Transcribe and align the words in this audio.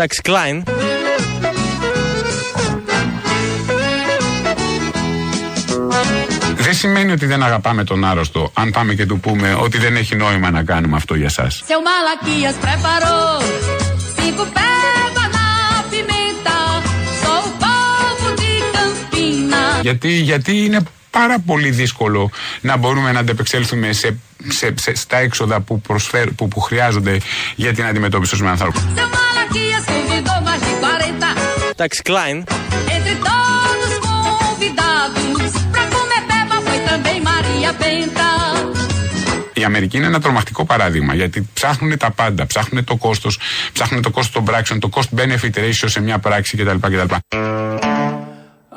Εντάξει, 0.00 0.20
Klein. 0.24 0.62
Δεν 6.56 6.74
σημαίνει 6.74 7.12
ότι 7.12 7.26
δεν 7.26 7.42
αγαπάμε 7.42 7.84
τον 7.84 8.04
άρρωστο, 8.04 8.50
αν 8.54 8.70
πάμε 8.70 8.94
και 8.94 9.06
του 9.06 9.20
πούμε 9.20 9.54
ότι 9.60 9.78
δεν 9.78 9.96
έχει 9.96 10.16
νόημα 10.16 10.50
να 10.50 10.62
κάνουμε 10.62 10.96
αυτό 10.96 11.14
για 11.14 11.28
σας. 11.28 11.62
Seu 11.68 11.80
Malaquias 11.88 12.56
preparou 12.64 13.42
cinco 14.18 14.44
pérolas 14.56 15.28
na 15.36 15.48
pimenta. 15.92 16.56
Sou 17.22 17.40
o 17.48 17.52
povo 17.62 18.28
de 18.40 18.52
Campina. 18.74 19.82
Γιατί, 19.82 20.08
γιατί 20.08 20.64
είναι 20.64 20.80
πάρα 21.10 21.38
πολύ 21.46 21.70
δύσκολο 21.70 22.30
να 22.60 22.76
μπορούμε 22.76 23.12
να 23.12 23.20
αντεπεξέλθουμε 23.20 23.92
σε, 23.92 24.18
σε, 24.48 24.74
σε, 24.76 24.94
στα 24.94 25.16
έξοδα 25.16 25.60
που, 25.60 25.80
προσφέρ, 25.80 26.30
που, 26.30 26.48
που 26.48 26.60
χρειάζονται 26.60 27.18
για 27.56 27.72
την 27.74 27.84
αντιμετώπιση 27.84 28.36
των 28.36 28.48
ανθρώπων. 28.48 28.82
Seu 28.96 29.27
40. 31.78 31.84
Εντάξει, 31.84 32.02
Klein. 32.08 32.36
Entre 32.96 33.14
todos 33.28 33.92
convidados. 34.08 35.50
Pra 35.74 35.84
comer 35.94 36.22
peba 36.30 36.56
foi 36.66 36.80
também 36.90 37.18
Maria 37.30 37.72
Benta. 37.82 38.28
Η 39.54 39.64
Αμερική 39.64 39.96
είναι 39.96 40.06
ένα 40.06 40.20
τρομακτικό 40.20 40.64
παράδειγμα 40.64 41.14
γιατί 41.14 41.48
ψάχνουν 41.52 41.98
τα 41.98 42.10
πάντα. 42.10 42.46
Ψάχνουν 42.46 42.84
το 42.84 42.96
κόστος, 42.96 43.38
ψάχνουν 43.72 44.02
το 44.02 44.10
κόστο 44.10 44.32
των 44.32 44.44
πράξεων, 44.44 44.80
το 44.80 44.88
cost 44.92 45.18
benefit 45.18 45.58
ratio 45.58 45.84
σε 45.84 46.00
μια 46.00 46.18
πράξη 46.18 46.56
κτλ. 46.56 46.76
κτλ. 46.76 47.14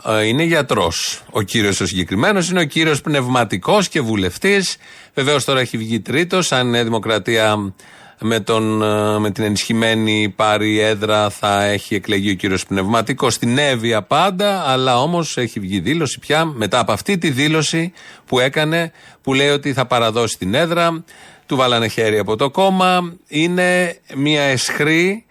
Ε, 0.06 0.26
είναι 0.26 0.44
γιατρός. 0.44 1.22
Ο 1.30 1.42
κύριος 1.42 1.80
ο 1.80 1.86
συγκεκριμένος 1.86 2.50
είναι 2.50 2.60
ο 2.60 2.64
κύριος 2.64 3.02
πνευματικός 3.02 3.88
και 3.88 4.02
βουλευτής. 4.02 4.78
Βεβαίως 5.14 5.46
τώρα 5.46 5.60
έχει 5.60 5.78
βγει 5.78 6.00
τρίτος. 6.00 6.52
Αν 6.52 6.68
η 6.68 6.70
Νέα 6.70 6.84
Δημοκρατία 6.84 7.74
με, 8.22 8.40
τον, 8.40 8.82
ε, 8.82 9.20
με 9.20 9.32
την 9.32 9.44
ενισχυμένη 9.44 10.34
πάρει 10.36 10.80
έδρα 10.80 11.30
θα 11.30 11.64
έχει 11.64 11.96
εκλεγεί 11.96 12.32
ο 12.32 12.34
κύριος 12.34 12.66
πνευματικός 12.66 13.34
στην 13.34 13.58
Εύβοια 13.58 14.02
πάντα. 14.02 14.64
Αλλά 14.70 15.02
όμως 15.02 15.38
έχει 15.38 15.60
βγει 15.60 15.80
δήλωση 15.80 16.20
πια 16.20 16.46
μετά 16.46 16.80
από 16.80 16.92
αυτή 16.92 17.18
τη 17.18 17.30
δήλωση 17.30 17.94
που 18.26 18.40
έκανε 18.40 18.92
που 19.22 19.34
λέει 19.34 19.50
ότι 19.50 19.74
θα 19.74 19.86
παραδώσει 19.86 20.38
την 20.38 20.54
έδρα. 20.54 21.04
Του 21.46 21.56
βάλανε 21.56 21.88
χέρι 21.88 22.18
από 22.18 22.36
το 22.36 22.50
κόμμα. 22.50 23.14
Είναι 23.28 23.98
μια 24.16 24.42
εσχρή 24.42 25.26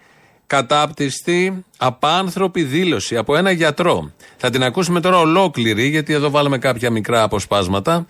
κατάπτυστη, 0.47 1.65
απάνθρωπη 1.77 2.63
δήλωση 2.63 3.17
από 3.17 3.35
ένα 3.35 3.51
γιατρό. 3.51 4.11
Θα 4.37 4.49
την 4.49 4.63
ακούσουμε 4.63 4.99
τώρα 5.01 5.17
ολόκληρη, 5.17 5.87
γιατί 5.87 6.13
εδώ 6.13 6.29
βάλαμε 6.29 6.57
κάποια 6.57 6.91
μικρά 6.91 7.23
αποσπάσματα. 7.23 8.05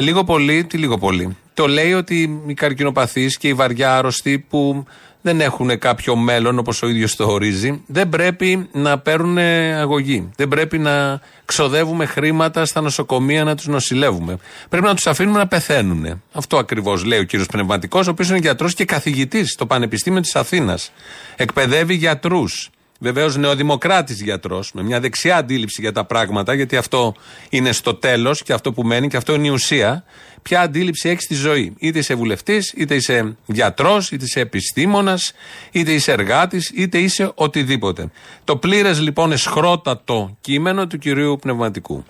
Ε, 0.00 0.02
λίγο 0.02 0.24
πολύ, 0.24 0.64
τι 0.64 0.78
λίγο 0.78 0.98
πολύ. 0.98 1.36
Το 1.54 1.66
λέει 1.66 1.92
ότι 1.92 2.42
οι 2.46 2.54
καρκινοπαθείς 2.54 3.36
και 3.36 3.48
οι 3.48 3.54
βαριά 3.54 3.96
άρρωστοι 3.96 4.38
που 4.48 4.84
δεν 5.20 5.40
έχουν 5.40 5.78
κάποιο 5.78 6.16
μέλλον 6.16 6.58
όπως 6.58 6.82
ο 6.82 6.88
ίδιος 6.88 7.16
το 7.16 7.30
ορίζει, 7.32 7.82
δεν 7.86 8.08
πρέπει 8.08 8.68
να 8.72 8.98
παίρνουν 8.98 9.38
αγωγή. 9.78 10.30
Δεν 10.36 10.48
πρέπει 10.48 10.78
να 10.78 11.20
ξοδεύουμε 11.44 12.06
χρήματα 12.06 12.64
στα 12.64 12.80
νοσοκομεία 12.80 13.44
να 13.44 13.54
τους 13.54 13.66
νοσηλεύουμε. 13.66 14.38
Πρέπει 14.68 14.86
να 14.86 14.94
τους 14.94 15.06
αφήνουμε 15.06 15.38
να 15.38 15.46
πεθαίνουν. 15.46 16.22
Αυτό 16.32 16.56
ακριβώς 16.56 17.04
λέει 17.04 17.18
ο 17.18 17.24
κύριος 17.24 17.48
Πνευματικός, 17.48 18.06
ο 18.06 18.10
οποίος 18.10 18.28
είναι 18.28 18.38
γιατρός 18.38 18.74
και 18.74 18.84
καθηγητής 18.84 19.50
στο 19.50 19.66
Πανεπιστήμιο 19.66 20.20
της 20.20 20.36
Αθήνας. 20.36 20.92
Εκπαιδεύει 21.36 21.94
γιατρούς. 21.94 22.70
Βεβαίως 23.02 23.36
νεοδημοκράτης 23.36 24.22
γιατρός, 24.22 24.72
με 24.72 24.82
μια 24.82 25.00
δεξιά 25.00 25.36
αντίληψη 25.36 25.80
για 25.80 25.92
τα 25.92 26.04
πράγματα, 26.04 26.54
γιατί 26.54 26.76
αυτό 26.76 27.14
είναι 27.48 27.72
στο 27.72 27.94
τέλος 27.94 28.42
και 28.42 28.52
αυτό 28.52 28.72
που 28.72 28.82
μένει 28.82 29.08
και 29.08 29.16
αυτό 29.16 29.34
είναι 29.34 29.46
η 29.46 29.50
ουσία. 29.50 30.04
Ποια 30.42 30.60
αντίληψη 30.60 31.08
έχεις 31.08 31.24
στη 31.24 31.34
ζωή. 31.34 31.74
Είτε 31.78 31.98
είσαι 31.98 32.14
βουλευτής, 32.14 32.72
είτε 32.76 32.94
είσαι 32.94 33.36
γιατρός, 33.46 34.10
είτε 34.10 34.24
είσαι 34.24 34.40
επιστήμονας, 34.40 35.32
είτε 35.70 35.92
είσαι 35.92 36.12
εργάτης, 36.12 36.72
είτε 36.74 36.98
είσαι 36.98 37.32
οτιδήποτε. 37.34 38.10
Το 38.44 38.56
πλήρες 38.56 39.00
λοιπόν 39.00 39.32
εσχρότατο 39.32 40.36
κείμενο 40.40 40.86
του 40.86 40.98
κυρίου 40.98 41.38
Πνευματικού. 41.40 42.04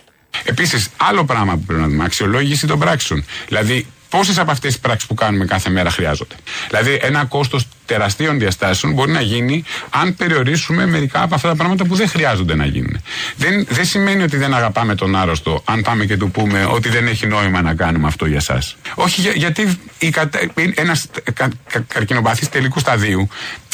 Επίσης, 0.45 0.89
άλλο 0.97 1.25
πράγμα 1.25 1.55
που 1.55 1.63
πρέπει 1.67 1.81
να 1.81 1.89
δούμε, 1.89 2.05
αξιολόγηση 2.05 2.67
των 2.67 2.79
πράξεων. 2.79 3.25
Δηλαδή, 3.49 3.87
πόσες 4.11 4.39
από 4.39 4.51
αυτές 4.51 4.71
τις 4.73 4.81
πράξεις 4.81 5.09
που 5.09 5.15
κάνουμε 5.15 5.45
κάθε 5.45 5.71
μέρα 5.71 5.91
χρειάζονται; 5.91 6.35
Δηλαδή, 6.69 6.99
ένα 7.03 7.25
κόστος 7.25 7.67
τεραστίων 7.87 8.39
διαστάσεων 8.39 8.93
μπορεί 8.93 9.13
να 9.13 9.21
γίνει 9.21 9.65
αν 9.91 10.17
περιορίσουμε 10.17 10.87
μερικά 10.87 11.23
από 11.23 11.35
αυτά 11.35 11.49
τα 11.49 11.55
πράγματα 11.57 11.85
που 11.85 11.95
δεν 11.95 12.09
χρειάζονται 12.09 12.55
να 12.55 12.67
γίνουν. 12.67 13.01
Δεν, 13.37 13.67
δεν 13.69 13.85
σημαίνει 13.85 14.23
ότι 14.23 14.37
δεν 14.37 14.55
αγαπάμε 14.55 14.95
τον 14.95 15.17
άρρωστο, 15.17 15.63
αν 15.65 15.83
πάμε 15.83 16.05
και 16.05 16.17
του 16.17 16.31
πούμε 16.31 16.65
ότι 16.65 16.89
δεν 16.89 17.07
έχει 17.07 17.27
νόημα 17.27 17.63
να 17.63 17.75
κάνουμε 17.75 18.07
αυτό 18.07 18.27
για 18.27 18.37
εσά. 18.37 18.63
Όχι, 18.95 19.21
για- 19.21 19.33
γιατί 19.35 19.79
ένας 20.75 21.07
κα, 21.33 21.49
κα, 21.69 21.85
καρκινοπαθής 21.89 22.49
τελικού 22.49 22.79
σταδίου 22.79 23.29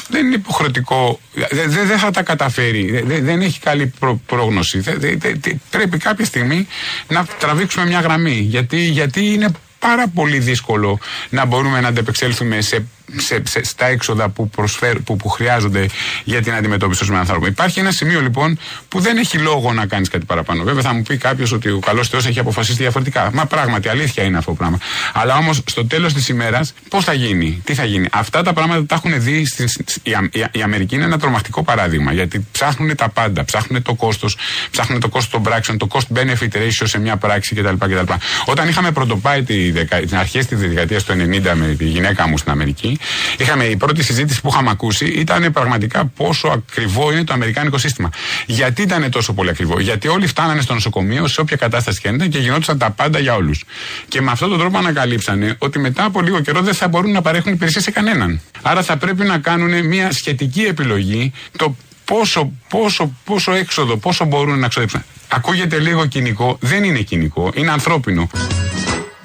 δεν 0.09 0.27
είναι 0.27 0.35
υποχρεωτικό. 0.35 1.21
Δεν 1.51 1.71
δε, 1.71 1.85
δεν 1.85 1.99
θα 1.99 2.11
τα 2.11 2.23
καταφέρει. 2.23 2.91
Δε- 2.91 3.03
δε- 3.03 3.21
δεν 3.21 3.41
έχει 3.41 3.61
καλή 3.61 3.93
προ- 3.99 4.21
πρόγνωση. 4.27 4.79
Δε- 4.81 4.97
δε- 4.97 5.17
δε- 5.17 5.33
δε- 5.41 5.53
πρέπει 5.71 5.99
κάποια 5.99 6.25
στιγμή 6.25 6.67
να 7.09 7.25
τραβήξουμε 7.39 7.87
μια 7.87 8.01
γραμμή. 8.01 8.37
Γιατί, 8.39 8.79
γιατί 8.79 9.33
είναι 9.33 9.49
πάρα 9.79 10.09
πολύ 10.09 10.39
δύσκολο 10.39 10.99
να 11.31 11.45
μπορούμε 11.45 11.81
να 11.81 11.89
αντεπεξέλθουμε 11.89 12.61
σε, 12.61 12.87
σε, 13.17 13.43
σε, 13.47 13.65
στα 13.65 13.87
έξοδα 13.87 14.28
που, 14.28 14.49
προσφέρ, 14.49 14.99
που, 15.00 15.17
που 15.17 15.28
χρειάζονται 15.28 15.87
για 16.25 16.43
την 16.43 16.55
αντιμετώπιση 16.55 17.06
των 17.06 17.17
ανθρώπων. 17.17 17.49
Υπάρχει 17.49 17.81
ένα 17.81 17.91
σημείο 17.91 18.21
λοιπόν 18.21 18.59
που 18.89 19.00
δεν 19.00 19.17
έχει 19.17 19.39
λόγο 19.39 19.72
να 19.72 19.87
κάνεις 19.87 20.09
κάτι 20.09 20.25
παραπάνω. 20.25 20.62
Βέβαια 20.65 20.83
θα 20.83 20.93
μου 20.93 21.03
πει 21.03 21.16
κάποιος 21.16 21.53
ότι 21.53 21.69
ο 21.71 21.78
καλός 21.78 22.09
Θεός 22.09 22.27
έχει 22.27 22.39
αποφασίσει 22.39 22.77
διαφορετικά. 22.77 23.31
Μα 23.33 23.47
πράγματι 23.47 23.89
αλήθεια 23.89 24.22
είναι 24.22 24.39
αυτό 24.39 24.50
το 24.50 24.56
πράγμα. 24.56 24.78
Αλλά 25.12 25.37
όμως 25.37 25.62
στο 25.66 25.87
τέλος 25.87 26.12
της 26.12 26.28
ημέρας 26.28 26.75
πώς 26.89 27.05
θα 27.05 27.12
γίνει, 27.12 27.62
τι 27.65 27.75
θα 27.75 27.84
γίνει; 27.84 28.09
Αυτά 28.12 28.43
τα 28.43 28.53
πράγματα 28.53 28.87
τα 28.87 28.95
έχουν 28.95 29.22
δει. 29.22 29.47
Στην, 29.47 29.66
η, 30.03 30.12
Α- 30.15 30.28
η, 30.33 30.45
η 30.53 30.62
Αμερική 30.62 30.95
είναι 30.95 31.05
ένα 31.05 31.19
τρομακτικό 31.19 31.62
παράδειγμα 31.62 32.12
γιατί 32.12 32.47
ψάχνουν 32.53 32.97
τα 32.97 33.09
πάντα. 33.09 33.45
Ψάχνουν 33.45 33.83
το 33.83 33.95
κόστος, 33.95 34.37
ψάχνουν 34.71 35.00
το 35.00 35.09
κόστο 35.09 35.31
των 35.31 35.43
πράξεων, 35.43 35.78
το 35.78 35.89
cost 35.91 36.16
benefit 36.16 36.56
ratio 36.56 36.84
σε 36.84 36.99
μια 36.99 37.16
πράξη 37.16 37.55
κτλ. 37.55 37.75
κτλ. 37.78 38.12
Όταν 38.45 38.69
είχαμε 38.69 38.93
πρωτοπάει 38.93 39.43
τη 39.43 39.71
δεκα, 39.71 39.97
την 39.97 40.16
αρχές 40.16 40.47
της 40.47 40.59
δεκαετίας 40.59 41.05
του 41.05 41.12
90 41.12 41.53
με 41.55 41.75
τη 41.78 41.84
γυναίκα 41.84 42.28
μου 42.28 42.39
στην 42.39 42.50
Αμερική, 42.50 42.96
είχαμε 43.39 43.65
η 43.65 43.77
πρώτη 43.77 44.03
συζήτηση 44.03 44.41
που 44.41 44.49
είχαμε 44.53 44.71
ακούσει 44.71 45.07
ήταν 45.07 45.53
πραγματικά 45.53 46.05
πόσο 46.17 46.49
ακριβό 46.49 47.12
είναι 47.12 47.25
το 47.25 47.33
αμερικάνικο 47.33 47.79
σύστημα. 47.79 48.11
Γιατί 48.47 48.83
ήταν 48.83 49.11
τόσο 49.11 49.33
πολύ 49.33 49.51
ακριβό, 49.51 49.81
Γιατί 49.81 50.09
όλοι 50.09 50.27
φτάνανε 50.27 50.61
στο 50.61 50.75
νοσοκομείο 50.75 51.27
σε 51.27 51.41
όποια 51.41 51.57
κατάσταση 51.57 52.01
και 52.01 52.09
αν 52.09 52.15
ήταν 52.15 52.29
και 52.29 52.39
γινόντουσαν 52.39 52.79
τα 52.79 52.91
πάντα 52.91 53.19
για 53.19 53.34
όλους. 53.34 53.65
Και 54.09 54.21
με 54.21 54.31
αυτόν 54.31 54.49
τον 54.49 54.59
τρόπο 54.59 54.79
ανακαλύψανε 54.79 55.57
ότι 55.59 55.79
μετά 55.79 56.05
από 56.05 56.21
λίγο 56.21 56.41
καιρό 56.41 56.61
δεν 56.61 56.75
θα 56.75 56.89
μπορούν 56.89 57.11
να 57.12 57.23
παρέχουν 57.23 57.53
υπηρεσία 57.53 57.81
σε 57.81 57.91
κανέναν. 57.91 58.41
Άρα 58.62 58.83
θα 58.83 58.97
πρέπει 58.97 59.25
να 59.25 59.39
κάνουν 59.39 59.87
μια 59.87 60.13
σχετική 60.13 60.63
επιλογή 60.63 61.33
το 61.57 61.77
πόσο, 62.05 62.53
πόσο, 62.69 63.13
πόσο 63.25 63.53
έξοδο, 63.53 63.97
πόσο 63.97 64.25
μπορούν 64.25 64.59
να 64.59 64.69
ξοδέψουν. 64.69 65.05
Ακούγεται 65.28 65.78
λίγο 65.78 66.07
κοινικό, 66.07 66.59
δεν 66.61 66.84
είναι 66.84 67.01
κοινικό, 67.01 67.53
είναι 67.55 67.71
ανθρώπινο. 67.71 68.28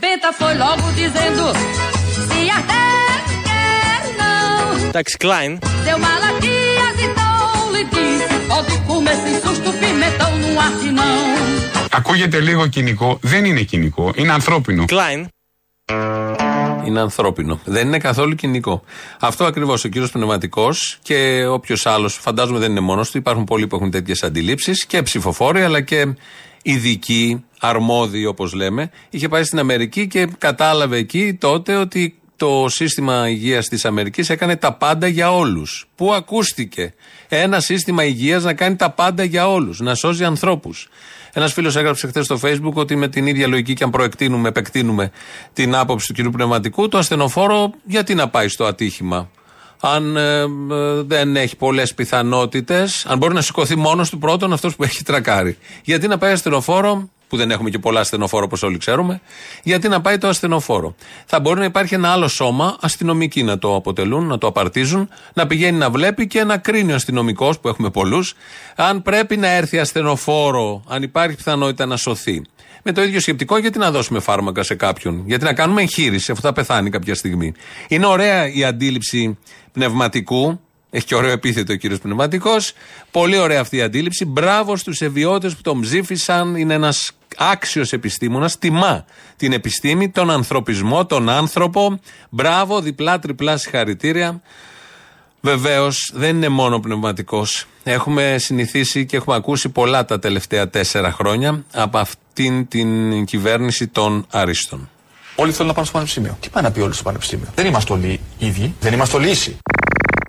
Benta 0.03 0.29
foi 0.39 0.55
logo 0.55 0.85
dizendo: 1.01 1.43
Se 2.27 2.49
a 2.49 2.59
terra 2.69 2.69
quer 2.69 2.85
não. 2.85 2.90
Εντάξει, 4.93 5.17
Klein. 5.23 5.51
Seu 5.85 5.97
Malaquias 6.07 6.95
então 7.07 7.71
lhe 7.73 7.83
disse: 7.95 8.35
Pode 8.51 8.73
comer 8.87 9.15
sem 9.23 9.35
susto 9.45 9.69
pimentão, 9.81 10.31
não 10.43 10.53
há 10.63 10.67
que 10.79 10.89
não. 10.99 11.17
Ακούγεται 11.91 12.39
λίγο 12.39 12.67
κοινικό, 12.67 13.19
δεν 13.21 13.45
είναι 13.45 13.61
κοινικό, 13.61 14.11
είναι 14.15 14.31
ανθρώπινο. 14.31 14.85
Klein. 14.87 15.25
Είναι 16.85 16.99
ανθρώπινο. 16.99 17.59
Δεν 17.65 17.87
είναι 17.87 17.97
καθόλου 17.97 18.35
κοινικό. 18.35 18.83
Αυτό 19.19 19.45
ακριβώς 19.45 19.83
ο 19.83 19.87
κύριος 19.87 20.11
Πνευματικός 20.11 20.99
και 21.01 21.45
όποιος 21.45 21.85
άλλος, 21.85 22.13
φαντάζομαι 22.21 22.59
δεν 22.59 22.71
είναι 22.71 22.79
μόνος 22.79 23.11
του, 23.11 23.17
υπάρχουν 23.17 23.43
πολλοί 23.43 23.67
που 23.67 23.75
έχουν 23.75 23.91
τέτοιες 23.91 24.23
αντιλήψεις 24.23 24.85
και 24.85 25.01
ψηφοφόροι 25.01 25.61
αλλά 25.61 25.81
και 25.81 26.13
ειδικοί, 26.61 27.45
αρμόδιοι 27.59 28.25
όπως 28.25 28.53
λέμε. 28.53 28.91
Είχε 29.09 29.27
πάει 29.27 29.43
στην 29.43 29.59
Αμερική 29.59 30.07
και 30.07 30.27
κατάλαβε 30.37 30.97
εκεί 30.97 31.33
τότε 31.33 31.75
ότι 31.75 32.20
το 32.41 32.65
σύστημα 32.69 33.29
υγείας 33.29 33.67
της 33.67 33.85
Αμερικής 33.85 34.29
έκανε 34.29 34.55
τα 34.55 34.73
πάντα 34.73 35.07
για 35.07 35.35
όλους. 35.35 35.87
Πού 35.95 36.13
ακούστηκε 36.13 36.93
ένα 37.27 37.59
σύστημα 37.59 38.03
υγείας 38.03 38.43
να 38.43 38.53
κάνει 38.53 38.75
τα 38.75 38.89
πάντα 38.89 39.23
για 39.23 39.49
όλους, 39.49 39.79
να 39.79 39.95
σώζει 39.95 40.23
ανθρώπους. 40.23 40.89
Ένας 41.33 41.53
φίλος 41.53 41.75
έγραψε 41.75 42.07
χθες 42.07 42.25
στο 42.25 42.39
Facebook 42.43 42.73
ότι 42.73 42.95
με 42.95 43.07
την 43.07 43.27
ίδια 43.27 43.47
λογική 43.47 43.73
και 43.73 43.83
αν 43.83 43.89
προεκτείνουμε, 43.89 44.47
επεκτείνουμε 44.47 45.11
την 45.53 45.75
άποψη 45.75 46.07
του 46.07 46.13
κυρίου 46.13 46.31
Πνευματικού, 46.31 46.87
το 46.87 46.97
ασθενοφόρο 46.97 47.73
γιατί 47.83 48.15
να 48.15 48.29
πάει 48.29 48.47
στο 48.47 48.65
ατύχημα; 48.65 49.29
Αν 49.79 50.17
ε, 50.17 50.39
ε, 50.41 50.47
δεν 51.05 51.35
έχει 51.35 51.55
πολλές 51.55 51.93
πιθανότητες, 51.93 53.05
αν 53.05 53.17
μπορεί 53.17 53.33
να 53.33 53.41
σηκωθεί 53.41 53.75
μόνος 53.75 54.09
του 54.09 54.17
πρώτον 54.17 54.53
αυτός 54.53 54.75
που 54.75 54.83
έχει 54.83 55.03
τρακάρει. 55.03 55.57
Γιατί 55.83 56.07
να 56.07 56.17
πάει 56.17 56.31
ασθενοφόρο, 56.31 57.09
που 57.31 57.37
δεν 57.37 57.51
έχουμε 57.51 57.69
και 57.69 57.79
πολλά 57.79 57.99
ασθενοφόρο 57.99 58.45
όπως 58.45 58.63
όλοι 58.63 58.77
ξέρουμε, 58.77 59.21
γιατί 59.63 59.87
να 59.87 60.01
πάει 60.01 60.17
το 60.17 60.27
ασθενοφόρο. 60.27 60.95
Θα 61.25 61.39
μπορεί 61.39 61.59
να 61.59 61.65
υπάρχει 61.65 61.93
ένα 61.93 62.11
άλλο 62.11 62.27
σώμα, 62.27 62.77
αστυνομικοί 62.81 63.43
να 63.43 63.57
το 63.57 63.75
αποτελούν, 63.75 64.27
να 64.27 64.37
το 64.37 64.47
απαρτίζουν, 64.47 65.09
να 65.33 65.47
πηγαίνει 65.47 65.77
να 65.77 65.89
βλέπει 65.89 66.27
και 66.27 66.43
να 66.43 66.57
κρίνει 66.57 66.91
ο 66.91 66.95
αστυνομικός, 66.95 67.59
που 67.59 67.67
έχουμε 67.67 67.89
πολλούς, 67.89 68.33
αν 68.75 69.01
πρέπει 69.01 69.37
να 69.37 69.47
έρθει 69.47 69.79
ασθενοφόρο, 69.79 70.83
αν 70.87 71.03
υπάρχει 71.03 71.35
πιθανότητα 71.35 71.85
να 71.85 71.97
σωθεί. 71.97 72.41
Με 72.83 72.91
το 72.91 73.03
ίδιο 73.03 73.19
σκεπτικό, 73.19 73.57
γιατί 73.57 73.77
να 73.77 73.91
δώσουμε 73.91 74.19
φάρμακα 74.19 74.63
σε 74.63 74.75
κάποιον. 74.75 75.23
Γιατί 75.25 75.43
να 75.43 75.53
κάνουμε 75.53 75.81
εγχείρηση, 75.81 76.31
αφού 76.31 76.41
θα 76.41 76.53
πεθάνει 76.53 76.89
κάποια 76.89 77.15
στιγμή. 77.15 77.53
Είναι 77.87 78.05
ωραία 78.05 78.53
η 78.53 78.63
αντίληψη 78.63 79.37
πνευματικού 79.71 80.59
Έχει 80.93 81.05
και 81.05 81.15
ωραίο 81.15 81.31
επίθετο 81.31 81.73
ο 81.73 81.75
κύριος 81.75 81.99
Πνευματικός. 81.99 82.73
Πολύ 83.11 83.37
ωραία 83.37 83.59
αυτή 83.59 83.77
η 83.77 83.81
αντίληψη. 83.81 84.25
Μπράβο 84.25 84.75
στους 84.75 85.01
ευιώτες 85.01 85.55
που 85.55 85.61
τον 85.61 85.81
ψήφισαν. 85.81 86.55
Είναι 86.55 86.73
ένας 86.73 87.11
άξιος 87.37 87.93
επιστήμονας. 87.93 88.57
Τιμά 88.57 89.05
την 89.35 89.53
επιστήμη, 89.53 90.09
τον 90.09 90.29
ανθρωπισμό, 90.29 91.05
τον 91.05 91.29
άνθρωπο. 91.29 91.99
Μπράβο, 92.29 92.81
διπλά, 92.81 93.19
τριπλά 93.19 93.57
συγχαρητήρια. 93.57 94.41
Βεβαίως 95.41 96.11
δεν 96.13 96.35
είναι 96.35 96.49
μόνο 96.49 96.79
πνευματικός. 96.79 97.65
Έχουμε 97.83 98.35
συνηθίσει 98.39 99.05
και 99.05 99.15
έχουμε 99.15 99.35
ακούσει 99.35 99.69
πολλά 99.69 100.05
τα 100.05 100.19
τελευταία 100.19 100.69
τέσσερα 100.69 101.11
χρόνια 101.11 101.63
από 101.73 101.97
αυτήν 101.97 102.67
την 102.67 103.25
κυβέρνηση 103.25 103.87
των 103.87 104.25
Αρίστων. 104.29 104.89
Όλοι 105.35 105.51
θέλουν 105.51 105.67
να 105.67 105.73
πάνε 105.73 105.85
στο 105.85 105.93
πανεπιστήμιο. 105.93 106.37
Τι 106.39 106.49
πάει 106.49 106.63
να 106.63 106.71
πει 106.71 106.79
όλοι 106.79 106.93
στο 106.93 107.03
πανεπιστήμιο; 107.03 107.47
Δεν 107.55 107.65
είμαστε 107.65 107.93
όλοι 107.93 108.19
ίδιοι. 108.37 108.73
Δεν 108.79 108.93
είμαστε 108.93 109.17
όλοι 109.17 109.29
ίσοι. 109.29 109.57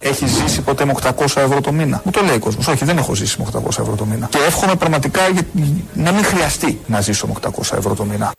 Έχει 0.05 0.27
ζήσει 0.27 0.61
ποτέ 0.61 0.85
με 0.85 0.95
800 1.03 1.11
ευρώ 1.37 1.61
το 1.61 1.73
μήνα. 1.73 2.01
Μου 2.05 2.11
το 2.11 2.23
λέει 2.23 2.35
ο 2.37 2.39
κόσμος. 2.39 2.67
Όχι, 2.67 2.85
δεν 2.85 2.99
έχω 2.99 3.15
ζήσει 3.15 3.37
με 3.41 3.47
800 3.53 3.69
ευρώ 3.69 3.95
το 3.97 4.05
μήνα. 4.05 4.27
Και 4.31 4.39
εύχομαι 4.39 4.77
πραγματικά 4.77 5.29
για- 5.29 5.47
να 5.95 6.13
μην 6.13 6.25
χρειαστεί 6.25 6.81
να 6.87 7.01
ζήσω 7.01 7.27
με 7.27 7.33
800 7.33 7.77
ευρώ 7.77 7.95
το 7.95 8.05
μήνα. 8.05 8.33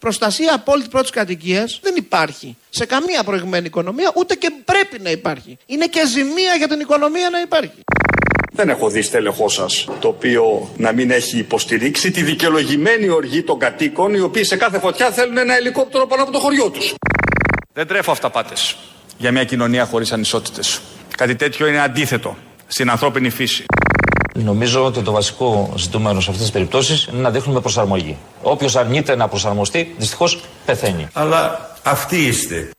Προστασία 0.00 0.54
απόλυτη 0.54 0.88
πρώτης 0.88 1.10
κατοικίας 1.10 1.80
δεν 1.82 1.94
υπάρχει 1.96 2.56
σε 2.70 2.86
καμία 2.86 3.22
προηγουμένη 3.24 3.66
οικονομία, 3.66 4.12
ούτε 4.16 4.34
και 4.34 4.50
πρέπει 4.64 4.98
να 5.02 5.10
υπάρχει. 5.10 5.58
Είναι 5.66 5.86
και 5.86 6.06
ζημία 6.06 6.54
για 6.58 6.68
την 6.68 6.80
οικονομία 6.80 7.30
να 7.30 7.40
υπάρχει. 7.40 7.80
Δεν 8.52 8.68
έχω 8.68 8.88
δει 8.88 9.02
στέλεχό 9.02 9.48
σας 9.48 9.86
το 10.00 10.08
οποίο 10.08 10.70
να 10.76 10.92
μην 10.92 11.10
έχει 11.10 11.38
υποστηρίξει 11.38 12.10
τη 12.10 12.22
δικαιολογημένη 12.22 13.08
οργή 13.08 13.42
των 13.42 13.58
κατοίκων 13.58 14.14
οι 14.14 14.20
οποίοι 14.20 14.44
σε 14.44 14.56
κάθε 14.56 14.78
φωτιά 14.78 15.10
θέλουν 15.10 15.36
ένα 15.38 15.56
ελικόπτερο 15.56 16.06
πάνω 16.06 16.22
από 16.22 16.32
το 16.32 16.38
χωριό 16.38 16.70
τους. 16.70 16.94
Δεν 17.72 17.86
τρέφω 17.86 18.10
αυταπάτες 18.10 18.76
για 19.18 19.32
μια 19.32 19.44
κοινωνία 19.44 19.84
χωρίς 19.84 20.12
ανισότητες. 20.12 20.80
Κάτι 21.16 21.36
τέτοιο 21.36 21.66
είναι 21.66 21.80
αντίθετο 21.80 22.36
στην 22.66 22.90
ανθρώπινη 22.90 23.30
φύση. 23.30 23.64
Νομίζω 24.34 24.84
ότι 24.84 25.02
το 25.02 25.12
βασικό 25.12 25.72
ζητούμενο 25.76 26.20
σε 26.20 26.30
αυτές 26.30 26.44
τις 26.44 26.52
περιπτώσεις 26.52 27.08
είναι 27.12 27.20
να 27.20 27.30
δείχνουμε 27.30 27.60
προσαρμογή. 27.60 28.16
Όποιος 28.42 28.76
αρνείται 28.76 29.16
να 29.16 29.28
προσαρμοστεί, 29.28 29.94
δυστυχώς 29.98 30.40
πεθαίνει. 30.64 31.08
Αλλά 31.12 31.70
αυτοί 31.82 32.16
είστε. 32.16 32.70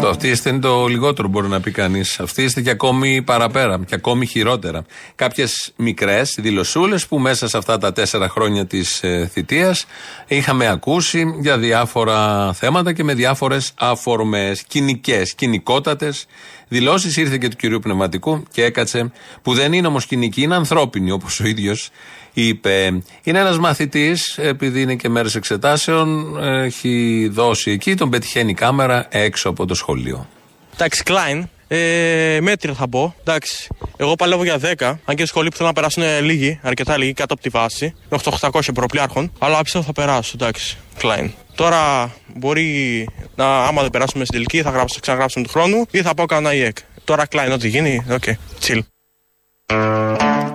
Το 0.00 0.08
αυτή 0.08 0.28
είστε 0.28 0.48
είναι 0.48 0.58
το 0.58 0.86
λιγότερο 0.86 1.28
μπορεί 1.28 1.48
να 1.48 1.60
πει 1.60 1.70
κανείς. 1.70 2.20
Αυτή 2.20 2.42
είστε 2.42 2.60
και 2.60 2.70
ακόμη 2.70 3.22
παραπέρα 3.22 3.80
και 3.86 3.94
ακόμη 3.94 4.26
χειρότερα. 4.26 4.84
Κάποιες 5.14 5.72
μικρές 5.76 6.36
δηλωσούλες 6.38 7.06
που 7.06 7.18
μέσα 7.18 7.48
σε 7.48 7.56
αυτά 7.56 7.78
τα 7.78 7.92
τέσσερα 7.92 8.28
χρόνια 8.28 8.66
της 8.66 9.02
ε, 9.02 9.30
θητείας 9.32 9.86
είχαμε 10.26 10.68
ακούσει 10.68 11.24
για 11.40 11.58
διάφορα 11.58 12.52
θέματα 12.52 12.92
και 12.92 13.04
με 13.04 13.14
διάφορες 13.14 13.72
αφορμές. 13.74 14.62
Κοινικές, 14.62 15.34
κοινικότατες 15.34 16.26
δηλώσεις. 16.74 17.16
Ήρθε 17.16 17.38
και 17.38 17.48
του 17.48 17.56
κυρίου 17.56 17.78
Πνευματικού 17.78 18.42
και 18.52 18.64
έκατσε, 18.64 19.12
που 19.42 19.54
δεν 19.54 19.72
είναι 19.72 19.86
όμως 19.86 20.06
κοινική, 20.06 20.42
είναι 20.42 20.54
ανθρώπινη 20.54 21.10
όπως 21.10 21.40
ο 21.40 21.46
ίδιος 21.46 21.90
είπε. 22.32 23.02
Είναι 23.22 23.38
ένας 23.38 23.58
μαθητής, 23.58 24.38
επειδή 24.38 24.80
είναι 24.80 24.94
και 24.94 25.08
μέρες 25.08 25.34
εξετάσεων, 25.34 26.36
έχει 26.42 27.28
δώσει 27.32 27.70
εκεί, 27.70 27.94
τον 27.94 28.10
πετυχαίνει 28.10 28.50
η 28.50 28.54
κάμερα 28.54 29.06
έξω 29.10 29.48
από 29.48 29.66
το 29.66 29.74
σχολείο. 29.74 30.26
Εντάξει, 30.74 31.02
Klein. 31.06 31.44
Ε, 31.68 32.38
μέτρια 32.40 32.74
θα 32.74 32.88
πω. 32.88 33.14
Εντάξει. 33.20 33.68
Εγώ 33.96 34.14
παλεύω 34.14 34.44
για 34.44 34.58
10. 34.78 34.94
Αν 35.04 35.16
και 35.16 35.26
σχολή 35.26 35.48
που 35.48 35.56
θέλω 35.56 35.68
να 35.68 35.74
περάσουν 35.74 36.02
λίγοι, 36.22 36.58
αρκετά 36.62 36.96
λίγοι 36.96 37.12
κάτω 37.12 37.34
από 37.34 37.42
τη 37.42 37.48
βάση. 37.48 37.94
Με 38.08 38.18
800 38.40 38.60
προπλιάρχων. 38.74 39.32
Αλλά 39.38 39.62
πιστεύω 39.62 39.84
θα 39.84 39.92
περάσω. 39.92 40.32
Εντάξει. 40.34 40.76
Κλάιν. 41.02 41.30
Τώρα 41.54 42.12
μπορεί 42.34 43.08
να, 43.34 43.64
άμα 43.64 43.80
δεν 43.82 43.90
περάσουμε 43.90 44.24
στην 44.24 44.36
τελική, 44.36 44.62
θα 44.62 44.70
γράψω, 44.70 45.00
ξαναγράψουμε 45.00 45.44
του 45.44 45.50
χρόνου 45.50 45.86
ή 45.90 46.02
θα 46.02 46.14
πάω 46.14 46.26
κανένα 46.26 46.54
ΙΕΚ. 46.54 46.76
Τώρα 47.04 47.26
Κλάιν, 47.30 47.50
ό,τι 47.52 47.68
γίνει. 47.68 48.04
ΟΚ. 48.10 48.22
Okay. 48.26 48.32
Chill. 48.66 48.80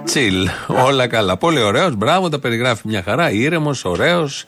Chill. 0.04 0.50
Όλα 0.68 1.08
καλά. 1.08 1.38
Πολύ 1.38 1.62
ωραίος. 1.62 1.96
Μπράβο, 1.96 2.30
τα 2.30 2.40
περιγράφει 2.40 2.82
μια 2.86 3.04
χαρά. 3.04 3.32
Ήρεμος, 3.32 3.86
ωραίος, 3.86 4.46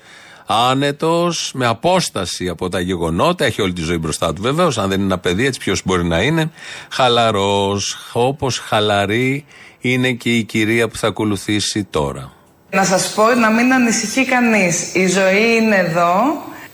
άνετος, 0.51 1.51
με 1.53 1.65
απόσταση 1.65 2.47
από 2.47 2.69
τα 2.69 2.79
γεγονότα. 2.79 3.45
Έχει 3.45 3.61
όλη 3.61 3.73
τη 3.73 3.81
ζωή 3.81 3.97
μπροστά 3.97 4.33
του 4.33 4.41
βεβαίως. 4.41 4.77
Αν 4.77 4.89
δεν 4.89 4.97
είναι 4.97 5.05
ένα 5.13 5.19
παιδί, 5.19 5.45
έτσι 5.45 5.59
ποιος 5.59 5.81
μπορεί 5.85 6.03
να 6.03 6.21
είναι. 6.21 6.51
Χαλαρός. 6.91 7.97
Όπως 8.13 8.59
χαλαρή 8.59 9.45
είναι 9.79 10.11
και 10.11 10.29
η 10.29 10.43
κυρία 10.43 10.87
που 10.87 10.97
θα 10.97 11.07
ακολουθήσει 11.07 11.83
τώρα. 11.83 12.31
Να 12.69 12.83
σας 12.83 13.13
πω 13.13 13.23
να 13.23 13.49
μην 13.49 13.73
ανησυχεί 13.73 14.25
κανείς. 14.25 14.95
Η 14.95 15.07
ζωή 15.07 15.55
είναι 15.55 15.75
εδώ. 15.75 16.13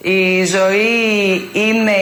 Η 0.02 0.46
ζωή 0.46 1.50
είναι 1.54 1.96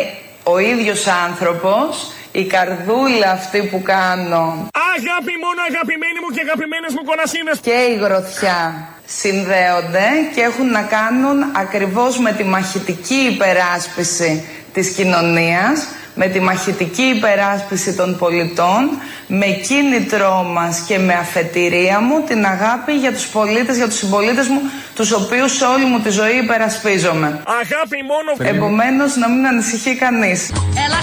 ο 0.44 0.58
ίδιος 0.60 1.08
άνθρωπος. 1.08 2.12
Η 2.32 2.44
καρδούλα 2.44 3.32
αυτή 3.32 3.60
που 3.72 3.82
κάνω 3.82 4.68
Αγάπη 4.98 5.34
μόνο 5.46 5.60
αγαπημένοι 5.70 6.20
μου 6.24 6.36
και 6.36 6.42
αγαπημένες 6.48 6.94
μου 6.94 7.04
κονασίνες. 7.10 7.60
και 7.60 7.76
η 7.92 7.96
γροθιά 8.04 8.95
συνδέονται 9.06 10.08
και 10.36 10.42
έχουν 10.42 10.72
να 10.72 10.82
κάνουν 10.82 11.44
ακριβώς 11.56 12.20
με 12.20 12.32
τη 12.32 12.44
μαχητική 12.44 13.30
υπεράσπιση 13.34 14.48
της 14.74 14.90
κοινωνίας, 14.90 15.88
με 16.16 16.28
τη 16.28 16.40
μαχητική 16.40 17.02
υπεράσπιση 17.02 17.94
των 17.94 18.18
πολιτών, 18.18 18.90
με 19.28 19.46
κίνητρό 19.46 20.44
μας 20.54 20.80
και 20.80 20.98
με 21.00 21.14
αφετηρία 21.14 22.00
μου 22.00 22.22
την 22.28 22.46
αγάπη 22.46 22.94
για 22.94 23.14
τους 23.14 23.28
πολίτες, 23.28 23.78
για 23.78 23.88
τους 23.88 23.98
συμπολίτες 23.98 24.48
μου, 24.48 24.62
τους 24.96 25.12
οποίους 25.12 25.56
σε 25.58 25.66
όλη 25.66 25.86
μου 25.86 26.00
τη 26.00 26.10
ζωή 26.10 26.36
υπερασπίζομαι. 26.44 27.28
Αγάπη 27.62 27.98
μόνο. 28.12 28.50
Επομένως 28.56 29.16
να 29.16 29.30
μην 29.30 29.48
ανησυχεί 29.48 29.96
κανείς. 29.96 30.52
Ela 30.84 31.02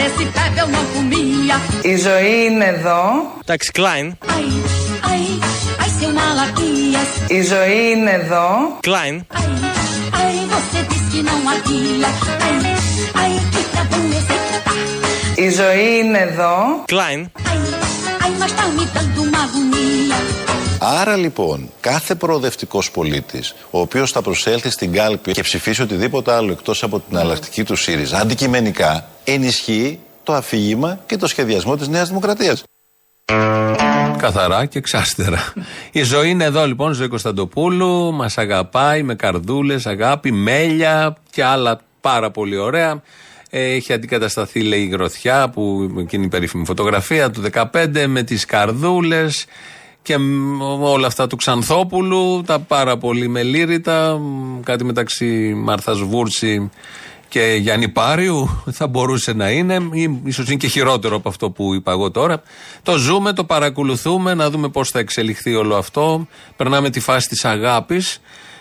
chorava, 0.00 0.08
se 0.08 0.08
mal 0.08 0.08
dizia. 0.08 0.08
Se 0.08 0.08
eu 0.08 0.08
soubesse 0.08 0.18
desse 0.18 0.24
pé 0.32 0.60
eu 0.60 0.68
não 0.68 0.84
comia. 0.84 1.60
Η 1.82 1.96
ζωή 1.96 2.44
είναι 2.46 2.64
εδώ, 2.64 3.32
Εντάξει, 3.46 3.70
Klein. 3.74 4.06
Ai, 4.34 4.46
ai, 5.10 5.24
ai, 5.80 5.90
seu 5.98 6.10
malaquias. 6.12 7.10
η 7.28 7.42
ζωή 7.42 7.90
είναι 7.90 8.10
εδώ, 8.10 8.78
Klein. 8.86 9.16
Ai, 9.28 9.48
ai, 10.20 10.36
você 10.52 10.78
diz 10.88 11.02
que 11.12 11.22
não 11.22 11.48
havia. 11.48 12.08
Ai, 12.46 12.76
ai, 13.22 13.32
que 13.52 13.62
tá 13.74 13.82
bom 13.90 14.04
eu 14.16 14.22
sei 14.28 14.38
que 14.46 14.58
tá. 14.64 14.72
η 15.44 15.48
ζωή 15.50 15.98
είναι 15.98 16.18
εδώ, 16.18 16.84
Klein. 16.92 17.20
Ai, 20.80 20.96
ai, 20.96 21.06
mas 21.06 21.06
tá 21.06 21.16
me 21.16 21.16
dando 21.16 21.16
uma 21.16 21.16
agonia. 21.16 21.16
Άρα 21.16 21.16
λοιπόν, 21.16 21.70
κάθε 21.80 22.14
προοδευτικός 22.14 22.90
πολίτης, 22.90 23.54
ο 23.70 23.80
οποίος 23.80 24.10
θα 24.12 24.22
προσέλθει 24.22 24.70
στην 24.70 24.92
κάλπη 24.92 25.32
και 25.32 25.42
ψηφίσει 25.42 25.82
οτιδήποτε 25.82 26.32
άλλο 26.32 26.52
εκτός 26.52 26.82
από 26.82 27.00
την 27.00 27.18
αλλακτική 27.18 27.64
του 27.64 27.76
ΣΥΡΙΖΑ, 27.76 28.18
αντικειμενικά 28.18 29.08
ενισχύει 29.24 29.98
το 30.22 30.34
αφήγημα 30.34 31.00
και 31.06 31.16
το 31.16 31.26
σχεδιασμό 31.26 31.76
της 31.76 31.88
Νέας 31.88 32.08
Δημοκρατίας. 32.08 32.62
Καθαρά 34.16 34.64
και 34.64 34.78
εξάστερα. 34.78 35.52
Η 35.92 36.02
ζωή 36.02 36.30
είναι 36.30 36.44
εδώ 36.44 36.66
λοιπόν, 36.66 36.92
ζωή 36.92 37.08
Κωνσταντοπούλου. 37.08 38.12
Μας 38.12 38.38
αγαπάει 38.38 39.02
με 39.02 39.14
καρδούλες, 39.14 39.86
αγάπη, 39.86 40.32
μέλια 40.32 41.16
και 41.30 41.44
άλλα 41.44 41.80
πάρα 42.00 42.30
πολύ 42.30 42.56
ωραία. 42.56 43.02
Ε, 43.50 43.74
Έχει 43.74 43.92
αντικατασταθεί, 43.92 44.60
λέει, 44.60 44.80
η 44.80 44.86
γροθιά 44.86 45.48
που 45.48 45.94
εκείνη 45.98 46.24
η 46.24 46.28
περίφημη 46.28 46.64
φωτογραφία 46.64 47.30
του 47.30 47.42
15 47.52 48.06
με 48.06 48.22
τις 48.22 48.44
καρδούλες 48.44 49.46
και 50.02 50.18
μ, 50.18 50.62
όλα 50.82 51.06
αυτά 51.06 51.26
του 51.26 51.36
Ξανθόπουλου, 51.36 52.42
τα 52.46 52.58
πάρα 52.58 52.96
πολύ 52.96 53.28
μελήρητα, 53.28 54.18
μ, 54.18 54.60
κάτι 54.60 54.84
μεταξύ 54.84 55.54
Μάρθας 55.56 55.98
Βούρση 55.98 56.70
και 57.28 57.56
Γιάννη 57.60 57.88
Πάριου 57.88 58.62
θα 58.70 58.86
μπορούσε 58.86 59.32
να 59.32 59.50
είναι, 59.50 59.88
ή 59.92 60.20
ίσως 60.24 60.46
είναι 60.46 60.56
και 60.56 60.68
χειρότερο 60.68 61.16
από 61.16 61.28
αυτό 61.28 61.50
που 61.50 61.74
είπα 61.74 61.92
εγώ 61.92 62.10
τώρα. 62.10 62.42
Το 62.82 62.96
ζούμε, 62.96 63.32
το 63.32 63.44
παρακολουθούμε, 63.44 64.34
να 64.34 64.50
δούμε 64.50 64.68
πώς 64.68 64.90
θα 64.90 64.98
εξελιχθεί 64.98 65.54
όλο 65.54 65.76
αυτό. 65.76 66.26
Περνάμε 66.56 66.90
τη 66.90 67.00
φάση 67.00 67.28
της 67.28 67.44
αγάπης 67.44 68.20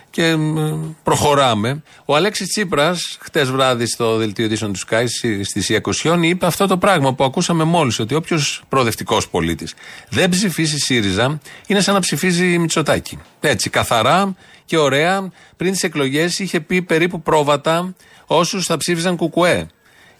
και 0.09 0.35
μ, 0.35 0.79
προχωράμε. 1.03 1.83
Ο 2.05 2.15
Αλέξης 2.15 2.47
Τσίπρας, 2.47 3.17
χτες 3.21 3.51
βράδυ 3.51 3.85
στο 3.85 4.15
δελτίο 4.15 4.45
ειδήσεων 4.45 4.73
του 4.73 4.79
Sky 4.79 5.03
στις 5.43 5.69
Ιακουσιών, 5.69 6.23
είπε 6.23 6.45
αυτό 6.45 6.67
το 6.67 6.77
πράγμα 6.77 7.13
που 7.13 7.23
ακούσαμε 7.23 7.63
μόλις, 7.63 7.99
ότι 7.99 8.15
όποιος 8.15 8.63
προοδευτικός 8.69 9.29
πολίτης 9.29 9.73
δεν 10.09 10.29
ψηφίσει 10.29 10.79
ΣΥΡΙΖΑ, 10.79 11.39
είναι 11.67 11.81
σαν 11.81 11.93
να 11.93 11.99
ψηφίζει 11.99 12.57
Μητσοτάκη. 12.57 13.17
Έτσι, 13.39 13.69
καθαρά 13.69 14.35
και 14.65 14.77
ωραία. 14.77 15.31
Πριν 15.57 15.71
τις 15.71 15.83
εκλογές 15.83 16.39
είχε 16.39 16.59
πει 16.59 16.81
περίπου 16.81 17.21
πρόβατα 17.21 17.95
όσους 18.25 18.65
θα 18.65 18.77
ψήφιζαν 18.77 19.15
κουκουέ. 19.15 19.67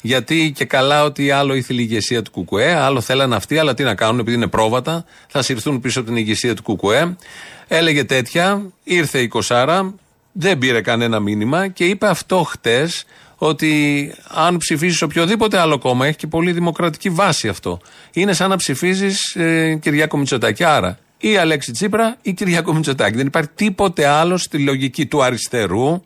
Γιατί 0.01 0.51
και 0.55 0.65
καλά 0.65 1.03
ότι 1.03 1.31
άλλο 1.31 1.53
ήθελε 1.53 1.81
η 1.81 1.85
ηγεσία 1.89 2.21
του 2.21 2.31
Κουκουέ, 2.31 2.73
άλλο 2.73 3.01
θέλαν 3.01 3.33
αυτοί, 3.33 3.57
αλλά 3.57 3.73
τι 3.73 3.83
να 3.83 3.95
κάνουν, 3.95 4.19
επειδή 4.19 4.35
είναι 4.35 4.47
πρόβατα, 4.47 5.05
θα 5.27 5.41
συρθούν 5.41 5.79
πίσω 5.79 5.99
από 5.99 6.07
την 6.07 6.17
ηγεσία 6.17 6.55
του 6.55 6.63
Κουκουέ. 6.63 7.15
Έλεγε 7.71 8.03
τέτοια, 8.03 8.71
ήρθε 8.83 9.19
η 9.19 9.27
Κοσάρα, 9.27 9.93
δεν 10.31 10.57
πήρε 10.57 10.81
κανένα 10.81 11.19
μήνυμα 11.19 11.67
και 11.67 11.85
είπε 11.85 12.07
αυτό 12.07 12.43
χτες 12.43 13.05
ότι 13.35 14.13
αν 14.27 14.57
ψηφίσει 14.57 15.03
οποιοδήποτε 15.03 15.59
άλλο 15.59 15.77
κόμμα, 15.77 16.07
έχει 16.07 16.17
και 16.17 16.27
πολύ 16.27 16.51
δημοκρατική 16.51 17.09
βάση 17.09 17.47
αυτό. 17.47 17.79
Είναι 18.13 18.33
σαν 18.33 18.49
να 18.49 18.55
ψηφίζεις 18.55 19.35
ε, 19.35 19.75
Κυριάκο 19.81 20.17
Μητσοτάκη. 20.17 20.63
Άρα, 20.63 20.99
ή 21.17 21.37
Αλέξη 21.37 21.71
Τσίπρα 21.71 22.17
ή 22.21 22.33
Κυριάκο 22.33 22.73
Μητσοτάκη. 22.73 23.17
Δεν 23.17 23.27
υπάρχει 23.27 23.49
τίποτε 23.55 24.05
άλλο 24.05 24.37
στη 24.37 24.59
λογική 24.59 25.05
του 25.05 25.23
αριστερού, 25.23 26.01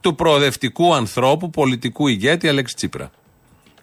του 0.00 0.14
προοδευτικού 0.14 0.94
ανθρώπου, 0.94 1.50
πολιτικού 1.50 2.06
ηγέτη 2.08 2.48
Αλέξη 2.48 2.74
Τσίπρα. 2.74 3.10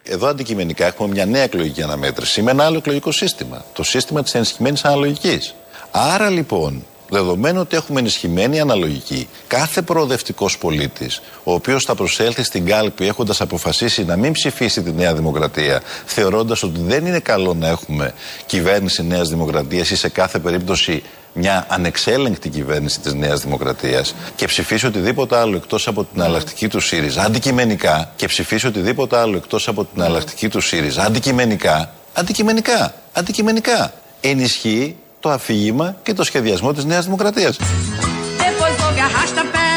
Εδώ 0.04 0.28
αντικειμενικά 0.28 0.86
έχουμε 0.86 1.08
μια 1.08 1.26
νέα 1.26 1.44
εκλογική 1.44 1.82
αναμέτρηση 1.82 2.42
με 2.42 2.52
ένα 2.52 2.66
άλλο 2.66 2.78
εκλογικό 2.78 3.12
σύστημα. 3.12 3.66
Το 3.74 3.84
σύστημα 3.84 4.24
της 4.24 4.34
ενισχυμένης 4.34 4.86
αναλογικής. 4.86 5.56
Άρα 5.92 6.30
λοιπόν, 6.30 6.84
δεδομένου 7.10 7.60
ότι 7.60 7.76
έχουμε 7.76 8.00
ενισχυμένη 8.00 8.60
αναλογική, 8.60 9.28
κάθε 9.48 9.82
προοδευτικός 9.82 10.58
πολίτης, 10.58 11.22
ο 11.44 11.54
οποίος 11.54 11.84
θα 11.84 11.96
προσέλθει 11.96 12.44
στην 12.44 12.66
κάλπη 12.66 13.08
έχοντας 13.08 13.42
αποφασίσει 13.42 14.06
να 14.06 14.16
μην 14.16 14.32
ψηφίσει 14.32 14.82
τη 14.82 14.92
Νέα 14.92 15.14
Δημοκρατία, 15.14 15.82
θεωρώντας 16.06 16.64
ότι 16.64 16.80
δεν 16.82 17.06
είναι 17.06 17.20
καλό 17.20 17.54
να 17.54 17.68
έχουμε 17.68 18.14
κυβέρνηση 18.46 19.04
Νέας 19.04 19.30
Δημοκρατίας 19.30 19.90
ή 19.90 19.96
σε 19.96 20.10
κάθε 20.10 20.40
περίπτωση 20.40 21.04
μια 21.34 21.66
ανεξέλεγκτη 21.70 22.50
κυβέρνηση 22.50 23.00
της 23.00 23.14
Νέας 23.14 23.42
Δημοκρατίας 23.42 24.16
και 24.36 24.46
ψηφίσει 24.46 24.86
οτιδήποτε 24.86 25.38
άλλο 25.38 25.56
εκτός 25.56 25.88
από 25.88 26.04
την 26.04 26.22
αλλακτική 26.22 26.68
του 26.68 26.80
ΣΥΡΙΖΑ 26.80 27.24
αντικειμενικά 27.24 28.12
και 28.16 28.28
ψηφίσει 28.28 28.68
οτιδήποτε 28.68 29.18
άλλο 29.18 29.38
εκτός 29.38 29.68
από 29.68 29.86
την 29.86 30.02
αλλακτική 30.02 30.50
του 30.50 30.62
ΣΥΡΙΖΑ 30.62 31.04
αντικειμενικά, 31.04 31.94
αντικειμενικά, 32.14 32.94
αντικειμενικά 33.14 33.94
ενισχύει 34.22 34.96
το 35.26 35.32
αφήγημα 35.32 35.96
και 36.04 36.14
το 36.14 36.24
σχεδιασμό 36.24 36.74
της 36.74 36.86
Νέας 36.86 37.06
Δημοκρατίας. 37.06 37.58
Depois 37.58 38.76
houve 38.84 39.02
arrasta-pé, 39.10 39.72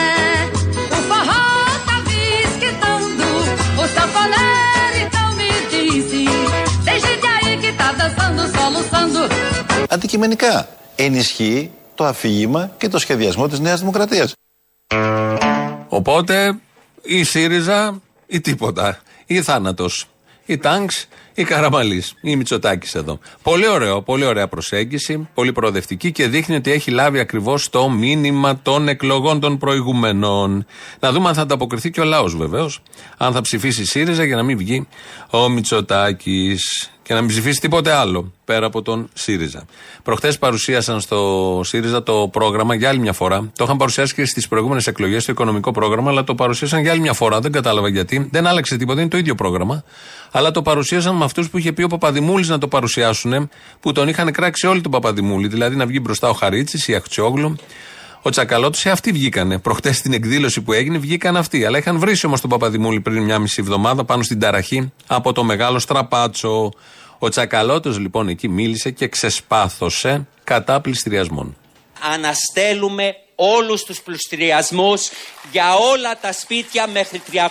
o 0.97 0.99
forró 1.09 1.45
tá 1.89 1.97
visquitando, 2.11 3.29
o 3.83 3.85
sanfoneiro 3.95 4.97
então 5.05 5.27
me 5.39 5.51
disse, 5.73 6.23
tem 6.87 6.99
gente 7.07 7.27
aí 7.35 7.53
que 7.63 7.71
tá 7.81 7.89
dançando, 8.01 8.43
soluçando. 8.57 9.21
Αντικειμενικά 9.89 10.69
ενισχύει 10.97 11.71
το 11.95 12.05
αφήγημα 12.05 12.71
και 12.79 12.89
το 12.89 12.99
σχεδιασμό 12.99 13.49
της 13.49 13.59
Νέας 13.59 13.79
Δημοκρατίας. 13.79 14.33
Οπότε 15.89 16.59
ή 17.03 17.25
ΣΥΡΙΖΑ 17.25 18.01
ή 18.27 18.41
τίποτα. 18.41 18.99
Ή 19.27 19.43
θάνατος. 19.43 20.07
Ή 20.47 20.59
τάγκς 20.59 21.07
ή 21.39 21.45
Καραμαλής. 21.45 22.15
Ή 22.21 22.37
Μητσοτάκης 22.37 22.95
εδώ. 22.95 23.19
Πολύ 23.43 23.69
ωραίο, 23.69 24.03
πολύ 24.03 24.25
ωραία 24.25 24.49
προσέγγιση. 24.49 25.29
Πολύ 25.35 25.53
προοδευτική 25.53 26.13
και 26.13 26.29
δείχνει 26.29 26.57
ότι 26.57 26.71
έχει 26.73 26.91
λάβει 26.91 27.19
ακριβώς 27.19 27.71
το 27.71 27.89
μήνυμα 27.89 28.61
των 28.63 28.89
εκλογών 28.89 29.41
των 29.41 29.59
προηγουμένων. 29.59 30.67
Να 31.01 31.13
δούμε 31.13 31.29
αν 31.29 31.35
θα 31.35 31.43
ανταποκριθεί 31.43 31.91
και 31.91 32.01
ο 32.01 32.05
λαός 32.05 32.37
βεβαίως. 32.37 32.83
Αν 33.17 33.33
θα 33.33 33.41
ψηφίσει 33.41 33.83
η 33.83 33.85
ΣΥΡΙΖΑ 33.85 34.25
για 34.25 34.37
να 34.37 34.43
μην 34.43 34.57
βγει 34.57 34.87
ο 35.31 35.49
Μητσοτάκης 35.49 36.91
και 37.09 37.15
να 37.15 37.21
μην 37.21 37.29
ψηφίσει 37.29 37.61
τίποτε 37.61 37.93
άλλο 37.93 38.33
πέρα 38.45 38.67
από 38.67 38.83
τον 38.83 39.09
ΣΥΡΙΖΑ. 39.15 39.65
Προχθέ 40.03 40.33
παρουσίασαν 40.33 41.01
στο 41.01 41.61
ΣΥΡΙΖΑ 41.65 42.03
το 42.03 42.29
πρόγραμμα 42.33 42.75
για 42.75 42.89
άλλη 42.89 42.99
μια 42.99 43.13
φορά. 43.13 43.51
Το 43.57 43.65
είχαν 43.65 43.77
παρουσιάσει 43.77 44.15
και 44.15 44.25
στις 44.25 44.49
προηγούμενες 44.49 44.87
εκλογές, 44.87 45.25
το 45.25 45.33
οικονομικό 45.33 45.73
πρόγραμμα, 45.73 46.11
αλλά 46.11 46.25
το 46.25 46.35
παρουσίασαν 46.35 46.81
για 46.81 46.91
άλλη 46.91 47.01
μια 47.01 47.13
φορά. 47.13 47.41
Δεν 47.41 47.53
κατάλαβα 47.53 47.89
γιατί. 47.89 48.29
Δεν 48.31 48.47
άλλαξε 48.47 48.77
τίποτα, 48.77 49.01
είναι 49.01 49.09
το 49.09 49.17
ίδιο 49.17 49.35
πρόγραμμα. 49.35 49.85
Αλλά 50.31 50.51
το 50.51 50.63
παρουσίασαν 50.63 51.15
με 51.15 51.25
αυτούς 51.29 51.51
που 51.51 51.59
είχε 51.59 51.73
πει 51.73 51.83
ο 51.83 51.89
Παπαδημούλης 51.89 52.49
να 52.49 52.59
το 52.59 52.69
παρουσιάσουν, 52.69 53.51
που 53.81 53.93
τον 53.93 54.09
είχαν 54.09 54.33
κράξει 54.33 54.67
όλοι 54.67 54.81
τον 54.81 54.91
Παπαδημούλη. 54.91 55.49
Δηλαδή 55.49 55.77
να 55.77 55.87
βγει 55.87 55.99
μπροστά 56.03 56.29
ο 56.29 56.33
Χαρίτσης, 56.33 56.89
η 56.89 56.95
Αχτσιόγλου, 56.95 57.57
ο 58.23 58.31
Τσακαλώτο, 58.31 58.79
σε 58.79 58.91
αυτοί 58.91 59.13
βγήκανε. 59.13 59.59
Προχτές 59.59 59.97
στην 59.97 60.13
εκδήλωση 60.13 60.61
που 60.61 60.73
έγινε 60.73 60.99
βγήκαν 60.99 61.37
αυτοί. 61.37 61.65
Αλλά 61.65 61.79
είχαν 61.79 61.99
βρει 61.99 62.17
όμως 62.25 62.41
τον 62.41 62.51
Παπαδημούλη 62.51 63.01
πριν 63.01 63.23
μια 63.23 63.39
μισή 63.39 63.61
εβδομάδα 63.61 64.05
πάνω 64.05 64.23
στην 64.23 64.39
ταραχή 64.39 64.93
από 65.07 65.33
το 65.33 65.45
μεγάλο 65.45 65.79
στραπάτσο. 65.79 66.73
Ο 67.19 67.29
Τσακαλώτος 67.29 67.99
λοιπόν 67.99 68.29
εκεί 68.29 68.49
μίλησε 68.49 68.91
και 68.91 69.09
ξεσπάθωσε 69.09 70.27
κατά 70.45 70.81
πληστηριασμών. 70.81 71.57
αναστέλουμε 72.15 73.15
όλους 73.41 73.85
τους 73.85 74.01
πληστηριασμούς 74.01 75.11
για 75.51 75.75
όλα 75.75 76.19
τα 76.19 76.33
σπίτια 76.33 76.87
μέχρι 76.87 77.23
300.000 77.33 77.43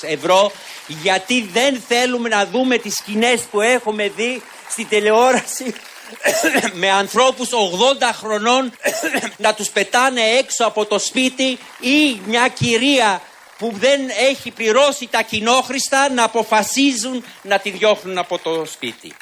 ευρώ 0.00 0.52
γιατί 0.86 1.48
δεν 1.52 1.82
θέλουμε 1.88 2.28
να 2.28 2.46
δούμε 2.46 2.78
τις 2.78 2.94
σκηνές 2.94 3.40
που 3.40 3.60
έχουμε 3.60 4.08
δει 4.08 4.42
στη 4.70 4.84
τηλεόραση 4.84 5.74
με 6.80 6.90
ανθρώπους 6.90 7.48
80 7.48 8.10
χρονών 8.12 8.72
να 9.44 9.54
τους 9.54 9.68
πετάνε 9.68 10.20
έξω 10.20 10.64
από 10.64 10.84
το 10.86 10.98
σπίτι 10.98 11.58
ή 11.80 12.20
μια 12.26 12.48
κυρία 12.48 13.22
που 13.58 13.72
δεν 13.74 14.00
έχει 14.30 14.50
πληρώσει 14.50 15.08
τα 15.10 15.22
κοινόχρηστα 15.22 16.10
να 16.10 16.24
αποφασίζουν 16.24 17.24
να 17.42 17.58
τη 17.58 17.70
διώχνουν 17.70 18.18
από 18.18 18.38
το 18.38 18.64
σπίτι. 18.64 19.14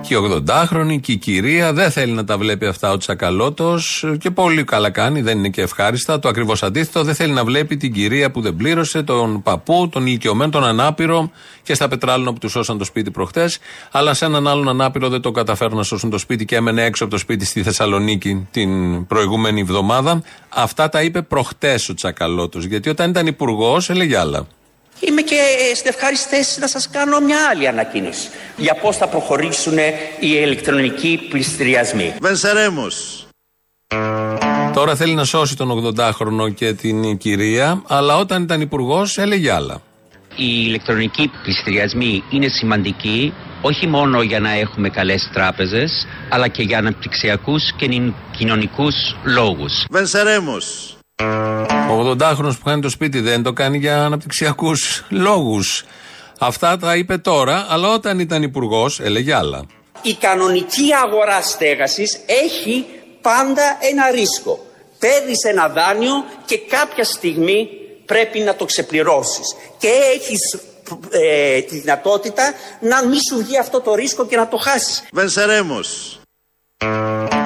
Και 0.00 0.14
η 0.14 0.18
80χρονη 0.46 1.00
και 1.00 1.12
η 1.12 1.16
κυρία 1.16 1.72
δεν 1.72 1.90
θέλει 1.90 2.12
να 2.12 2.24
τα 2.24 2.38
βλέπει 2.38 2.66
αυτά 2.66 2.92
ο 2.92 2.96
Τσακαλώτος 2.96 4.04
και 4.18 4.30
πολύ 4.30 4.64
καλά 4.64 4.90
κάνει, 4.90 5.22
δεν 5.22 5.38
είναι 5.38 5.48
και 5.48 5.62
ευχάριστα. 5.62 6.18
Το 6.18 6.28
ακριβώς 6.28 6.62
αντίθετο, 6.62 7.02
δεν 7.02 7.14
θέλει 7.14 7.32
να 7.32 7.44
βλέπει 7.44 7.76
την 7.76 7.92
κυρία 7.92 8.30
που 8.30 8.40
δεν 8.40 8.56
πλήρωσε, 8.56 9.02
τον 9.02 9.42
παππού, 9.42 9.88
τον 9.92 10.06
ηλικιωμένο, 10.06 10.50
τον 10.50 10.64
ανάπηρο 10.64 11.30
και 11.62 11.74
στα 11.74 11.88
πετράλαινα 11.88 12.32
που 12.32 12.38
τους 12.38 12.50
σώσαν 12.50 12.78
το 12.78 12.84
σπίτι 12.84 13.10
προχθέ. 13.10 13.50
Αλλά 13.90 14.14
σε 14.14 14.24
έναν 14.24 14.48
άλλον 14.48 14.68
ανάπηρο 14.68 15.08
δεν 15.08 15.20
το 15.20 15.30
καταφέρουν 15.30 15.76
να 15.76 15.82
σώσουν 15.82 16.10
το 16.10 16.18
σπίτι 16.18 16.44
και 16.44 16.56
έμενε 16.56 16.84
έξω 16.84 17.04
από 17.04 17.12
το 17.12 17.18
σπίτι 17.18 17.44
στη 17.44 17.62
Θεσσαλονίκη 17.62 18.48
την 18.50 19.06
προηγούμενη 19.06 19.60
εβδομάδα. 19.60 20.22
Αυτά 20.48 20.88
τα 20.88 21.02
είπε 21.02 21.22
προχτές 21.22 21.88
ο 21.88 21.94
Τσακαλώτος. 21.94 22.64
Γιατί 22.64 22.88
όταν 22.88 23.10
ήταν 23.10 23.26
υπουργός 23.26 23.90
έλεγε 23.90 24.18
άλλα. 24.18 24.46
Είμαι 25.00 25.20
και 25.22 25.36
στην 25.74 25.90
ευχάριστη 25.94 26.28
θέση 26.36 26.60
να 26.60 26.66
σας 26.66 26.88
κάνω 26.90 27.20
μια 27.20 27.36
άλλη 27.50 27.68
ανακοίνηση 27.68 28.28
για 28.56 28.74
πώς 28.74 28.96
θα 28.96 29.08
προχωρήσουν 29.08 29.78
οι 29.78 29.82
ηλεκτρονικοί 30.20 31.26
πληστηριασμοί. 31.30 32.14
Βενσερέμος. 32.20 33.26
Τώρα 34.74 34.94
θέλει 34.96 35.14
να 35.14 35.24
σώσει 35.24 35.56
τον 35.56 35.94
80χρονο 35.96 36.54
και 36.54 36.72
την 36.72 37.16
κυρία, 37.16 37.82
αλλά 37.86 38.16
όταν 38.16 38.42
ήταν 38.42 38.60
υπουργός 38.60 39.18
έλεγε 39.18 39.52
άλλα. 39.52 39.80
Οι 40.36 40.44
ηλεκτρονικοί 40.66 41.30
πληστηριασμοί 41.42 42.22
είναι 42.30 42.48
σημαντικοί 42.48 43.32
όχι 43.62 43.86
μόνο 43.86 44.22
για 44.22 44.40
να 44.40 44.50
έχουμε 44.52 44.88
καλές 44.88 45.30
τράπεζες, 45.32 46.06
αλλά 46.28 46.48
και 46.48 46.62
για 46.62 46.78
αναπτυξιακούς 46.78 47.72
και 47.76 47.86
νυν- 47.86 48.14
κοινωνικούς 48.36 48.94
λόγους. 49.24 49.84
Βενσερέμος. 49.90 50.96
Ο 51.90 52.10
80χρονο 52.10 52.52
που 52.58 52.64
κάνει 52.64 52.80
το 52.80 52.88
σπίτι 52.88 53.20
δεν 53.20 53.42
το 53.42 53.52
κάνει 53.52 53.78
για 53.78 54.04
αναπτυξιακούς 54.04 55.04
λόγους. 55.08 55.84
Αυτά 56.38 56.76
τα 56.76 56.96
είπε 56.96 57.18
τώρα, 57.18 57.66
αλλά 57.68 57.88
όταν 57.88 58.18
ήταν 58.18 58.42
υπουργός 58.42 59.00
έλεγε 59.00 59.34
άλλα. 59.34 59.66
Η 60.02 60.14
κανονική 60.14 60.94
αγορά 61.04 61.42
στέγασης 61.42 62.20
έχει 62.26 62.86
πάντα 63.20 63.78
ένα 63.90 64.10
ρίσκο. 64.10 64.66
Παίρνεις 64.98 65.44
ένα 65.44 65.68
δάνειο 65.68 66.24
και 66.44 66.58
κάποια 66.58 67.04
στιγμή 67.04 67.68
πρέπει 68.04 68.38
να 68.38 68.54
το 68.54 68.64
ξεπληρώσεις. 68.64 69.56
Και 69.78 69.88
έχεις 70.14 70.58
ε, 71.10 71.60
τη 71.60 71.78
δυνατότητα 71.78 72.52
να 72.80 73.04
μην 73.04 73.18
σου 73.30 73.36
βγει 73.36 73.58
αυτό 73.58 73.80
το 73.80 73.94
ρίσκο 73.94 74.26
και 74.26 74.36
να 74.36 74.48
το 74.48 74.56
χάσεις. 74.56 75.04
Βενσερέμος. 75.12 76.20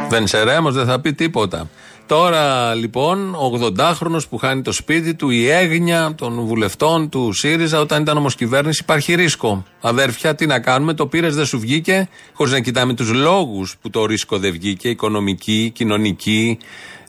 Δεν 0.08 0.26
σε 0.26 0.42
ρέμος, 0.42 0.74
δεν 0.74 0.86
θα 0.86 1.00
πει 1.00 1.12
τίποτα. 1.12 1.68
Τώρα 2.12 2.74
λοιπόν, 2.74 3.34
ο 3.34 3.52
80χρονο 3.60 4.18
που 4.30 4.36
χάνει 4.36 4.62
το 4.62 4.72
σπίτι 4.72 5.14
του, 5.14 5.30
η 5.30 5.48
έγνοια 5.48 6.14
των 6.16 6.40
βουλευτών 6.40 7.08
του 7.08 7.32
ΣΥΡΙΖΑ, 7.32 7.80
όταν 7.80 8.02
ήταν 8.02 8.16
όμως 8.16 8.34
κυβέρνηση, 8.34 8.80
υπάρχει 8.82 9.14
ρίσκο. 9.14 9.64
Αδέρφια, 9.80 10.34
τι 10.34 10.46
να 10.46 10.60
κάνουμε, 10.60 10.94
το 10.94 11.06
πήρες, 11.06 11.34
δεν 11.34 11.44
σου 11.44 11.58
βγήκε, 11.58 12.08
χωρίς 12.32 12.52
να 12.52 12.60
κοιτάμε 12.60 12.94
τους 12.94 13.12
λόγους 13.12 13.76
που 13.80 13.90
το 13.90 14.06
ρίσκο 14.06 14.38
δεν 14.38 14.52
βγήκε, 14.52 14.88
οικονομική, 14.88 15.70
κοινωνική, 15.74 16.58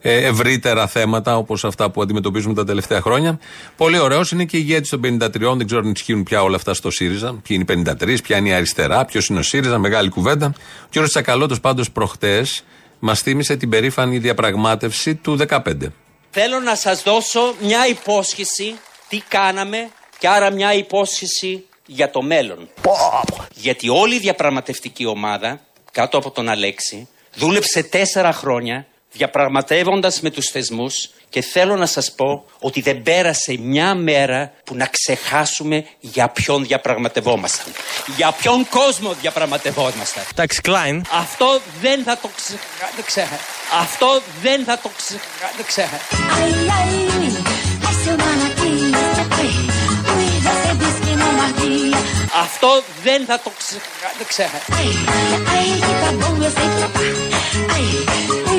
ε, 0.02 0.26
ευρύτερα 0.26 0.88
θέματα 0.88 1.38
όπως 1.38 1.66
αυτά 1.66 1.92
που 1.92 2.02
αντιμετωπίζουμε 2.02 2.54
τα 2.54 2.66
τελευταία 2.66 3.02
χρόνια. 3.02 3.40
Πολύ 3.78 4.00
ωραίος 4.00 4.32
είναι 4.32 4.46
και 4.46 4.58
η 4.58 4.64
ηγέτη 4.64 4.90
των 4.90 5.00
53, 5.00 5.58
δεν 5.58 5.66
ξέρω 5.66 5.82
αν 5.82 5.92
ισχύουν 5.92 6.24
πια 6.24 6.44
όλα 6.44 6.56
αυτά 6.56 6.74
στο 6.74 6.92
ΣΥΡΙΖΑ. 6.92 7.28
Ποιοι 7.28 7.58
είναι 7.62 7.62
οι 7.62 7.66
53, 7.66 8.22
ποια 8.24 8.38
είναι 8.38 8.50
η 8.50 8.54
αριστερά, 8.54 9.06
ποιος 9.06 9.28
είναι 9.28 9.40
ο 9.40 9.44
ΣΥΡΙΖΑ, 9.44 9.78
μεγάλη 9.78 10.10
κουβέντα. 10.10 10.54
Ο 10.84 11.02
κ. 11.02 11.08
Τσακαλώτος 11.08 11.60
πάντως 11.60 11.92
προχτές 11.92 12.64
μας 13.06 13.22
θύμισε 13.22 13.56
την 13.56 13.70
περήφανη 13.70 14.18
διαπραγμάτευση 14.18 15.16
του 15.16 15.38
15. 15.48 15.60
Θέλω 16.30 16.60
να 16.60 16.76
σας 16.76 17.04
δώσω 17.04 17.56
μια 17.62 17.88
υπόσχεση 17.88 18.76
τι 19.08 19.22
κάναμε 19.28 19.90
και 20.18 20.28
άρα 20.28 20.52
μια 20.52 20.74
υπόσχεση 20.74 21.66
για 21.86 22.10
το 22.10 22.22
μέλλον. 22.22 22.70
Γιατί 23.54 23.90
όλη 23.90 24.16
η 24.16 24.20
διαπραγματευτική 24.20 25.06
ομάδα 25.06 25.60
κάτω 25.92 26.18
από 26.18 26.32
τον 26.32 26.50
Αλέξη 26.50 27.08
δούλεψε 27.36 27.84
τέσσερα 27.84 28.34
χρόνια 28.34 28.88
διαπραγματεύοντας 29.14 30.22
με 30.22 30.30
τους 30.30 30.46
θεσμούς 30.46 31.10
και 31.30 31.42
θέλω 31.42 31.76
να 31.76 31.86
σας 31.86 32.12
πω 32.12 32.46
ότι 32.60 32.82
δεν 32.82 33.02
πέρασε 33.02 33.58
μια 33.60 33.96
μέρα 33.96 34.52
που 34.64 34.76
να 34.76 34.86
ξεχάσουμε 34.86 35.86
για 36.00 36.30
ποιον 36.30 36.66
διαπραγματευόμασταν. 36.66 37.74
Για 38.16 38.32
ποιον 38.32 38.68
κόσμο 38.70 39.14
διαπραγματευόμασταν. 39.22 40.24
Εντάξει, 40.32 40.62
Klein. 40.64 41.02
Αυτό 41.12 41.62
δεν 41.82 42.04
θα 42.04 42.18
το 42.22 42.30
ξεχα... 42.36 42.90
δεν 42.96 43.06
ξέχα. 43.06 43.40
Αυτό 43.82 44.22
δεν 44.42 44.64
θα 44.64 44.80
το 44.84 44.90
ξεχα... 44.98 45.22
δεν 45.56 45.66
ξέχα. 45.66 45.98
Ai, 46.40 46.52
ai, 46.78 46.96
ai, 47.16 47.64
seu 48.04 48.18
manaquinho. 48.26 49.04
Ai, 49.40 49.52
ui, 50.16 50.28
você 50.48 50.72
disse 50.82 51.00
que 51.06 51.14
não 51.22 51.32
havia. 51.44 51.98
Αυτό 52.42 52.84
δεν 53.04 53.26
θα 53.26 53.40
το 53.40 53.52
ξεχα... 54.28 54.60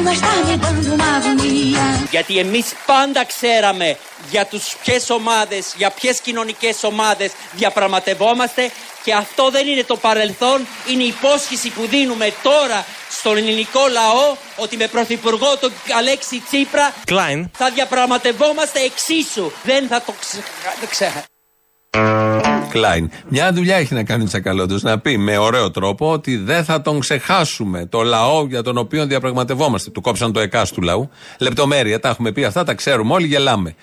δεν 0.05 0.15
ξέχα. 0.15 0.33
Ai, 0.33 0.43
ai, 0.43 0.59
que 0.59 0.59
tá 0.59 0.73
bom, 0.73 0.79
eu 0.79 0.83
sei 0.83 0.93
que 0.93 0.95
tá. 0.95 0.95
Ai, 0.95 0.95
ui, 0.95 0.95
mas 0.95 0.95
tá 0.95 0.95
me 0.95 0.95
dando 0.95 0.95
uma 0.95 1.17
agonia. 1.17 2.09
Γιατί 2.11 2.39
εμείς 2.39 2.75
πάντα 2.87 3.25
ξέραμε 3.25 3.99
για 4.31 4.47
τους 4.47 4.77
ποιες 4.85 5.11
ομάδες, 5.11 5.73
για 5.77 5.91
ποιες 5.91 6.21
κοινωνικές 6.21 6.85
ομάδες 6.85 7.33
διαπραγματευόμαστε 7.53 8.71
και 9.05 9.15
αυτό 9.15 9.51
δεν 9.51 9.67
είναι 9.67 9.85
το 9.85 9.97
παρελθόν, 9.97 10.67
είναι 10.89 11.03
η 11.03 11.07
υπόσχεση 11.07 11.69
που 11.71 11.87
δίνουμε 11.87 12.33
τώρα 12.43 12.85
στον 13.11 13.37
ελληνικό 13.37 13.81
λαό 13.91 14.37
ότι 14.57 14.77
με 14.77 14.87
πρωθυπουργό 14.89 15.57
τον 15.57 15.73
Αλέξη 15.99 16.43
Τσίπρα 16.49 16.95
Klein. 17.07 17.45
θα 17.57 17.71
διαπραγματευόμαστε 17.71 18.81
εξίσου. 18.81 19.51
Δεν 19.63 19.87
θα 19.89 20.03
το 20.81 20.87
ξεχάσουμε. 20.91 21.34
Κλάιν. 22.69 23.11
Μια 23.29 23.53
δουλειά 23.53 23.77
έχει 23.77 23.95
να 23.95 24.05
κάνει 24.05 24.23
ο 24.23 24.27
Τσακαλώτος 24.27 24.83
να 24.83 24.99
πει 24.99 25.19
με 25.19 25.39
ωραίο 25.39 25.71
τρόπο 25.71 26.11
ότι 26.13 26.37
δεν 26.37 26.65
θα 26.65 26.83
τον 26.83 27.01
ξεχάσουμε. 27.01 27.87
Το 27.87 28.03
λαό 28.03 28.47
για 28.47 28.63
τον 28.63 28.79
οποίο 28.79 29.07
διαπραγματευόμαστε. 29.07 29.91
Του 29.91 30.01
κόψαν 30.01 30.33
το 30.33 30.41
εκάς 30.41 30.73
του 30.73 30.83
λαού. 30.83 31.11
Λεπτομέρεια, 31.39 32.01
τα 32.01 32.09
έχουμε 32.09 32.33
πει 32.33 32.45
αυτά, 32.45 32.65
τα 32.65 32.75
ξέρουμε 32.75 33.13
όλοι, 33.13 33.27
γελάμε. 33.27 33.75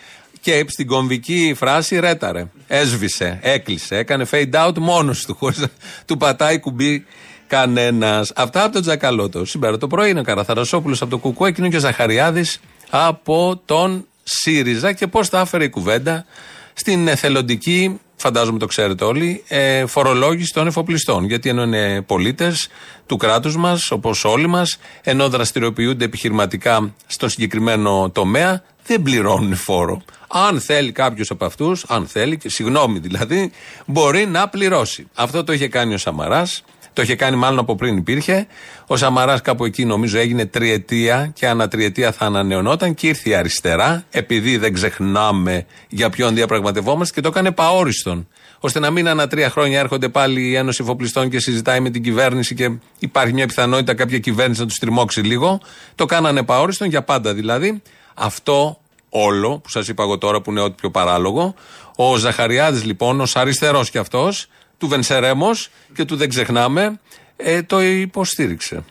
Και 0.42 0.66
στην 0.68 0.88
κομβική 0.88 1.54
φράση 1.58 2.00
ρέταρε. 2.00 2.46
Έσβησε, 2.68 3.40
έκλεισε, 3.42 3.98
έκανε 3.98 4.26
fade 4.32 4.68
out 4.68 4.78
μόνος 4.78 5.26
του, 5.26 5.36
χωρίς 5.36 5.58
να 5.58 5.68
του 6.06 6.18
πατάει 6.18 6.60
κουμπί 6.60 7.06
κανένας. 7.48 8.32
Αυτά 8.36 8.64
από 8.64 8.74
τον 8.74 8.82
Τζακαλώτο. 8.82 9.46
Σήμερα 9.46 9.78
το 9.78 9.88
πρωί 9.88 10.10
είναι 10.10 10.20
ο 10.20 10.24
Καραθαρασόπουλος 10.24 11.02
από 11.02 11.12
το 11.12 11.18
Κουκού, 11.18 11.46
εκείνο 11.46 11.70
και 11.70 11.76
ο 11.76 11.80
Ζαχαριάδης 11.80 12.60
από 12.90 13.62
τον 13.66 14.06
ΣΥΡΙΖΑ 14.24 14.94
και 14.94 15.08
πώς 15.08 15.30
τα 15.30 15.40
άφερε 15.40 15.64
η 15.64 15.70
κουβέντα 15.70 16.26
στην 16.74 17.08
εθελοντική, 17.08 18.00
φαντάζομαι 18.16 18.60
το 18.60 18.66
ξέρετε 18.66 19.04
όλοι, 19.04 19.44
ε, 19.48 19.86
φορολόγηση 19.86 20.54
των 20.54 20.68
εφοπλιστών. 20.68 21.26
Γιατί 21.26 21.50
ενώ 21.50 21.64
είναι 21.64 22.02
πολίτες 22.02 22.70
του 23.06 23.18
κράτους 23.18 23.58
μας, 23.58 23.92
όπως 23.92 24.26
όλοι 24.26 24.48
μας, 24.48 24.80
ενώ 25.04 25.30
δραστηριοποιούνται 25.30 26.06
επιχειρηματικά 26.06 26.94
στο 27.08 27.30
συγκεκριμένο 27.30 28.10
τομέα, 28.10 28.64
δεν 28.86 29.02
πληρώνουν 29.02 29.56
φόρο. 29.56 30.02
Αν 30.28 30.62
θέλει 30.62 30.92
κάποιος 30.92 31.30
από 31.30 31.46
αυτούς, 31.46 31.86
αν 31.88 32.08
θέλει, 32.08 32.38
και 32.38 32.50
συγγνώμη 32.50 33.00
δηλαδή, 33.00 33.52
μπορεί 33.86 34.26
να 34.26 34.48
πληρώσει. 34.50 35.08
Αυτό 35.16 35.44
το 35.44 35.54
είχε 35.54 35.68
κάνει 35.68 35.94
ο 35.94 35.98
Σαμαράς. 35.98 36.64
Το 36.94 37.02
είχε 37.02 37.16
κάνει 37.16 37.36
μάλλον 37.36 37.60
από 37.60 37.76
πριν 37.76 37.98
υπήρχε. 37.98 38.48
Ο 38.88 38.96
Σαμαράς 38.96 39.42
κάπου 39.42 39.66
εκεί 39.66 39.86
νομίζω 39.86 40.18
έγινε 40.18 40.46
τριετία 40.46 41.32
και 41.34 41.48
ανά 41.48 41.68
τριετία 41.68 42.12
θα 42.12 42.26
ανανεωνόταν 42.26 42.94
και 42.94 43.08
ήρθε 43.08 43.30
η 43.30 43.36
αριστερά, 43.36 44.04
επειδή 44.10 44.58
δεν 44.58 44.74
ξεχνάμε 44.74 45.66
για 45.90 46.10
ποιον 46.10 46.36
διαπραγματευόμαστε 46.36 47.14
και 47.14 47.22
το 47.22 47.28
έκανε 47.28 47.52
παόριστον. 47.52 48.28
Ώστε 48.60 48.80
να 48.80 48.92
μην 48.92 49.08
ανά 49.08 49.28
τρία 49.28 49.50
χρόνια 49.50 49.80
έρχονται 49.80 50.10
πάλι 50.10 50.42
η 50.42 50.56
Ένωση 50.56 50.80
Εφοπλιστών 50.84 51.30
και 51.30 51.40
συζητάει 51.40 51.80
με 51.80 51.90
την 51.90 52.04
κυβέρνηση 52.04 52.56
και 52.56 52.72
υπάρχει 53.00 53.34
μια 53.34 53.48
πιθανότητα 53.48 53.94
κάποια 53.94 54.20
κυβέρνηση 54.20 54.62
να 54.62 54.68
τους 54.68 54.78
τριμώξει 54.80 55.22
λίγο. 55.22 55.60
Το 55.96 56.06
κάνανε 56.06 56.44
παόριστον 56.44 56.88
για 56.88 57.02
πάντα 57.02 57.34
δηλαδή. 57.34 57.82
Αυτό 58.14 58.78
όλο 59.10 59.60
που 59.60 59.70
σας 59.70 59.88
είπα 59.88 60.04
εγώ 60.04 60.18
τώρα 60.18 60.42
που 60.42 60.52
είναι 60.52 60.62
ό,τι 60.62 60.76
πιο 60.76 60.92
παράλογο. 60.92 61.56
Ο 61.96 62.16
Ζαχαριάδης 62.16 62.84
λοιπόν, 62.84 63.22
ως 63.22 63.36
αριστερός 63.36 63.90
κι 63.90 63.98
αυτός, 63.98 64.48
του 64.82 64.88
Βενσερέμος 64.88 65.70
και 65.94 66.06
του 66.06 66.16
δεν 66.16 66.30
ξεχνάμε, 66.30 67.00
ε, 67.38 67.62
το 67.62 67.82
υποστήριξε. 67.82 68.84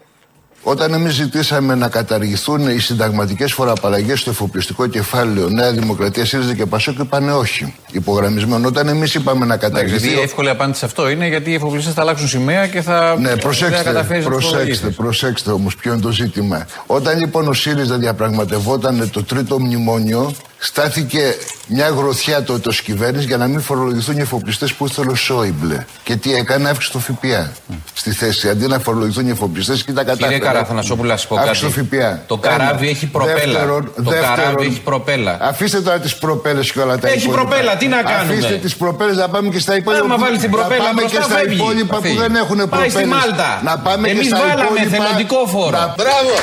Όταν 0.63 0.93
εμείς 0.95 1.15
ζητήσαμε 1.15 1.75
να 1.75 1.89
καταργηθούν 1.89 2.69
οι 2.69 2.79
συνταγματικές 2.79 3.53
φοροαπαλλαγές 3.53 4.21
στο 4.21 4.31
εφοπλιστικό 4.31 4.87
κεφάλαιο 4.87 5.49
Νέα 5.49 5.73
Δημοκρατία, 5.73 6.25
ΣΥΡΙΖΑ 6.25 6.55
και 6.55 6.67
ΠΑΣΟΚ, 6.67 6.99
είπαν 6.99 7.29
όχι. 7.29 7.75
Υπογραμμισμένο. 7.93 8.69
Όταν 8.69 8.89
εμείς 8.89 9.15
είπαμε 9.15 9.47
να 9.47 9.57
καταργηθεί. 9.57 10.07
Γιατί 10.07 10.21
η 10.21 10.23
εύκολη 10.23 10.49
απάντηση 10.49 10.79
σε 10.79 10.85
αυτό 10.85 11.09
είναι 11.09 11.29
γιατί 11.29 11.51
οι 11.51 11.55
εφοπλιστές 11.55 11.95
θα 11.95 12.01
αλλάξουν 12.01 12.29
σημαία 12.29 12.67
και 12.67 12.83
θα. 12.83 13.17
Ναι, 13.19 13.29
δεν 13.29 13.37
θα 13.37 13.43
προσέξτε, 13.43 13.83
καταφέρει 13.83 14.25
να 14.25 14.31
τους 14.31 14.35
προσέξτε, 14.35 14.57
φορολογήσεις. 14.57 14.97
προσέξτε 14.97 15.51
όμως 15.51 15.77
ποιο 15.77 15.93
είναι 15.93 16.03
το 16.03 16.11
ζήτημα. 16.11 16.67
Όταν 16.87 17.19
λοιπόν 17.19 17.49
ο 17.49 17.53
ΣΥΡΙΖΑ 17.53 17.99
διαπραγματευόταν 17.99 19.11
το 19.13 19.25
τρίτο 19.25 19.61
μνημόνιο, 19.61 20.33
στάθηκε 20.63 21.37
μια 21.67 21.89
γροθιά 21.89 22.43
τότε 22.43 22.69
ω 22.69 22.73
κυβέρνηση 22.85 23.27
για 23.27 23.37
να 23.37 23.47
μην 23.47 23.61
φορολογηθούν 23.61 24.17
οι 24.17 24.21
εφοπλιστές 24.21 24.73
που 24.73 24.87
ήθελε 24.87 25.11
ο 25.11 25.15
Σόιμπλε. 25.15 25.85
Και 26.03 26.17
τι 26.17 26.35
έκανε, 26.35 26.69
αύξησε 26.69 26.93
το 26.93 26.99
ΦΠΑ 26.99 27.53
στη 27.95 28.11
θέση. 28.13 28.49
Αντί 28.49 28.67
να 28.67 28.79
φορολογηθούν 28.79 29.27
οι 29.27 29.31
εφοπλιστές 29.31 29.83
και 29.85 29.93
τα 29.93 30.03
κατάφερε. 30.05 30.33
Κύριε 30.33 30.47
Καραθανασόπουλο, 30.53 31.09
να 31.11 31.17
σα 31.17 31.27
πω 31.27 31.37
Αύξησε 31.37 31.67
κάτι. 31.67 31.79
το 31.89 31.97
ΦΠΑ. 31.97 32.23
Το 32.27 32.37
καράβι 32.37 32.83
Ένα. 32.87 32.91
έχει 32.91 33.07
προπέλα. 33.07 33.35
Δεύτερον, 33.37 33.93
το 34.05 34.11
δεύτερον, 34.11 34.37
καράβι 34.37 34.67
έχει 34.67 34.81
προπέλα. 34.81 35.39
Αφήστε 35.41 35.81
τώρα 35.81 35.99
τις 35.99 36.17
προπέλες 36.17 36.73
και 36.73 36.81
όλα 36.81 36.99
τα 36.99 37.09
Έχει 37.09 37.17
υπόλοιπα. 37.19 37.41
προπέλα, 37.47 37.77
τι 37.77 37.87
να 37.87 38.03
κάνουμε; 38.03 38.33
Αφήστε 38.35 38.55
τις 38.55 38.77
προπέλες 38.77 39.17
να 39.17 39.29
πάμε 39.29 39.49
και 39.49 39.59
στα 39.59 39.77
υπόλοιπα. 39.77 40.05
Άμα 40.05 40.15
που- 40.15 40.21
βάλει 40.21 40.39
την 40.39 40.51
να 40.51 40.57
προπέλα 40.57 40.83
πάμε 40.85 41.01
μπροστά, 41.01 41.19
και 41.19 41.25
στα 41.25 41.35
φεύγει. 41.37 41.55
υπόλοιπα 41.55 41.95
Θα 41.95 42.01
που 42.01 42.07
φύγει. 42.07 42.19
δεν 42.19 42.35
έχουν 42.35 42.57
Πάει 42.57 42.67
προπέλες. 42.67 42.93
στη 42.93 43.05
Μάλτα. 43.07 43.61
Να 43.65 43.79
πάμε 43.79 44.07
και 44.07 44.13
Εμείς 44.15 44.27
στα 44.27 44.37
βάλαμε 44.39 44.63
υπόλοιπα. 44.63 44.97
εθελοντικό 44.97 45.39
φόρο. 45.55 45.71
Να- 45.79 45.95
Μπράβο. 46.01 46.35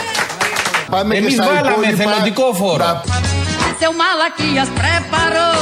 Πάμε 0.89 1.13
και 1.13 1.19
Εμείς 1.19 1.33
στα 1.33 1.43
βάλαμε 1.45 1.69
υπόλοιπα. 1.69 2.01
εθελοντικό 2.03 2.45
φόρο. 2.61 2.83
Να- 3.79 3.85
Seu 3.85 3.93
Malaquias 4.01 4.69
preparou 4.81 5.59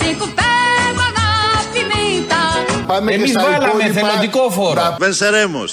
cinco 0.00 0.26
pés 0.38 0.96
na 1.18 1.30
pimenta. 1.72 2.40
Πάμε 2.86 3.10
και 3.10 3.16
Εμείς 3.16 3.30
στα 3.30 3.40
βάλαμε 3.42 3.66
υπόλοιπα. 3.66 3.98
εθελοντικό 4.00 4.50
φόρο. 4.50 4.80
Να- 4.82 4.96
Venceremos. 5.00 5.70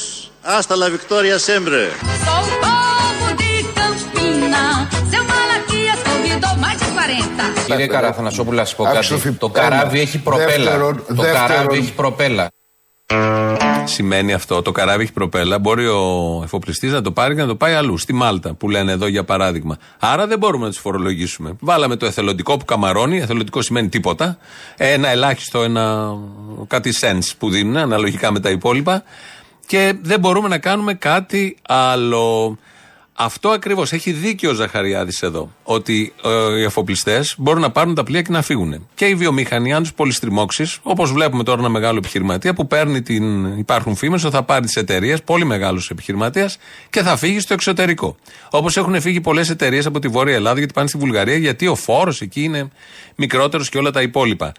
Hasta 0.57 0.75
la 0.83 0.89
victoria 0.97 1.37
sempre. 1.49 1.79
Sou 2.25 2.41
o 2.51 2.55
povo 2.65 3.27
de 3.41 3.51
Campina. 3.79 4.63
Seu 5.11 5.23
Malaquias 5.33 5.99
convidou 6.09 6.53
mais 6.63 6.77
de 6.83 6.87
40. 6.97 7.43
Κύριε 7.65 7.87
Καραθανασόπουλο, 7.87 8.57
να 8.57 8.65
σα 8.65 8.75
πω 8.75 8.83
Αύξησε 8.83 9.13
κάτι. 9.13 9.21
το 9.23 9.29
φι- 9.29 9.39
Το 9.39 9.49
καράβι 9.49 9.97
ένα. 9.99 10.07
έχει 10.07 10.17
προπέλα. 10.17 10.47
Δεύτερον, 10.47 11.03
Το 11.07 11.21
δεύτερον. 11.23 11.47
καράβι 11.47 11.77
έχει 11.77 11.91
προπέλα. 11.91 12.47
Σημαίνει 13.83 14.33
αυτό. 14.33 14.61
Το 14.61 14.71
καράβι 14.71 15.03
έχει 15.03 15.13
προπέλα. 15.13 15.59
Μπορεί 15.59 15.87
ο 15.87 16.41
εφοπλιστής 16.43 16.91
να 16.91 17.01
το 17.01 17.11
πάρει 17.11 17.35
και 17.35 17.41
να 17.41 17.47
το 17.47 17.55
πάει 17.55 17.73
αλλού. 17.73 17.97
Στη 17.97 18.13
Μάλτα, 18.13 18.53
που 18.53 18.69
λένε 18.69 18.91
εδώ 18.91 19.07
για 19.07 19.23
παράδειγμα. 19.23 19.77
Άρα 19.99 20.27
δεν 20.27 20.37
μπορούμε 20.37 20.65
να 20.65 20.71
τους 20.71 20.79
φορολογήσουμε. 20.79 21.55
Βάλαμε 21.59 21.95
το 21.95 22.05
εθελοντικό 22.05 22.57
που 22.57 22.65
καμαρώνει. 22.65 23.17
Εθελοντικό 23.17 23.61
σημαίνει 23.61 23.89
τίποτα. 23.89 24.37
Ένα 24.77 25.09
ελάχιστο, 25.09 25.63
ένα 25.63 26.15
κάτι 26.67 26.93
cents 26.99 27.31
που 27.37 27.49
δίνουν 27.49 27.77
αναλογικά 27.77 28.31
με 28.31 28.39
τα 28.39 28.49
υπόλοιπα. 28.49 29.03
Και 29.65 29.93
δεν 30.01 30.19
μπορούμε 30.19 30.47
να 30.47 30.57
κάνουμε 30.57 30.93
κάτι 30.93 31.57
άλλο. 31.67 32.57
Αυτό 33.17 33.49
ακριβώς 33.49 33.91
έχει 33.91 34.11
δίκιο 34.11 34.49
ο 34.49 34.53
Ζαχαριάδης 34.53 35.21
εδώ. 35.21 35.53
Ότι 35.63 36.13
ε, 36.23 36.59
οι 36.59 36.63
εφοπλιστές 36.63 37.35
μπορούν 37.37 37.61
να 37.61 37.71
πάρουν 37.71 37.95
τα 37.95 38.03
πλοία 38.03 38.21
και 38.21 38.31
να 38.31 38.41
φύγουν. 38.41 38.87
Και 38.95 39.05
η 39.05 39.15
βιομηχανία, 39.15 39.75
αν 39.75 39.81
τους 39.81 39.93
πολυστριμώξεις, 39.93 40.79
όπως 40.81 41.11
βλέπουμε 41.11 41.43
τώρα 41.43 41.59
ένα 41.59 41.69
μεγάλο 41.69 41.97
επιχειρηματία 41.97 42.53
που 42.53 42.67
παίρνει 42.67 43.01
την. 43.01 43.57
Υπάρχουν 43.57 43.95
φήμες 43.95 44.23
ότι 44.23 44.35
θα 44.35 44.43
πάρει 44.43 44.65
τις 44.65 44.75
εταιρείες, 44.75 45.23
πολύ 45.23 45.45
μεγάλο 45.45 45.81
επιχειρηματίας, 45.91 46.57
και 46.89 47.01
θα 47.01 47.17
φύγει 47.17 47.39
στο 47.39 47.53
εξωτερικό. 47.53 48.15
Όπως 48.49 48.77
έχουν 48.77 49.01
φύγει 49.01 49.21
πολλές 49.21 49.49
εταιρείες 49.49 49.85
από 49.85 49.99
τη 49.99 50.07
Βόρεια 50.07 50.35
Ελλάδα 50.35 50.57
γιατί 50.57 50.73
πάνε 50.73 50.87
στη 50.87 50.97
Βουλγαρία, 50.97 51.37
γιατί 51.37 51.67
ο 51.67 51.75
φόρος 51.75 52.21
εκεί 52.21 52.43
είναι 52.43 52.69
μικρότερος 53.15 53.69
και 53.69 53.77
όλα 53.77 53.91
τα 53.91 54.01
υπόλοιπα. 54.01 54.51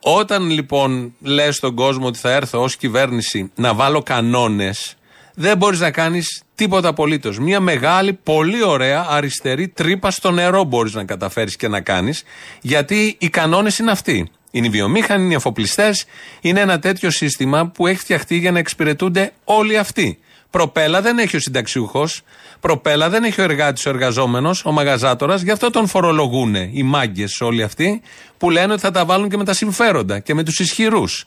Όταν 0.00 0.50
λοιπόν 0.50 1.14
λες 1.20 1.56
στον 1.56 1.74
κόσμο 1.74 2.06
ότι 2.06 2.18
θα 2.18 2.30
έρθω 2.30 2.62
ως 2.62 2.76
κυβέρνηση 2.76 3.50
να 3.54 3.74
βάλω 3.74 4.02
κανόνες, 4.02 4.94
δεν 5.34 5.56
μπορείς 5.56 5.80
να 5.80 5.90
κάνεις 5.90 6.42
τίποτα 6.60 6.88
απολύτως. 6.88 7.38
Μια 7.38 7.60
μεγάλη, 7.60 8.12
πολύ 8.12 8.62
ωραία 8.62 9.06
αριστερή 9.08 9.68
τρύπα 9.68 10.10
στο 10.10 10.30
νερό 10.30 10.64
μπορείς 10.64 10.94
να 10.94 11.04
καταφέρεις 11.04 11.56
και 11.56 11.68
να 11.68 11.80
κάνεις, 11.80 12.22
γιατί 12.60 13.16
οι 13.18 13.28
κανόνες 13.28 13.78
είναι 13.78 13.90
αυτοί. 13.90 14.30
Είναι 14.50 14.66
οι 14.66 14.70
βιομήχανοι, 14.70 15.24
είναι 15.24 15.32
οι 15.32 15.36
αφοπλιστές. 15.36 16.04
Είναι 16.40 16.60
ένα 16.60 16.78
τέτοιο 16.78 17.10
σύστημα 17.10 17.66
που 17.66 17.86
έχει 17.86 17.98
φτιαχτεί 17.98 18.36
για 18.36 18.52
να 18.52 18.58
εξυπηρετούνται 18.58 19.32
όλοι 19.44 19.78
αυτοί. 19.78 20.18
Προπέλα 20.50 21.00
δεν 21.00 21.18
έχει 21.18 21.36
ο 21.36 21.40
συνταξιούχος. 21.40 22.22
Προπέλα 22.60 23.08
δεν 23.08 23.24
έχει 23.24 23.40
ο 23.40 23.44
εργάτης, 23.44 23.86
ο 23.86 23.88
εργαζόμενος, 23.88 24.64
ο 24.64 24.72
μαγαζάτορας. 24.72 25.42
Γι' 25.42 25.50
αυτό 25.50 25.70
τον 25.70 25.86
φορολογούν 25.86 26.54
οι 26.54 26.82
μάγκες 26.82 27.40
όλοι 27.40 27.62
αυτοί 27.62 28.00
που 28.38 28.50
λένε 28.50 28.72
ότι 28.72 28.82
θα 28.82 28.90
τα 28.90 29.04
βάλουν 29.04 29.28
και 29.28 29.36
με 29.36 29.44
τα 29.44 29.54
συμφέροντα 29.54 30.18
και 30.18 30.34
με 30.34 30.42
τους 30.42 30.58
ισχυρούς. 30.58 31.26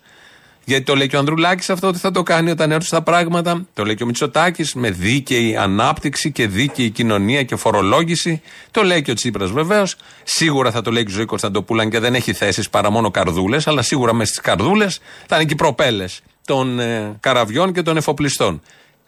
Γιατί 0.65 0.83
το 0.83 0.95
λέει 0.95 1.07
και 1.07 1.15
ο 1.15 1.19
Ανδρουλάκης 1.19 1.69
αυτό 1.69 1.87
ότι 1.87 1.97
θα 1.97 2.11
το 2.11 2.23
κάνει 2.23 2.49
όταν 2.49 2.71
έρθουν 2.71 2.87
στα 2.87 3.01
πράγματα. 3.01 3.65
Το 3.73 3.85
λέει 3.85 3.95
και 3.95 4.03
ο 4.03 4.05
Μητσοτάκης 4.05 4.73
με 4.73 4.91
δίκαιη 4.91 5.55
ανάπτυξη 5.55 6.31
και 6.31 6.47
δίκαιη 6.47 6.89
κοινωνία 6.89 7.43
και 7.43 7.55
φορολόγηση. 7.55 8.41
Το 8.71 8.83
λέει 8.83 9.01
και 9.01 9.11
ο 9.11 9.13
Τσίπρας 9.13 9.51
βεβαίως. 9.51 9.95
Σίγουρα 10.23 10.71
θα 10.71 10.81
το 10.81 10.91
λέει 10.91 11.03
και 11.03 11.11
ο 11.11 11.15
Ζωή 11.15 11.25
Κωνσταντοπούλαν 11.25 11.89
και 11.89 11.99
δεν 11.99 12.15
έχει 12.15 12.33
θέσεις 12.33 12.69
παρά 12.69 12.89
μόνο 12.89 13.11
καρδούλες. 13.11 13.67
Αλλά 13.67 13.81
σίγουρα 13.81 14.13
μέσα 14.13 14.31
στις 14.31 14.43
καρδούλες 14.43 14.99
θα 15.27 15.35
είναι 15.35 15.45
και 15.45 15.53
οι 15.53 15.57
προπέλες 15.57 16.21
των 16.45 16.79
ε, 16.79 17.17
καραβιών 17.19 17.73
και 17.73 17.81
των 17.81 17.97
εφοπλιστών. 17.97 18.61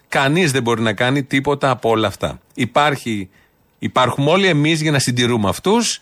Κανείς 0.07 0.51
δεν 0.51 0.61
μπορεί 0.61 0.81
να 0.81 0.93
κάνει 0.93 1.23
τίποτα 1.23 1.69
από 1.69 1.89
όλα 1.89 2.07
αυτά. 2.07 2.39
Υπάρχει, 2.53 3.29
υπάρχουμε 3.79 4.31
όλοι 4.31 4.47
εμείς 4.47 4.81
για 4.81 4.91
να 4.91 4.99
συντηρούμε 4.99 5.49
αυτούς 5.49 6.01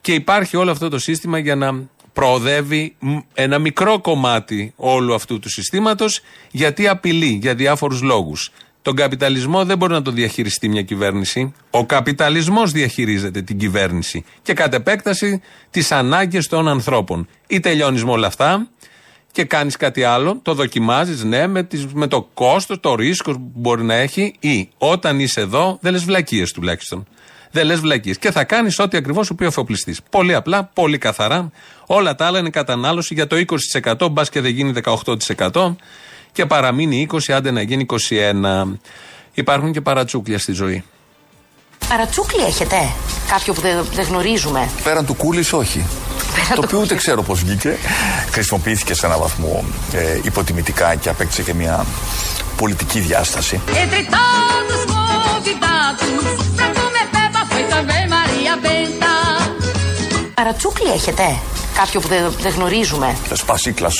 και 0.00 0.12
υπάρχει 0.14 0.56
όλο 0.56 0.70
αυτό 0.70 0.88
το 0.88 0.98
σύστημα 0.98 1.38
για 1.38 1.54
να 1.54 1.88
προοδεύει 2.12 2.94
μ, 2.98 3.16
ένα 3.34 3.58
μικρό 3.58 4.00
κομμάτι 4.00 4.72
όλου 4.76 5.14
αυτού 5.14 5.38
του 5.38 5.48
συστήματος 5.50 6.20
γιατί 6.50 6.88
απειλεί 6.88 7.38
για 7.42 7.54
διάφορους 7.54 8.02
λόγους. 8.02 8.50
Τον 8.82 8.94
καπιταλισμό 8.94 9.64
δεν 9.64 9.78
μπορεί 9.78 9.92
να 9.92 10.02
το 10.02 10.10
διαχειριστεί 10.10 10.68
μια 10.68 10.82
κυβέρνηση. 10.82 11.54
Ο 11.70 11.86
καπιταλισμός 11.86 12.72
διαχειρίζεται 12.72 13.42
την 13.42 13.58
κυβέρνηση 13.58 14.24
και 14.42 14.52
κατ' 14.52 14.74
επέκταση 14.74 15.40
τις 15.70 15.92
ανάγκες 15.92 16.46
των 16.46 16.68
ανθρώπων. 16.68 17.28
Ή 17.46 17.60
τελειώνεις 17.60 18.04
με 18.04 18.10
όλα 18.10 18.26
αυτά 18.26 18.68
και 19.32 19.44
κάνεις 19.44 19.76
κάτι 19.76 20.02
άλλο, 20.02 20.40
το 20.42 20.54
δοκιμάζεις, 20.54 21.24
ναι, 21.24 21.46
με, 21.46 21.62
τις, 21.62 21.86
με 21.86 22.06
το 22.06 22.28
κόστος, 22.34 22.80
το 22.80 22.94
ρίσκο 22.94 23.32
που 23.32 23.50
μπορεί 23.54 23.82
να 23.82 23.94
έχει, 23.94 24.34
ή 24.40 24.68
όταν 24.78 25.20
είσαι 25.20 25.40
εδώ, 25.40 25.78
δεν 25.80 25.92
λες 25.92 26.04
βλακίες 26.04 26.52
τουλάχιστον. 26.52 27.06
Δεν 27.50 27.66
λες 27.66 27.80
βλακίε. 27.80 28.14
Και 28.14 28.30
θα 28.30 28.44
κάνεις 28.44 28.78
ό,τι 28.78 28.96
ακριβώς 28.96 29.26
σου 29.26 29.34
πει 29.34 29.44
ο 29.44 29.46
εφοπλιστής. 29.46 30.00
Πολύ 30.10 30.34
απλά, 30.34 30.70
πολύ 30.72 30.98
καθαρά. 30.98 31.50
Όλα 31.86 32.14
τα 32.14 32.26
άλλα 32.26 32.38
είναι 32.38 32.50
κατανάλωση 32.50 33.14
για 33.14 33.26
το 33.26 33.36
20%, 33.82 34.08
μπας 34.10 34.30
και 34.30 34.40
δεν 34.40 34.52
γίνει 34.52 34.72
18% 35.52 35.76
και 36.32 36.46
παραμείνει 36.46 37.08
20, 37.12 37.32
άντε 37.32 37.50
να 37.50 37.62
γίνει 37.62 37.86
21. 37.86 38.78
Υπάρχουν 39.34 39.72
και 39.72 39.80
παρατσούκλια 39.80 40.38
στη 40.38 40.52
ζωή. 40.52 40.84
Παρατσούκλι 41.88 42.42
έχετε; 42.42 42.76
Κάποιο 43.28 43.52
που 43.52 43.60
δεν, 43.60 43.84
δεν 43.94 44.04
γνωρίζουμε. 44.04 44.68
Πέραν 44.82 45.06
του 45.06 45.14
κούλης, 45.14 45.52
όχι. 45.52 45.86
το 46.54 46.60
οποίο 46.64 46.80
ούτε 46.80 46.94
ξέρω 46.94 47.22
πώς 47.22 47.40
βγήκε. 47.40 47.76
Χρησιμοποιήθηκε 48.30 48.94
σε 48.94 49.06
έναν 49.06 49.18
βαθμό 49.18 49.64
ε, 49.92 50.20
υποτιμητικά 50.22 50.94
και 50.94 51.08
απέκτησε 51.08 51.42
και 51.42 51.54
μια 51.54 51.86
πολιτική 52.56 53.00
διάσταση. 53.00 53.60
Entre 53.66 54.00
ρατσούκλη 60.44 60.90
έχετε; 60.90 61.38
Κάποιο 61.74 62.00
που 62.00 62.08
δεν 62.40 62.52
γνωρίζουμε. 62.52 63.16
Πέταφ 63.22 63.44
δίζοντα. 63.44 63.90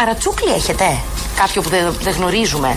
Άρα 0.00 0.14
τσούκλη 0.14 0.52
έχετε; 0.52 0.98
Κάποιο 1.36 1.62
που 1.62 1.68
δεν 2.02 2.12
γνωρίζουμε. 2.16 2.76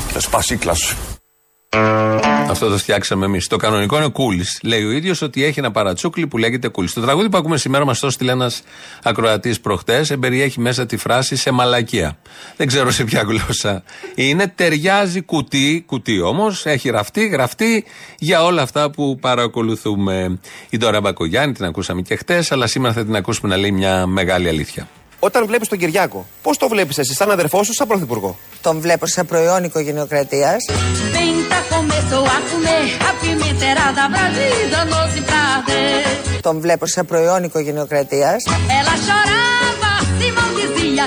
Αυτό 2.61 2.73
το 2.73 2.81
φτιάξαμε 2.81 3.25
εμείς. 3.25 3.47
Το 3.47 3.57
κανονικό 3.57 3.97
είναι 3.97 4.09
κούλη. 4.09 4.45
Λέει 4.63 4.83
ο 4.83 4.91
ίδιος 4.91 5.21
ότι 5.21 5.43
έχει 5.43 5.59
ένα 5.59 5.71
παρατσούκλι 5.71 6.27
που 6.27 6.37
λέγεται 6.37 6.67
κούλη. 6.67 6.89
Το 6.89 7.01
τραγούδι 7.01 7.29
που 7.29 7.37
ακούμε 7.37 7.57
σήμερα 7.57 7.85
μας 7.85 7.99
το 7.99 8.07
έστειλε 8.07 8.31
ένας 8.31 8.61
ακροατής 9.03 9.59
προχτές. 9.59 10.09
Εμπεριέχει 10.09 10.59
μέσα 10.59 10.85
τη 10.85 10.97
φράση 10.97 11.35
σε 11.35 11.51
μαλακία. 11.51 12.17
Δεν 12.57 12.67
ξέρω 12.67 12.91
σε 12.91 13.03
ποια 13.03 13.21
γλώσσα 13.21 13.83
είναι. 14.15 14.47
Ταιριάζει 14.55 15.21
κουτί, 15.21 15.83
κουτί 15.87 16.21
όμως. 16.21 16.65
Έχει 16.65 16.87
γραφτεί, 16.87 17.27
γραφτεί 17.27 17.85
για 18.19 18.43
όλα 18.43 18.61
αυτά 18.61 18.91
που 18.91 19.17
παρακολουθούμε. 19.21 20.39
Η 20.69 20.77
Δώρα 20.77 21.01
Μπακογιάννη 21.01 21.53
την 21.53 21.65
ακούσαμε 21.65 22.01
και 22.01 22.15
χτες, 22.15 22.51
αλλά 22.51 22.67
σήμερα 22.67 22.93
θα 22.93 23.05
την 23.05 23.15
ακούσουμε 23.15 23.49
να 23.49 23.57
λέει 23.57 23.71
μια 23.71 24.05
μεγάλη 24.05 24.47
αλήθεια. 24.47 24.87
Όταν 25.23 25.45
βλέπεις 25.45 25.67
τον 25.67 25.77
Κυριάκο, 25.77 26.25
πώς 26.41 26.57
το 26.57 26.67
βλέπεις 26.67 26.97
εσύ, 26.97 27.13
σαν 27.13 27.31
αδερφό 27.31 27.63
σου, 27.63 27.73
σαν 27.73 27.87
πρωθυπουργό; 27.87 28.37
Τον 28.61 28.79
βλέπω 28.79 29.05
σαν 29.05 29.25
προϊόν 29.25 29.63
οικογενειοκρατίας. 29.63 30.65
Benta 31.13 31.59
começou 31.73 32.23
a 32.35 32.39
comer, 32.49 32.85
a 33.09 33.11
pimenta 33.21 33.65
era 33.73 33.87
da 33.97 34.05
Brasília, 34.13 34.81
doce 34.93 35.21
prazer. 35.29 36.39
Τον 36.41 36.59
βλέπω 36.59 36.85
σαν 36.85 37.05
προϊόν 37.05 37.43
οικογενειοκρατίας. 37.43 38.43
Ela 38.79 38.95
chorava, 39.07 39.91
Simão 40.17 40.49
dizia: 40.59 41.05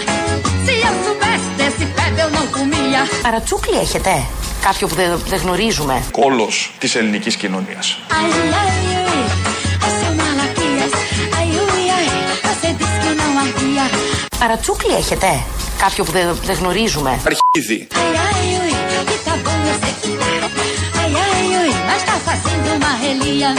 Se 0.65 0.75
eu 0.89 0.95
soubesse 1.05 1.49
desse 1.59 1.85
pé, 1.97 2.05
eu 2.23 2.31
não 2.31 2.47
comia. 2.57 3.03
Παρατσούκλι 3.23 3.77
έχετε; 3.79 4.11
Κάποιο 4.63 4.87
που 4.87 4.95
δεν, 4.95 5.21
δεν 5.29 5.39
γνωρίζουμε. 5.39 6.03
Κόλος 6.11 6.75
της 6.79 6.95
ελληνικής 6.95 7.37
κοινωνίας. 7.37 7.99
Παρατσούκλι 14.39 14.95
έχετε. 14.95 15.27
Κάποιο 15.79 16.05
που 16.05 16.13
δεν, 16.13 16.39
δεν 16.45 16.57
γνωρίζουμε. 16.57 17.11
Αρχίδι. 17.11 17.89
Ai, 17.95 18.03
ai, 18.27 18.49
ui, 18.63 18.73
que 19.09 19.17
tá 19.27 19.35
bom, 19.45 19.59
eu 19.71 19.77
sei 19.83 19.95
que 20.03 20.11
tá. 20.21 20.47
Ai, 21.01 21.13
ai, 21.27 21.47
ui, 21.61 21.73
mas 21.89 22.01
tá 22.09 22.15
fazendo 22.29 22.69
uma 22.79 22.93
relia. 23.03 23.51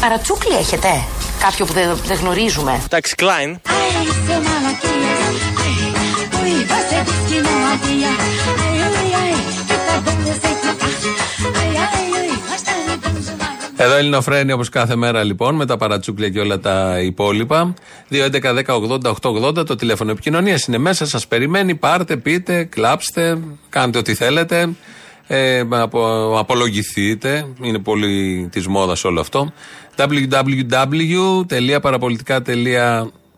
Παρατσούκλι 0.00 0.56
έχετε. 0.56 1.04
Κάποιο 1.40 1.64
που 1.64 1.72
δεν, 1.72 1.96
δεν 2.06 2.16
γνωρίζουμε. 2.16 2.80
Εντάξει, 2.84 3.14
Klein. 3.18 3.54
Ai, 3.68 3.92
Εδώ 13.82 13.94
Ελληνοφρένη 13.94 14.52
όπως 14.52 14.68
κάθε 14.68 14.96
μέρα 14.96 15.22
λοιπόν 15.22 15.54
με 15.54 15.66
τα 15.66 15.76
παρατσούκλια 15.76 16.28
και 16.28 16.40
όλα 16.40 16.58
τα 16.58 17.00
υπόλοιπα. 17.00 17.74
2.11.10.80.880 18.10 19.66
το 19.66 19.74
τηλέφωνο 19.74 20.10
επικοινωνίας 20.10 20.66
είναι 20.66 20.78
μέσα, 20.78 21.06
σας 21.06 21.26
περιμένει. 21.26 21.74
Πάρτε, 21.74 22.16
πείτε, 22.16 22.64
κλάψτε, 22.64 23.38
κάντε 23.68 23.98
ό,τι 23.98 24.14
θέλετε. 24.14 24.68
Ε, 25.26 25.64
απο, 25.70 26.38
απολογηθείτε. 26.38 27.46
Είναι 27.62 27.78
πολύ 27.78 28.48
της 28.52 28.66
μόδας 28.66 29.04
όλο 29.04 29.20
αυτό. 29.20 29.52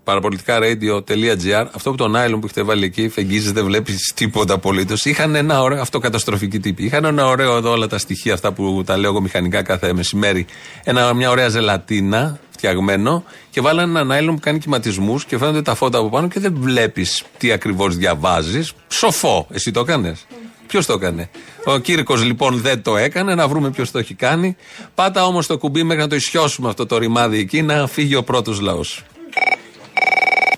www.parapolitica.gr 0.04 1.66
Αυτό 1.72 1.90
που 1.90 1.96
τον 1.96 2.16
Άιλον 2.16 2.40
που 2.40 2.46
έχετε 2.46 2.62
βάλει 2.62 2.84
εκεί, 2.84 3.08
φεγγίζεις, 3.08 3.52
δεν 3.52 3.64
βλέπεις 3.64 4.12
τίποτα 4.14 4.54
απολύτως. 4.54 5.04
Είχαν 5.04 5.34
ένα 5.34 5.62
ωραίο, 5.62 5.80
αυτό 5.80 5.98
καταστροφική 5.98 6.58
τύπη. 6.60 6.84
Είχαν 6.84 7.04
ένα 7.04 7.26
ωραίο 7.26 7.56
εδώ 7.56 7.70
όλα 7.70 7.86
τα 7.86 7.98
στοιχεία 7.98 8.34
αυτά 8.34 8.52
που 8.52 8.82
τα 8.86 8.96
λέω 8.96 9.10
εγώ 9.10 9.20
μηχανικά 9.20 9.62
κάθε 9.62 9.92
μεσημέρι. 9.92 10.46
Ένα, 10.84 11.14
μια 11.14 11.30
ωραία 11.30 11.48
ζελατίνα 11.48 12.38
φτιαγμένο 12.50 13.24
και 13.50 13.60
βάλανε 13.60 13.90
έναν 13.90 14.10
άιλον 14.10 14.34
που 14.34 14.40
κάνει 14.40 14.58
κυματισμούς 14.58 15.24
και 15.24 15.38
φαίνονται 15.38 15.62
τα 15.62 15.74
φώτα 15.74 15.98
από 15.98 16.08
πάνω 16.08 16.28
και 16.28 16.40
δεν 16.40 16.54
βλέπεις 16.58 17.24
τι 17.38 17.52
ακριβώς 17.52 17.96
διαβάζεις. 17.96 18.72
Σοφό. 18.88 19.46
Εσύ 19.50 19.70
το 19.70 19.80
έκανες; 19.80 20.26
Ποιος 20.66 20.86
το 20.86 20.92
έκανε; 20.92 21.30
Ο 21.64 21.78
Κύρκος 21.78 22.24
λοιπόν 22.24 22.60
δεν 22.60 22.82
το 22.82 22.96
έκανε, 22.96 23.34
να 23.34 23.48
βρούμε 23.48 23.70
ποιος 23.70 23.90
το 23.90 23.98
έχει 23.98 24.14
κάνει. 24.14 24.56
Πάτα 24.94 25.26
όμως 25.26 25.46
το 25.46 25.58
κουμπί 25.58 25.82
μέχρι 25.82 26.02
να 26.02 26.08
το 26.08 26.14
ισιώσουμε 26.14 26.68
αυτό 26.68 26.86
το 26.86 26.98
ρημάδι 26.98 27.38
εκεί 27.38 27.62
να 27.62 27.86
φύγει 27.86 28.14
ο 28.14 28.22
πρώτος 28.22 28.60
λαός. 28.60 29.04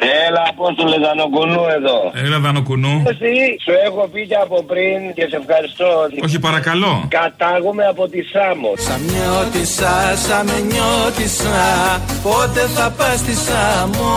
Έλα, 0.00 0.42
Απόστολε 0.52 0.96
Δανοκουνού 1.04 1.62
εδώ. 1.76 1.98
Έλα, 2.24 2.38
Δανοκουνού. 2.38 3.02
Εσύ, 3.06 3.34
σου 3.64 3.72
έχω 3.86 4.08
πει 4.12 4.26
και 4.26 4.34
από 4.34 4.62
πριν 4.70 4.98
και 5.16 5.24
σε 5.30 5.36
ευχαριστώ. 5.42 5.88
Όχι, 6.24 6.38
παρακαλώ. 6.38 7.04
Κατάγομαι 7.08 7.84
από 7.92 8.08
τη 8.08 8.20
Σάμο. 8.32 8.70
Σαμιώτησα, 8.86 9.92
σαμενιώτησα, 10.26 11.60
πότε 12.22 12.60
θα 12.76 12.86
πας 12.96 13.18
στη 13.18 13.34
Σάμο; 13.46 14.10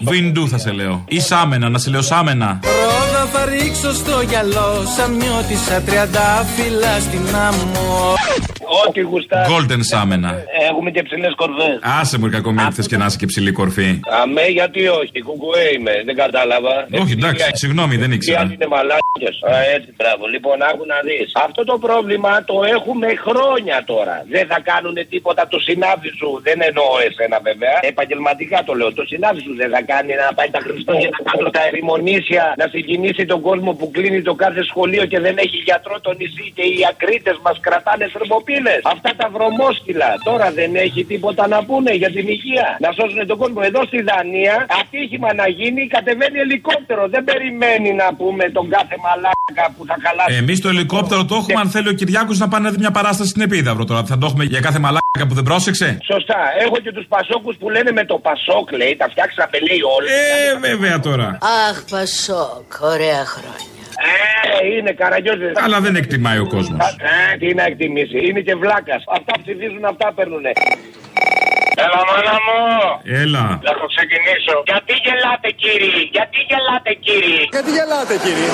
Βιντού 0.00 0.48
θα 0.48 0.58
σε 0.58 0.70
λέω. 0.72 1.04
Ή 1.08 1.20
Σάμενα, 1.20 1.68
να 1.68 1.78
σε 1.78 1.90
λέω 1.90 2.02
Σάμενα. 2.02 2.60
Ρόδα 2.64 3.24
θα 3.32 3.44
ρίξω 3.44 3.92
στο 3.94 4.20
γυαλό, 4.28 4.70
σαμιώτησα 4.96 5.80
τριάντα 5.86 6.46
φύλλα 6.54 7.00
στην 7.00 7.36
άμμο. 7.48 8.14
Ό,τι 8.86 9.00
γουστά. 9.00 9.40
Golden 9.50 9.82
Σάμενα. 9.92 10.30
Έχουμε 10.68 10.90
και 10.90 11.02
ψηλές 11.02 11.34
κορφέ. 11.36 11.70
Άσε 12.00 12.18
μου, 12.18 12.28
κακομίρι, 12.30 12.72
θες 12.76 12.86
και 12.86 12.96
να 12.96 13.06
είσαι 13.06 13.16
και 13.20 13.26
ψηλή 13.26 13.52
κορφή. 13.60 13.90
Αμέ, 14.22 14.46
γιατί 14.58 14.80
όχι, 15.00 15.18
κουκουέ 15.26 15.66
είμαι, 15.74 15.94
δεν 16.06 16.16
κατάλαβα. 16.22 16.74
Όχι, 17.02 17.12
εντάξει, 17.18 17.50
συγγνώμη, 17.62 17.94
δεν 18.02 18.10
ήξερα. 18.16 18.42
είναι 18.54 18.68
μαλάκια. 18.74 19.30
Έτσι, 19.76 19.90
μπράβο. 19.98 20.22
Λοιπόν, 20.34 20.56
άκου 20.70 20.84
να 20.92 20.98
δεις. 21.06 21.28
Αυτό 21.46 21.60
το 21.70 21.76
πρόβλημα 21.86 22.32
το 22.50 22.56
έχουμε 22.76 23.08
χρόνια 23.26 23.76
τώρα. 23.92 24.16
Δεν 24.34 24.44
θα 24.50 24.58
κάνουν 24.70 24.96
τίποτα 25.12 25.42
το 25.52 25.58
συνάδελφο 25.68 26.16
σου. 26.20 26.30
Δεν 26.46 26.58
εννοώ 26.68 26.90
εσένα 27.08 27.38
βέβαια. 27.48 27.74
Επαγγελματικά 27.92 28.58
το 28.68 28.72
λέω. 28.78 28.90
Το 29.00 29.04
συνάδελφο 29.12 29.46
σου 29.48 29.56
δεν 29.62 29.70
θα 29.74 29.80
κάνει 29.92 30.12
να 30.22 30.28
πάει 30.38 30.50
τα 30.56 30.60
Χριστούγεννα 30.66 31.18
κάτω 31.28 31.44
στα 31.52 31.62
ερημονήσια 31.68 32.44
να 32.60 32.66
συγκινήσει 32.74 33.22
τον 33.32 33.40
κόσμο 33.48 33.70
που 33.78 33.86
κλείνει 33.94 34.20
το 34.28 34.34
κάθε 34.44 34.62
σχολείο 34.70 35.04
και 35.12 35.18
δεν 35.26 35.34
έχει 35.44 35.58
γιατρό 35.68 35.96
το 36.06 36.10
νησί 36.18 36.46
και 36.56 36.64
οι 36.72 36.78
ακρίτες 36.92 37.36
μας 37.44 37.56
κρατάνε 37.66 38.04
θερμοπύλες. 38.14 38.69
Αυτά 38.94 39.10
τα 39.20 39.26
βρωμόσκυλα 39.34 40.10
τώρα 40.28 40.46
δεν 40.58 40.70
έχει 40.84 41.00
τίποτα 41.04 41.42
να 41.54 41.58
πούνε 41.68 41.92
για 42.02 42.10
την 42.16 42.24
υγεία. 42.36 42.66
Να 42.84 42.90
σώσουν 42.96 43.20
τον 43.30 43.38
κόσμο. 43.42 43.60
Εδώ 43.70 43.80
στη 43.90 43.98
Δανία 44.08 44.56
ατύχημα 44.80 45.30
να 45.40 45.46
γίνει 45.58 45.82
κατεβαίνει 45.96 46.38
ελικόπτερο. 46.46 47.02
Δεν 47.14 47.22
περιμένει 47.30 47.90
να 48.02 48.08
πούμε 48.18 48.44
τον 48.56 48.66
κάθε 48.74 48.96
μαλάκα 49.04 49.64
που 49.74 49.82
θα 49.88 49.96
χαλάσει. 50.04 50.36
Εμείς 50.42 50.58
το 50.64 50.68
ελικόπτερο 50.74 51.24
το 51.24 51.34
έχουμε 51.40 51.60
αν 51.64 51.68
θέλει 51.74 51.88
ο 51.88 51.92
Κυριάκος 52.00 52.38
να 52.38 52.48
πάνε 52.48 52.64
να 52.66 52.70
δει 52.74 52.78
μια 52.84 52.90
παράσταση 52.98 53.30
στην 53.30 53.42
Επίδαυρο 53.42 53.84
τώρα. 53.84 54.04
Θα 54.04 54.18
το 54.18 54.26
έχουμε 54.26 54.44
για 54.44 54.60
κάθε 54.60 54.78
μαλάκα 54.84 55.24
που 55.28 55.34
δεν 55.34 55.44
πρόσεξε. 55.50 55.98
Σωστά. 56.12 56.40
Έχω 56.64 56.76
και 56.84 56.92
τους 56.92 57.06
Πασόκους 57.14 57.56
που 57.60 57.70
λένε 57.70 57.90
με 57.92 58.04
το 58.04 58.16
Πασόκ 58.26 58.66
λέει, 58.80 58.96
τα 58.96 59.06
φτιάξαμε 59.10 59.58
λέει 59.68 59.80
όλα. 59.96 60.10
Ε, 60.10 60.68
βέβαια 60.68 61.00
τώρα. 61.00 61.38
Αχ, 61.68 61.76
Πασόκ, 61.90 62.68
ωραία 62.92 63.24
χρόνια. 63.34 63.79
Ε, 64.62 64.66
είναι 64.76 64.92
καραγκιόζες. 64.92 65.52
Αλλά 65.64 65.80
δεν 65.80 65.96
εκτιμάει 65.96 66.38
ο 66.38 66.46
κόσμος. 66.46 66.96
Ε, 67.32 67.36
τι 67.36 67.54
να 67.54 67.64
εκτιμήσει. 67.64 68.18
Είναι 68.26 68.40
και 68.40 68.54
βλάκας. 68.54 69.02
Αυτά 69.16 69.32
ψηφίζουν, 69.42 69.84
αυτά 69.84 70.12
παίρνουν. 70.16 70.44
Έλα, 71.84 72.00
μάνα 72.10 72.36
μου. 72.46 72.60
Έλα. 73.22 73.44
Θα 73.66 73.74
το 73.80 73.86
ξεκινήσω. 73.94 74.56
Γιατί 74.70 74.92
γελάτε, 75.04 75.48
κύριοι. 75.62 75.94
Γιατί 76.16 76.38
γελάτε, 76.50 76.92
κύριοι. 77.06 77.38
Γιατί 77.54 77.70
γελάτε, 77.76 78.14
κύριε; 78.24 78.50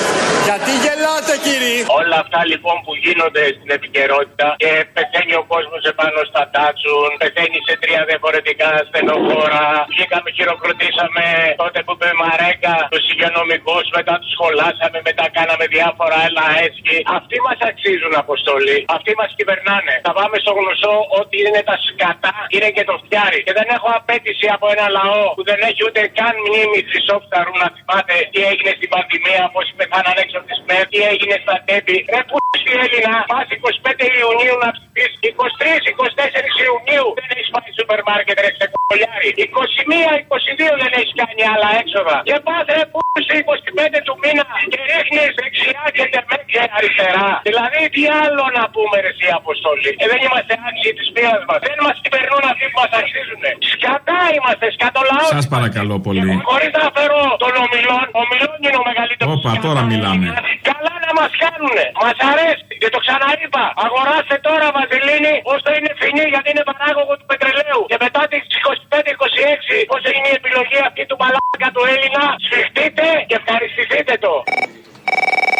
Γιατί 0.47 0.71
γελάτε, 0.83 1.33
κύριε; 1.45 1.79
Όλα 2.01 2.17
αυτά 2.23 2.39
λοιπόν 2.51 2.77
που 2.85 2.93
γίνονται 3.03 3.43
στην 3.57 3.69
επικαιρότητα 3.77 4.47
και 4.63 4.71
πεθαίνει 4.95 5.33
ο 5.41 5.43
κόσμος 5.53 5.81
επάνω 5.93 6.19
στα 6.31 6.43
τάτσουν, 6.55 7.09
πεθαίνει 7.21 7.59
σε 7.67 7.73
τρία 7.81 8.01
διαφορετικά 8.11 8.69
στενοφόρα. 8.89 9.65
Βγήκαμε, 9.91 10.29
χειροκροτήσαμε 10.37 11.25
τότε 11.61 11.79
που 11.85 11.93
είπε 11.95 12.09
Μαρέκα 12.21 12.73
τους 12.93 13.03
υγειονομικούς, 13.11 13.85
μετά 13.97 14.13
τους 14.21 14.31
σχολάσαμε, 14.35 14.97
μετά 15.09 15.25
κάναμε 15.37 15.65
διάφορα 15.75 16.17
έλα 16.27 16.45
έσχη. 16.65 16.97
Αυτοί 17.17 17.37
μας 17.45 17.59
αξίζουν 17.69 18.13
αποστολή. 18.23 18.79
Αυτοί 18.97 19.11
μας 19.19 19.31
κυβερνάνε. 19.37 19.93
Θα 20.07 20.11
πάμε 20.17 20.35
στο 20.43 20.51
γνωστό 20.59 20.93
ότι 21.21 21.35
είναι 21.47 21.61
τα 21.69 21.77
σκατά, 21.87 22.35
είναι 22.55 22.69
και 22.75 22.83
το 22.89 22.95
φτιάρι. 23.03 23.39
Και 23.45 23.53
δεν 23.59 23.67
έχω 23.75 23.89
απέτηση 23.99 24.45
από 24.55 24.65
ένα 24.73 24.87
λαό 24.97 25.23
που 25.37 25.43
δεν 25.49 25.59
έχει 25.69 25.81
ούτε 25.87 26.01
καν 26.19 26.33
μνήμη 26.45 26.79
Χρυσόφθαρου 26.89 27.53
να 27.63 27.67
θυμάται 27.75 28.15
τι 28.31 28.39
έγινε 28.51 28.71
στην 28.77 28.89
πανδημία, 28.93 29.43
πώς 29.53 29.65
πεθάναν 29.79 30.15
έξω 30.23 30.35
από 30.39 30.47
τη 30.49 30.55
ΣΜΕΡ, 30.59 30.83
τι 30.91 30.99
έγινε 31.11 31.35
στα 31.43 31.55
τέμπη. 31.67 31.97
Ρε 32.13 32.21
που 32.29 32.37
στη 32.61 32.71
Έλληνα, 32.83 33.13
πας 33.31 33.47
25 33.57 34.05
Ιουνίου 34.21 34.55
να 34.63 34.69
ψηφίσεις. 34.75 35.19
23-24 35.29 36.45
Ιουνίου 36.65 37.07
δεν 37.19 37.27
έχεις 37.35 37.49
πάει 37.53 37.69
σούπερ 37.77 37.99
μάρκετ, 38.09 38.37
ρε 38.43 38.51
ξεκολιάρι. 38.57 39.29
21-22 39.45 40.73
δεν 40.81 40.91
έχεις 40.99 41.13
κάνει 41.21 41.43
άλλα 41.53 41.69
έξοδα. 41.81 42.17
Και 42.29 42.37
πας 42.47 42.65
ρε 42.75 42.83
που 42.91 42.99
στη 43.25 43.35
25 43.45 43.99
του 44.05 44.15
μήνα 44.21 44.45
και 44.71 44.79
ρίχνεις 44.91 45.16
δεξιά 45.39 45.83
και 45.97 46.03
τεμέξια 46.13 46.63
αριστερά. 46.77 47.29
Δηλαδή 47.47 47.81
τι 47.95 48.03
άλλο 48.23 48.43
να 48.57 48.63
πούμε 48.73 48.95
ρε 49.05 49.11
εσύ 49.13 49.27
αποστολή; 49.39 49.91
Ε, 50.03 50.05
δεν 50.11 50.19
είμαστε 50.25 50.53
άξιοι 50.67 50.91
της 50.97 51.07
πείρα 51.13 51.33
μας. 51.49 51.59
Δεν 51.67 51.77
μας 51.85 51.95
κυβερνούν 52.03 52.43
αυτοί 52.51 52.65
που 52.71 52.77
μας 52.81 52.93
αξίζουν. 52.99 53.43
Σκατά 53.73 54.19
είμαστε, 54.35 54.65
σκατολαό. 54.77 55.27
Σας 55.37 55.45
παρακαλώ 55.55 55.95
πολύ. 56.07 56.29
Χωρίς 56.51 56.71
να 56.81 56.87
φέρω 56.97 57.19
τον 57.43 57.53
ομιλόν, 57.63 58.05
ο 58.17 58.19
ομιλόν 58.25 58.57
είναι 58.65 58.79
ο 58.81 58.85
μεγαλύτερος. 58.89 59.29
Όπα, 59.33 59.51
τώρα 59.65 59.81
μιλάμε. 59.91 60.25
Καλά 60.69 60.93
να 61.05 61.11
μας 61.19 61.31
κάνουνε. 61.43 61.85
Μας 62.03 62.17
αρέσει. 62.31 62.63
Και 62.81 62.89
το 62.95 62.99
ξαναείπα. 63.05 63.63
Αγοράστε 63.85 64.35
τώρα 64.47 64.67
βαζιλίνη 64.77 65.35
ώστε 65.53 65.69
είναι 65.77 65.91
φθηνή 65.97 66.25
γιατί 66.33 66.47
είναι 66.53 66.65
παράγωγο 66.71 67.13
του 67.19 67.25
πετρελαίου. 67.31 67.81
Και 67.91 67.99
μετά 68.05 68.21
τις 68.31 68.43
25-26, 68.65 69.75
όσο 69.95 70.07
είναι 70.15 70.29
η 70.33 70.35
επιλογή 70.41 70.79
αυτή 70.87 71.03
του 71.09 71.17
μαλάκα 71.21 71.69
του 71.75 71.83
Έλληνα, 71.93 72.23
σφιχτείτε 72.45 73.05
και 73.27 73.35
ευχαριστηθείτε 73.41 74.13
το. 74.25 74.33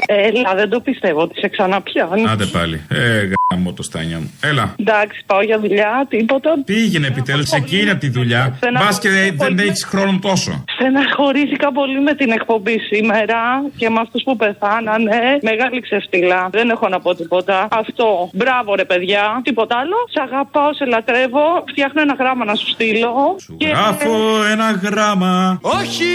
Έλα, 0.10 0.56
δεν 0.56 0.70
το 0.70 0.80
πιστεύω 0.80 1.22
ότι 1.22 1.39
σε 1.39 1.48
ξαναπιάνει. 1.48 2.24
Άντε 2.28 2.46
πάλι. 2.46 2.82
Ε, 2.89 3.30
γάμο 3.52 3.74
το 3.74 3.84
στάνια 3.84 4.20
μου. 4.20 4.32
Έλα. 4.41 4.76
Εντάξει, 4.80 5.24
πάω 5.26 5.41
για 5.41 5.60
δουλειά, 5.60 6.06
τίποτα. 6.10 6.50
Πήγαινε 6.65 7.08
επιτέλους 7.08 7.52
εκεί 7.52 7.80
είναι 7.82 7.96
τη 7.96 8.10
δουλειά. 8.10 8.54
Στεναχωρήθηκα 8.58 8.86
Μπας 8.86 9.00
και 9.00 9.10
δεν 9.10 9.36
πολύ. 9.36 9.62
έχεις 9.67 9.84
χρόνο 9.84 10.20
τόσο. 10.22 10.63
Στεναχωρήθηκα 10.76 11.72
πολύ 11.72 12.02
με 12.02 12.13
την 12.13 12.32
εκπομπή 12.32 12.80
σήμερα 12.80 13.41
και 13.78 13.89
με 13.89 14.00
αυτούς 14.00 14.24
που 14.24 14.36
πεθάνανε. 14.36 15.20
Μεγάλη 15.41 15.82
ξεφτυλά. 15.82 16.50
Δεν 16.52 16.70
έχω 16.70 16.88
να 16.88 17.00
πω 17.00 17.15
τίποτα. 17.15 17.67
Αυτό. 17.72 18.30
Μπράβο, 18.34 18.76
ρε 18.76 18.86
παιδιά. 18.86 19.41
Τίποτα 19.43 19.78
άλλο. 19.78 19.96
Σε 20.10 20.22
αγαπάω, 20.22 20.74
σε 20.74 20.86
λατρεύω. 20.86 21.63
Φτιάχνω 21.67 22.02
ένα 22.02 22.15
γράμμα 22.20 22.46
να 22.46 22.56
σου 22.56 22.67
στείλω. 22.67 23.36
Και... 23.58 23.67
Γράφω 23.67 24.43
ένα 24.52 24.72
γράμμα. 24.72 25.60
Όχι, 25.62 26.06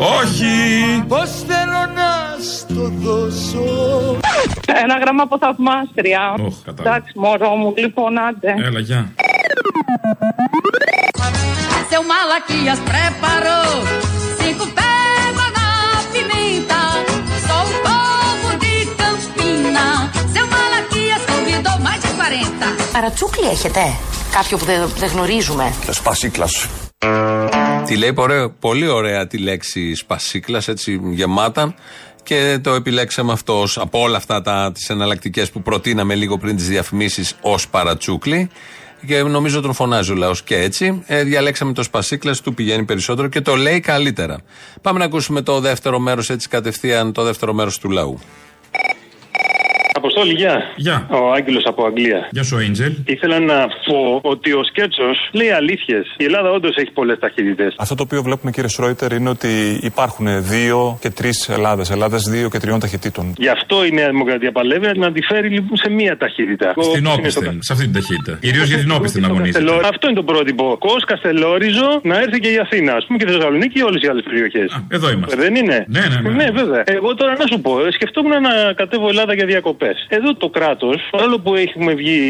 Όχι. 0.00 1.04
πως 1.08 1.30
θέλω 1.48 1.82
να 1.94 2.36
στο 2.54 2.92
δώσω. 3.02 4.16
Ένα 4.82 4.98
γράμμα 4.98 5.22
από 5.22 5.38
θαυμάστρια. 5.38 6.34
Οχ, 6.46 6.54
κατάλαβα. 6.64 6.96
Εντάξει, 6.96 7.18
μωρό 7.18 7.54
μου, 7.54 7.74
λοιπόν, 7.76 8.18
άντε. 8.18 8.54
Έλα, 8.66 8.80
γεια. 8.80 9.12
Seu 11.92 12.02
Malaquias 12.12 12.80
preparou 12.90 13.70
cinco 14.40 14.64
pés 14.78 15.34
na 15.56 15.68
pimenta. 16.12 16.80
Sou 17.46 17.64
o 17.72 17.76
povo 17.86 18.48
de 18.62 18.74
Campina. 19.00 19.86
Seu 20.34 20.46
Malaquias 20.54 21.22
convidou 21.32 21.76
mais 21.86 22.00
de 22.04 22.10
40. 22.20 22.92
Παρατσούκλι 22.92 23.46
έχετε; 23.48 23.80
Κάποιο 24.32 24.56
που 24.56 24.64
δεν, 24.64 24.88
δεν 24.96 25.08
γνωρίζουμε. 25.08 25.72
Σπασίκλα. 25.90 26.46
Τη 27.86 27.96
λέει 27.96 28.12
ωραίο, 28.16 28.50
πολύ 28.50 28.88
ωραία 28.88 29.26
τη 29.26 29.38
λέξη 29.38 29.94
σπασίκλας, 29.94 30.68
έτσι 30.68 31.00
γεμάτα. 31.04 31.74
Και 32.22 32.58
το 32.62 32.74
επιλέξαμε 32.74 33.32
αυτό 33.32 33.60
ως, 33.60 33.78
από 33.78 34.00
όλα 34.00 34.16
αυτά 34.16 34.42
τα, 34.42 34.72
τις 34.74 34.90
εναλλακτικές 34.90 35.50
που 35.50 35.62
προτείναμε 35.62 36.14
λίγο 36.14 36.38
πριν 36.38 36.56
τις 36.56 36.68
διαφημίσεις 36.68 37.36
ως 37.40 37.68
παρατσούκλι. 37.68 38.50
Και 39.06 39.22
νομίζω 39.22 39.60
τον 39.60 39.72
φωνάζει 39.72 40.12
ο 40.12 40.14
λαός 40.14 40.42
και 40.42 40.56
έτσι. 40.56 41.02
Ε, 41.06 41.22
διαλέξαμε 41.22 41.72
το 41.72 41.82
σπασίκλας, 41.82 42.40
του 42.40 42.54
πηγαίνει 42.54 42.84
περισσότερο 42.84 43.28
και 43.28 43.40
το 43.40 43.56
λέει 43.56 43.80
καλύτερα. 43.80 44.38
Πάμε 44.82 44.98
να 44.98 45.04
ακούσουμε 45.04 45.42
το 45.42 45.60
δεύτερο 45.60 45.98
μέρος, 45.98 46.30
έτσι 46.30 46.48
κατευθείαν 46.48 47.12
το 47.12 47.22
δεύτερο 47.22 47.52
μέρος 47.52 47.78
του 47.78 47.90
λαού. 47.90 48.18
Αποστόλη, 49.94 50.32
γεια. 50.32 50.62
Γεια. 50.76 51.06
Ο 51.10 51.32
Άγγελος 51.32 51.62
από 51.66 51.84
Αγγλία. 51.86 52.28
Γεια 52.30 52.42
σου, 52.42 52.56
Angel. 52.56 52.92
Ήθελα 53.04 53.38
να 53.40 53.54
πω 53.86 54.20
ότι 54.22 54.52
ο 54.52 54.64
Σκέτσος 54.64 55.28
λέει 55.32 55.50
αλήθειες. 55.50 56.14
Η 56.16 56.24
Ελλάδα 56.24 56.50
όντως 56.50 56.76
έχει 56.76 56.90
πολλές 56.90 57.18
ταχύτητες. 57.18 57.74
Αυτό 57.78 57.94
το 57.94 58.02
οποίο 58.02 58.22
βλέπουμε, 58.22 58.50
κύριε 58.50 58.68
Σρόιτερ, 58.68 59.12
είναι 59.12 59.28
ότι 59.28 59.80
υπάρχουν 59.82 60.26
δύο 60.44 60.98
και 61.00 61.10
τρεις 61.10 61.48
Ελλάδες. 61.48 61.90
Ελλάδες 61.90 62.22
δύο 62.22 62.48
και 62.50 62.58
τριών 62.58 62.80
ταχυτήτων. 62.80 63.34
Γι' 63.38 63.48
αυτό 63.48 63.84
η 63.84 63.90
Νέα 63.92 64.08
Δημοκρατία 64.08 64.52
παλεύει 64.52 64.98
να 64.98 65.12
τη 65.12 65.22
φέρει 65.22 65.48
λοιπόν 65.48 65.76
σε 65.76 65.90
μία 65.90 66.16
ταχύτητα. 66.16 66.74
Στην 66.80 67.06
Ο- 67.06 67.12
όπισθεν, 67.12 67.58
σε 67.62 67.72
αυτή 67.72 67.84
την 67.84 67.92
ταχύτητα. 67.94 68.38
Κυρίως 68.40 68.66
για 68.68 68.78
την 68.78 68.90
όπισθεν 68.90 69.24
αγωνίζεται. 69.24 69.64
Καστελό- 69.64 69.84
Αυτό 69.92 70.06
είναι 70.08 70.16
το 70.16 70.22
πρότυπο. 70.22 70.76
Κο 70.78 70.94
Καστελόριζο 71.06 72.00
να 72.02 72.18
έρθει 72.18 72.38
και 72.40 72.48
η 72.48 72.58
Αθήνα, 72.58 72.92
ας 72.94 73.04
πούμε, 73.06 73.18
και 73.18 73.24
η 73.28 73.32
Θεσσαλονίκη 73.32 73.72
και 73.78 73.82
όλες 73.84 74.02
οι 74.02 74.06
άλλες 74.06 74.22
περιοχές. 74.28 74.78
Εδώ 74.88 75.10
είμαστε. 75.10 75.36
Δεν 75.36 75.54
είναι. 75.54 75.84
Ναι, 75.88 76.00
ναι, 76.00 76.28
ναι. 76.30 76.44
Ναι, 76.44 76.50
βέβαια. 76.50 76.82
Εγώ 76.86 77.14
τώρα 77.14 77.32
να 77.38 77.46
σου 77.50 77.60
πω, 77.60 77.86
ε, 77.86 77.90
σκεφτόμουν 77.90 78.30
να 78.42 78.72
κατέβω 78.76 79.08
Ελλάδα 79.08 79.34
για 79.34 79.44
διακοπέ. 79.80 80.14
Εδώ 80.16 80.34
το 80.34 80.48
κράτος, 80.48 81.08
παρόλο 81.10 81.38
που 81.38 81.54
έχουμε 81.54 81.94
βγει 81.94 82.20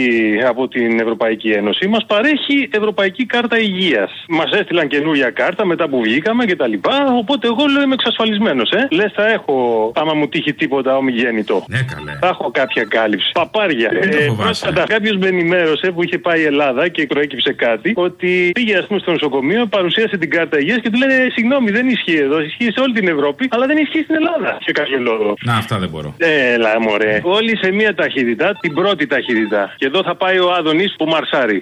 από 0.49 0.69
την 0.69 1.01
Ευρωπαϊκή 1.01 1.51
Ένωση, 1.51 1.89
μας 1.89 2.05
παρέχει 2.07 2.69
Ευρωπαϊκή 2.71 3.27
Κάρτα 3.27 3.59
Υγείας. 3.59 4.11
Μας 4.29 4.51
έστειλαν 4.53 4.89
καινούρια 4.89 5.31
κάρτα 5.31 5.67
μετά 5.67 5.89
που 5.89 6.01
βγήκαμε 6.03 6.45
κτλ. 6.45 6.73
Οπότε 7.19 7.47
εγώ 7.47 7.67
λέω 7.73 7.83
είμαι 7.83 7.95
εξασφαλισμένος, 7.95 8.71
ε. 8.71 8.89
Λες 8.91 9.13
θα 9.15 9.27
έχω, 9.27 9.55
άμα 9.95 10.15
μου 10.15 10.29
τύχει 10.29 10.55
τίποτα 10.55 10.97
ομιγέννητο. 10.97 11.65
Ναι, 11.69 11.79
καλέ. 11.95 12.19
Θα 12.21 12.27
έχω 12.29 12.51
κάποια 12.51 12.85
κάλυψη. 12.85 13.31
Παπάρια. 13.33 13.91
Μην 13.93 14.11
το 14.11 14.17
φοβάσαι. 14.17 14.43
πρόσφατα 14.43 14.85
κάποιος 14.95 15.17
με 15.17 15.27
ενημέρωσε 15.27 15.91
που 15.91 16.03
είχε 16.03 16.19
πάει 16.19 16.41
η 16.41 16.45
Ελλάδα 16.45 16.89
και 16.89 17.07
προέκυψε 17.07 17.53
κάτι 17.53 17.93
ότι 17.97 18.51
πήγε 18.55 18.77
ας 18.77 18.87
πούμε 18.87 18.99
στο 18.99 19.11
νοσοκομείο, 19.11 19.67
παρουσίασε 19.67 20.17
την 20.17 20.31
κάρτα 20.31 20.59
υγείας 20.59 20.79
και 20.83 20.91
του 20.91 20.99
λένε 20.99 21.15
«Ε, 21.15 21.31
Συγγνώμη, 21.31 21.71
δεν 21.71 21.89
ισχύει 21.89 22.17
εδώ. 22.17 22.41
Ισχύει 22.41 22.71
σε 22.73 22.81
όλη 22.81 22.93
την 22.93 23.09
Ευρώπη, 23.09 23.49
αλλά 23.51 23.67
δεν 23.67 23.77
ισχύει 23.77 24.03
στην 24.03 24.15
Ελλάδα. 24.15 24.59
Για 24.61 24.73
κάποιο 24.73 24.99
λόγο. 24.99 25.35
Να, 25.45 25.55
αυτά 25.55 25.79
δεν 25.79 25.89
μπορώ. 25.89 26.15
Έλα, 26.19 26.81
μωρέ. 26.81 27.21
Όλοι 27.41 27.57
σε 27.57 27.71
μία 27.71 27.95
ταχύτητα, 27.95 28.57
την 28.61 28.75
πρώτη 28.75 29.07
ταχύτητα. 29.07 29.75
Και 29.77 29.87
εδώ 29.87 30.03
θα 30.03 30.17
πάει 30.17 30.39
ο 30.39 30.53
Άδωνης 30.53 30.95
που 30.99 31.05
μαρσάρει. 31.05 31.61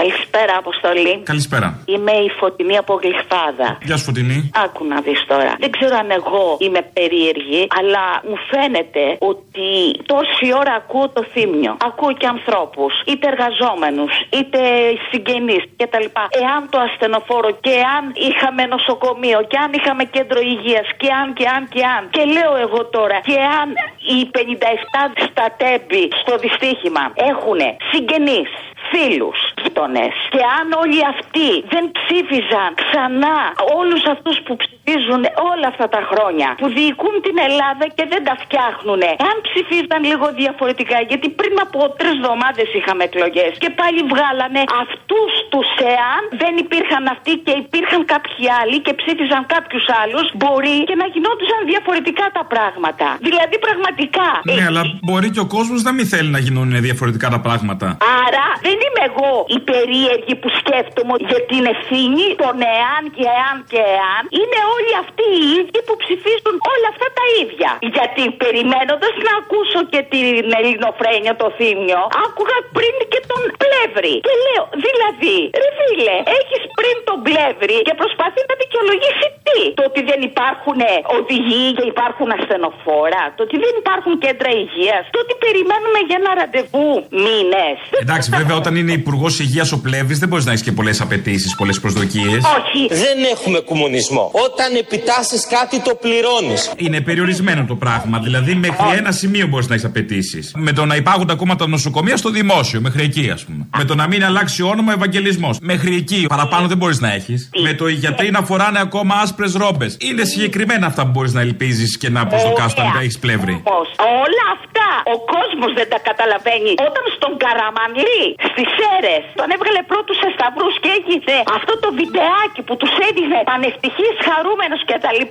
Καλησπέρα, 0.00 0.54
Αποστολή. 0.64 1.14
Καλησπέρα. 1.32 1.68
Είμαι 1.94 2.12
η 2.12 2.30
Φωτεινή 2.40 2.76
από 2.76 2.94
Γλυφάδα. 3.02 3.68
Γεια 3.88 3.96
σου, 3.96 4.04
Φωτεινή. 4.04 4.50
Άκου 4.64 4.84
να 4.92 5.00
δεις 5.00 5.20
τώρα. 5.30 5.52
Δεν 5.64 5.70
ξέρω 5.76 5.94
αν 6.02 6.10
εγώ 6.10 6.44
είμαι 6.64 6.82
περίεργη, 6.98 7.62
αλλά 7.78 8.04
μου 8.28 8.38
φαίνεται 8.50 9.04
ότι 9.32 9.68
τόση 10.12 10.46
ώρα 10.60 10.72
ακούω 10.80 11.08
το 11.16 11.22
θύμιο. 11.32 11.72
Ακούω 11.88 12.12
και 12.20 12.26
ανθρώπους, 12.36 12.92
είτε 13.10 13.24
εργαζόμενους, 13.32 14.12
είτε 14.38 14.60
συγγενείς 15.08 15.64
κτλ. 15.78 16.06
Εάν 16.42 16.60
το 16.72 16.78
ασθενοφόρο 16.86 17.50
και 17.66 17.74
αν 17.96 18.04
είχαμε 18.28 18.62
νοσοκομείο 18.74 19.38
και 19.50 19.58
αν 19.64 19.70
είχαμε 19.78 20.04
κέντρο 20.16 20.40
υγείας 20.52 20.88
και 21.00 21.08
αν 21.20 21.26
και 21.38 21.46
αν 21.56 21.62
και 21.74 21.82
αν. 21.96 22.02
Και 22.14 22.22
λέω 22.36 22.52
εγώ 22.66 22.80
τώρα, 22.96 23.18
και 23.30 23.38
αν 23.60 23.68
οι 24.12 24.18
57 24.36 25.12
στα 25.28 25.46
τέμπη 25.60 26.04
στο 26.20 26.32
δυστύχημα 26.44 27.04
έχουν 27.30 27.60
συγγενείς, 27.90 28.50
φίλους, 28.90 29.38
γείτονες 29.70 30.14
και 30.34 30.42
αν 30.58 30.66
όλοι 30.82 31.00
αυτοί 31.14 31.48
δεν 31.72 31.84
ψήφιζαν 31.98 32.68
ξανά 32.82 33.38
όλους 33.78 34.02
αυτούς 34.14 34.36
που 34.44 34.54
ψηφίζουν 34.62 35.22
όλα 35.50 35.66
αυτά 35.72 35.86
τα 35.94 36.02
χρόνια 36.10 36.48
που 36.60 36.68
διοικούν 36.78 37.14
την 37.26 37.36
Ελλάδα 37.48 37.84
και 37.96 38.04
δεν 38.12 38.22
τα 38.28 38.34
φτιάχνουν 38.42 39.02
αν 39.30 39.36
ψηφίζαν 39.48 40.00
λίγο 40.10 40.26
διαφορετικά 40.42 40.98
γιατί 41.10 41.26
πριν 41.40 41.54
από 41.64 41.78
τρεις 41.98 42.14
εβδομάδες 42.20 42.68
είχαμε 42.78 43.02
εκλογές 43.10 43.52
και 43.62 43.70
πάλι 43.80 44.00
βγάλανε 44.12 44.62
αυτούς 44.84 45.30
τους 45.52 45.68
εάν 45.94 46.22
δεν 46.42 46.52
υπήρχαν 46.64 47.04
αυτοί 47.14 47.32
και 47.46 47.54
υπήρχαν 47.64 48.00
κάποιοι 48.14 48.44
άλλοι 48.60 48.76
και 48.86 48.92
ψήφιζαν 49.00 49.42
κάποιους 49.54 49.86
άλλους 50.00 50.26
μπορεί 50.40 50.76
και 50.88 50.96
να 51.02 51.06
γινόντουσαν 51.14 51.60
διαφορετικά 51.72 52.26
τα 52.38 52.44
πράγματα 52.52 53.06
δηλαδή 53.28 53.56
πραγματικά 53.66 54.28
Ναι, 54.58 54.64
αλλά 54.70 54.82
μπορεί 55.06 55.28
και 55.34 55.42
ο 55.46 55.48
κόσμος 55.56 55.80
να 55.88 55.92
μην 55.96 56.06
θέλει 56.12 56.30
να 56.36 56.40
γίνουν 56.44 56.68
διαφορετικά 56.88 57.26
τα 57.34 57.40
πράγματα. 57.46 57.86
Άρα 58.24 58.46
δεν 58.66 58.76
hindi 58.80 58.99
είμαι 59.00 59.12
εγώ 59.12 59.32
η 59.56 59.58
περίεργη 59.70 60.34
που 60.40 60.48
σκέφτομαι 60.60 61.14
για 61.30 61.40
την 61.50 61.62
ευθύνη 61.74 62.26
των 62.42 62.54
εάν 62.78 63.02
και 63.16 63.24
εάν 63.38 63.56
και 63.72 63.80
εάν. 63.96 64.22
Είναι 64.40 64.60
όλοι 64.76 64.92
αυτοί 65.02 65.26
οι 65.38 65.46
ίδιοι 65.58 65.80
που 65.86 65.94
ψηφίζουν 66.02 66.54
όλα 66.72 66.88
αυτά 66.92 67.08
τα 67.18 67.24
ίδια. 67.42 67.70
Γιατί 67.96 68.22
περιμένοντας 68.44 69.14
να 69.26 69.32
ακούσω 69.40 69.80
και 69.92 70.00
την 70.14 70.44
ελληνοφρένεια 70.58 71.34
το 71.42 71.46
θύμιο, 71.58 72.00
άκουγα 72.24 72.58
πριν 72.76 72.94
και 73.12 73.20
τον 73.30 73.42
πλεύρη. 73.62 74.16
Και 74.26 74.34
λέω, 74.46 74.64
δηλαδή, 74.86 75.36
ρε 75.62 75.70
φίλε, 75.78 76.16
έχεις 76.38 76.62
πριν 76.78 76.96
τον 77.08 77.18
πλεύρη 77.26 77.78
και 77.88 77.94
προσπαθεί 78.02 78.40
να 78.50 78.54
δικαιολογήσει 78.62 79.26
τι; 79.46 79.60
Το 79.78 79.82
ότι 79.90 80.00
δεν 80.10 80.20
υπάρχουν 80.30 80.78
οδηγοί 81.18 81.66
και 81.78 81.86
υπάρχουν 81.94 82.28
ασθενοφόρα. 82.38 83.22
Το 83.36 83.40
ότι 83.46 83.56
δεν 83.64 83.74
υπάρχουν 83.82 84.12
κέντρα 84.24 84.50
υγείας. 84.62 85.02
Το 85.14 85.18
ότι 85.24 85.34
περιμένουμε 85.44 85.98
για 86.08 86.16
ένα 86.20 86.30
ραντεβού 86.40 86.90
μήνες. 87.26 87.76
Εντάξει, 88.04 88.28
βέβαια, 88.38 88.56
όταν 88.62 88.74
είναι 88.90 88.98
υπουργός 88.98 89.38
υγείας 89.40 89.72
ο 89.72 89.80
πλεύρης, 89.80 90.18
δεν 90.18 90.28
μπορείς 90.28 90.44
να 90.44 90.52
έχεις 90.52 90.64
και 90.64 90.72
πολλές 90.72 91.00
απαιτήσεις, 91.00 91.54
πολλές 91.54 91.80
προσδοκίες. 91.80 92.44
Όχι. 92.58 92.86
Δεν 92.88 93.18
έχουμε 93.32 93.58
κομμουνισμό. 93.58 94.30
Όταν 94.46 94.74
επιτάσσεις 94.74 95.46
κάτι 95.46 95.80
το 95.80 95.94
πληρώνεις. 95.94 96.72
Είναι 96.76 97.00
περιορισμένο 97.00 97.64
το 97.64 97.74
πράγμα. 97.74 98.18
Δηλαδή, 98.18 98.54
μέχρι 98.54 98.96
ένα 98.96 99.12
σημείο 99.12 99.46
μπορείς 99.46 99.68
να 99.68 99.74
έχεις 99.74 99.86
απαιτήσεις. 99.86 100.52
Με 100.56 100.72
το 100.72 100.84
να 100.84 100.96
υπάρχουν 100.96 101.30
ακόμα 101.30 101.56
τα 101.56 101.68
νοσοκομεία 101.68 102.16
στο 102.16 102.30
δημόσιο, 102.30 102.80
μέχρι 102.80 103.02
εκεί, 103.02 103.30
ας 103.30 103.44
πούμε. 103.44 103.66
Με 103.76 103.84
το 103.84 103.94
να 103.94 104.06
μην 104.06 104.24
αλλάξει 104.24 104.62
όνομα 104.62 104.92
Ευαγγελισμός. 104.92 105.58
Μέχρι 105.60 105.94
εκεί. 105.96 106.24
Παραπάνω 106.28 106.66
δεν 106.66 106.76
μπορείς 106.76 107.00
να 107.00 107.12
έχεις. 107.12 107.50
Με 107.62 107.72
το 107.72 107.88
οι 107.88 107.92
γιατροί 107.92 108.30
να 108.30 108.42
φοράνε 108.42 108.80
ακόμα 108.80 109.14
άσπρες 109.14 109.52
ρόμπες. 109.54 109.96
Είναι 110.00 110.24
συγκεκριμένα 110.24 110.86
αυτά 110.86 111.02
που 111.04 111.10
μπορείς 111.10 111.32
να 111.32 111.40
ελπίζεις 111.40 111.98
και 111.98 112.08
να 112.08 112.26
προσδοκάς 112.26 112.72
όταν 112.72 112.86
έχεις 113.00 113.18
πλεύρη. 113.18 113.60
Πώς. 113.64 113.88
Όλα 114.24 114.44
αυτά 114.56 114.88
ο 115.14 115.16
κόσμος 115.34 115.70
δεν 115.78 115.88
τα 115.92 115.98
καταλαβαίνει. 116.08 116.72
Όταν 116.88 117.04
στον 117.16 117.32
Καραμανλή, 117.44 118.22
στι 118.50 118.64
αίρε, 118.88 119.16
τον 119.40 119.48
έβγαλε 119.54 119.82
πρώτου 119.90 120.14
σε 120.20 120.28
σταυρούς 120.34 120.74
και 120.82 120.90
έγινε 120.98 121.36
αυτό 121.56 121.72
το 121.82 121.88
βιντεάκι 121.98 122.60
που 122.66 122.74
τους 122.80 122.92
έδινε 123.08 123.38
πανευτυχή, 123.50 124.08
χαρούμενος 124.26 124.82
κτλ. 124.88 125.22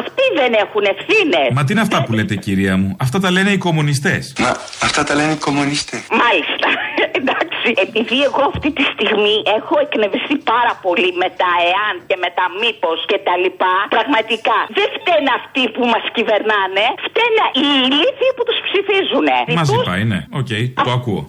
Αυτοί 0.00 0.24
δεν 0.40 0.52
έχουν 0.64 0.82
ευθύνες. 0.94 1.48
Μα 1.52 1.64
τι 1.64 1.72
είναι 1.72 1.80
αυτά 1.80 1.98
που 2.04 2.12
λέτε, 2.12 2.34
κυρία 2.34 2.76
μου; 2.76 2.96
Αυτά 3.00 3.18
τα 3.20 3.30
λένε 3.30 3.50
οι 3.50 3.58
κομμουνιστές. 3.66 4.32
Μα 4.38 4.50
αυτά 4.86 5.04
τα 5.04 5.14
λένε 5.18 5.32
οι 5.32 5.40
κομμουνιστές. 5.48 6.02
Μάλιστα. 6.22 6.68
Εντάξει, 7.20 7.68
επειδή 7.86 8.18
εγώ 8.28 8.42
αυτή 8.52 8.70
τη 8.78 8.84
στιγμή 8.92 9.36
έχω 9.58 9.74
εκνευριστεί 9.86 10.36
πάρα 10.52 10.72
πολύ 10.84 11.10
με 11.22 11.28
τα 11.40 11.50
εάν 11.72 11.94
και 12.08 12.16
με 12.22 12.30
τα 12.38 12.46
μήπως 12.60 12.98
και 13.10 13.18
τα 13.28 13.34
λοιπά, 13.42 13.74
πραγματικά 13.96 14.58
δεν 14.78 14.88
φταίνε 14.96 15.30
αυτοί 15.40 15.62
που 15.74 15.82
μας 15.92 16.04
κυβερνάνε, 16.16 16.84
φταίνε 17.06 17.44
οι 17.60 17.66
ηλίθιοι 17.86 18.30
που 18.36 18.44
τους 18.48 18.58
ψηφίζουν. 18.66 19.28
Μαζί 19.60 19.76
πάει, 19.88 20.04
ναι. 20.12 20.20
ΟΚ, 20.40 20.52
το 20.86 20.90
ακούω. 20.98 21.22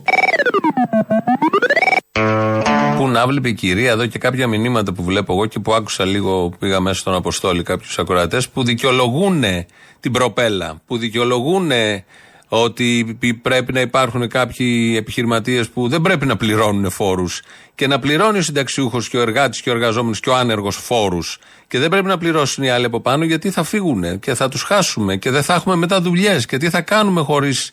Πού 2.98 3.08
να 3.08 3.28
βλέπει 3.28 3.50
η 3.50 3.54
κυρία 3.54 3.92
εδώ 3.92 4.06
και 4.06 4.20
κάποια 4.20 4.48
μηνύματα 4.48 4.94
που 4.94 5.04
βλέπω 5.04 5.34
εγώ 5.34 5.46
και 5.46 5.60
που 5.60 5.74
άκουσα 5.74 6.06
λίγο, 6.06 6.54
πήγα 6.60 6.80
μέσα 6.80 7.00
στον 7.00 7.14
Αποστόλη 7.14 7.64
κάποιους 7.64 8.00
ακροατές 8.00 8.50
που 8.50 8.64
δικαιολογούν 8.64 9.44
την 10.00 10.12
προπέλα, 10.12 10.82
που 10.88 10.98
δικαιολογούν 10.98 11.72
ότι 12.48 13.18
πρέπει 13.42 13.74
να 13.74 13.82
υπάρχουν 13.82 14.28
κάποιοι 14.28 14.96
επιχειρηματίες 14.98 15.70
που 15.70 15.88
δεν 15.88 16.02
πρέπει 16.02 16.26
να 16.26 16.38
πληρώνουν 16.38 16.90
φόρους 16.90 17.42
και 17.76 17.88
να 17.88 18.00
πληρώνει 18.00 18.38
ο 18.38 18.42
συνταξιούχος 18.42 19.10
και 19.10 19.18
ο 19.18 19.22
εργάτης 19.22 19.62
και 19.62 19.70
ο 19.70 19.74
εργαζόμενος 19.74 20.20
και 20.20 20.30
ο 20.30 20.36
άνεργος 20.36 20.76
φόρους 20.76 21.40
και 21.68 21.80
δεν 21.80 21.90
πρέπει 21.90 22.08
να 22.08 22.18
πληρώσουν 22.18 22.64
οι 22.64 22.70
άλλοι 22.70 22.86
από 22.86 23.00
πάνω 23.00 23.24
γιατί 23.24 23.50
θα 23.50 23.64
φύγουν 23.64 24.20
και 24.20 24.34
θα 24.34 24.50
τους 24.50 24.64
χάσουμε 24.64 25.16
και 25.16 25.32
δεν 25.32 25.44
θα 25.44 25.54
έχουμε 25.54 25.76
μετά 25.76 26.02
δουλειές 26.02 26.46
και 26.46 26.58
τι 26.58 26.70
θα 26.70 26.82
κάνουμε 26.82 27.22
χωρίς 27.22 27.72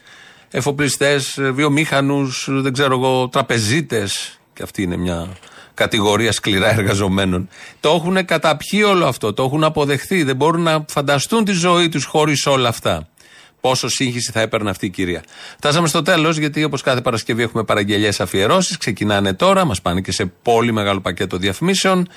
εφοπλιστές, 0.51 1.39
βιομήχανους, 1.41 2.49
δεν 2.51 2.73
ξέρω 2.73 2.95
εγώ, 2.95 3.29
τραπεζίτες. 3.29 4.39
Και 4.55 4.63
αυτή 4.63 4.83
είναι 4.83 4.97
μια 4.97 5.29
κατηγορία 5.75 6.33
σκληρά 6.33 6.71
εργαζομένων. 6.71 7.49
Το 7.81 7.89
έχουν 7.89 8.25
καταπιεί 8.25 8.85
όλο 8.87 9.07
αυτό, 9.07 9.33
το 9.33 9.43
έχουν 9.43 9.65
αποδεχθεί. 9.65 10.23
Δεν 10.23 10.37
μπορούν 10.37 10.63
να 10.63 10.85
φανταστούν 10.89 11.45
τη 11.45 11.53
ζωή 11.53 11.89
τους 11.89 12.05
χωρίς 12.05 12.47
όλα 12.47 12.69
αυτά. 12.69 13.09
Πόσο 13.61 13.89
σύγχυση 13.89 14.31
θα 14.33 14.41
έπαιρνε 14.41 14.71
αυτή 14.71 14.87
η 14.87 14.91
κυρία. 14.91 15.23
Φτάσαμε 15.57 15.89
στο 15.89 16.03
τέλος, 16.03 16.37
γιατί 16.37 16.65
όπως 16.65 16.83
κάθε 16.83 17.01
Παρασκευή 17.01 17.43
έχουμε 17.43 17.65
παραγγελίε 17.65 18.11
αφιερώσεις. 18.19 18.77
Ξεκινάνε 18.77 19.33
τώρα, 19.33 19.65
μας 19.65 19.83
πάνε 19.83 20.01
και 20.01 20.13
σε 20.13 20.33
πολύ 20.43 20.73
μεγάλο 20.73 21.01
πακέτο 21.01 21.37
διαφημίσεων. 21.37 22.09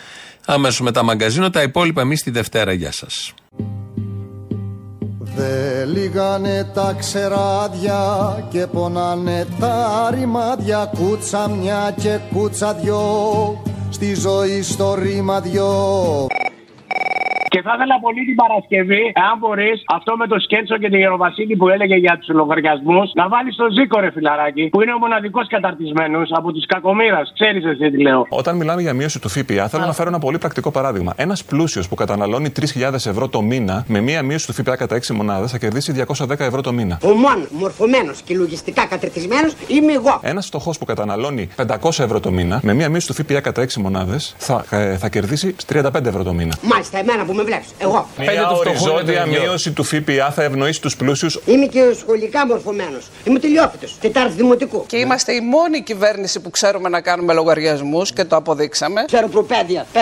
Αμέσως 0.45 0.81
μετά 0.81 1.03
μαγκαζίνο. 1.03 1.49
Τα 1.49 1.61
υπόλοιπα 1.61 2.01
εμείς 2.01 2.23
τη 2.23 2.31
Δευτέρα. 2.31 2.73
Γεια 2.73 2.91
σας. 2.91 3.33
Δε 5.37 5.85
λίγανε 5.85 6.71
τα 6.73 6.95
ξεράδια 6.99 7.99
και 8.49 8.67
πονάνε 8.67 9.47
τα 9.59 10.09
ρημάδια. 10.13 10.91
Κούτσα 10.97 11.49
μια 11.49 11.93
και 12.01 12.19
κούτσα 12.33 12.73
δυο 12.73 13.01
στη 13.89 14.13
ζωή 14.13 14.61
στο 14.61 14.95
ρήμα 14.95 15.39
δυο 15.39 16.27
Και 17.53 17.61
θα 17.61 17.73
ήθελα 17.75 17.99
πολύ 18.05 18.21
την 18.29 18.35
Παρασκευή, 18.35 19.03
αν 19.29 19.33
μπορείς, 19.39 19.77
αυτό 19.97 20.11
με 20.21 20.27
το 20.27 20.39
σκέτσο 20.39 20.77
και 20.77 20.89
την 20.89 20.99
Γεροβασίλη 20.99 21.55
που 21.55 21.67
έλεγε 21.69 21.95
για 21.95 22.17
τους 22.19 22.29
λογαριασμούς, 22.39 23.11
να 23.13 23.27
βάλεις 23.27 23.55
τον 23.55 23.71
Ζήκο, 23.71 23.99
ρε 23.99 24.11
φιλαράκι, 24.11 24.69
που 24.71 24.81
είναι 24.81 24.93
ο 24.93 24.97
μοναδικός 24.97 25.47
καταρτισμένος 25.47 26.29
από 26.31 26.51
του 26.51 26.61
κακομήρα. 26.67 27.21
Ξέρεις 27.33 27.63
εσύ 27.65 27.91
τι 27.91 28.01
λέω. 28.01 28.25
Όταν 28.29 28.55
μιλάμε 28.57 28.81
για 28.81 28.93
μείωση 28.93 29.21
του 29.21 29.29
ΦΠΑ, 29.29 29.67
θέλω 29.67 29.85
να 29.85 29.93
φέρω 29.93 30.09
ένα 30.09 30.19
πολύ 30.19 30.37
πρακτικό 30.37 30.71
παράδειγμα. 30.71 31.13
Ένας 31.15 31.43
πλούσιος 31.43 31.87
που 31.89 31.95
καταναλώνει 31.95 32.51
3.000 32.59 32.93
ευρώ 32.93 33.27
το 33.27 33.41
μήνα 33.41 33.83
με 33.87 33.99
μία 34.01 34.21
μείωση 34.23 34.47
του 34.47 34.53
ΦΠΑ 34.53 34.75
κατά 34.75 34.95
6 34.95 35.13
μονάδες 35.15 35.51
θα 35.51 35.57
κερδίσει 35.57 36.05
210 36.07 36.39
ευρώ 36.39 36.61
το 36.61 36.71
μήνα. 36.73 36.99
Ο 37.03 37.07
μόνος 37.07 37.47
μορφωμένος 37.51 38.21
και 38.21 38.35
λογιστικά 38.35 38.85
κατρετισμένο 38.85 39.49
είμαι 39.67 39.93
εγώ. 39.93 40.19
Ένας 40.21 40.45
φτωχός 40.45 40.77
που 40.77 40.85
καταναλώνει 40.85 41.49
500 41.55 41.89
ευρώ 41.99 42.19
το 42.19 42.31
μήνα 42.31 42.59
με 42.63 42.73
μία 42.73 42.89
μείωση 42.89 43.07
του 43.07 43.13
ΦΠΑ 43.13 43.41
κατά 43.41 43.61
6 43.61 43.73
μονάδες 43.81 44.35
θα, 44.37 44.65
ε, 44.69 44.97
θα 44.97 45.09
κερδίσει 45.09 45.55
35 45.73 46.05
ευρώ 46.05 46.23
το 46.23 46.33
μήνα. 46.33 46.55
Μάλιστα, 46.61 46.97
εμένα 46.97 47.25
που 47.25 47.33
με 47.37 47.43
βλέπει. 47.43 47.65
Εγώ. 47.77 48.07
Μια 48.17 48.49
οριζόντια 48.49 49.25
μείωση 49.25 49.71
του 49.71 49.83
ΦΠΑ 49.83 50.31
θα 50.31 50.43
ευνοήσει 50.43 50.81
τους 50.81 50.95
πλούσιους. 50.95 51.39
Είμαι 51.45 51.65
και 51.65 51.81
σχολικά 51.99 52.45
μορφωμένος. 52.45 53.07
Είμαι 53.23 53.39
τελειόφυτο. 53.39 53.87
Τετάρτη 54.01 54.33
δημοτικού. 54.33 54.85
Και 54.85 54.97
είμαστε 54.97 55.33
η 55.33 55.41
μόνη 55.41 55.81
κυβέρνηση 55.81 56.39
που 56.39 56.49
ξέρουμε 56.49 56.89
να 56.89 57.01
κάνουμε 57.01 57.33
λογαριασμούς 57.33 58.13
και 58.13 58.23
το 58.25 58.35
αποδείξαμε. 58.35 59.03
Ξέρω 59.05 59.27
προπαίδεια. 59.27 59.85
57-35 59.93 59.97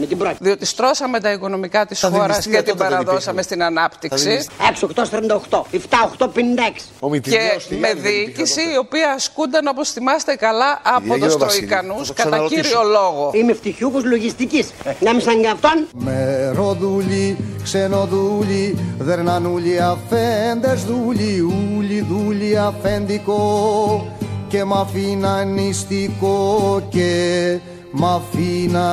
με 0.00 0.06
την 0.06 0.18
πρώτη. 0.18 0.36
Διότι 0.40 0.66
στρώσαμε 0.66 1.20
τα 1.20 1.32
οικονομικά 1.32 1.86
της 1.86 2.04
χώρας 2.12 2.46
και 2.46 2.62
την 2.62 2.76
παραδώσαμε 2.76 3.42
στην 3.42 3.62
ανάπτυξη. 3.62 4.46
6-8-48. 4.80 5.62
7-8-56. 5.72 7.20
Και 7.20 7.40
με 7.80 7.94
διοίκηση 7.94 8.60
η 8.60 8.76
οποία 8.78 9.12
ασκούνταν 9.12 9.66
όπως 9.66 9.90
θυμάστε 9.90 10.34
καλά 10.34 10.80
από 10.82 11.18
τους 11.18 11.36
Τροϊκανούς 11.36 12.12
κατά 12.12 12.46
κύριο 12.48 12.82
λόγο. 12.82 13.30
Είμαι 13.34 13.52
φτυχιούχος 13.52 14.04
λογιστικής. 14.04 14.72
Να 15.00 15.12
μην 15.12 15.20
σαν 15.20 15.40
και 15.40 15.48
αυτόν. 15.48 15.86
Μεροδούλοι, 16.26 17.36
ξενοδούλοι, 17.62 18.78
δερνανούλοι 18.98 19.78
αφέντες 19.80 20.84
δούλοι, 20.84 21.40
ούλοι 21.40 22.06
δούλοι 22.10 22.58
αφέντικο 22.58 24.06
και 24.48 24.64
μ' 24.64 24.72
αφήνα 24.72 25.44
νηστικό 25.44 26.82
και 26.88 27.58
μ' 27.90 28.04
αφήνα 28.04 28.90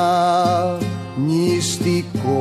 νηστικό. 1.25 2.33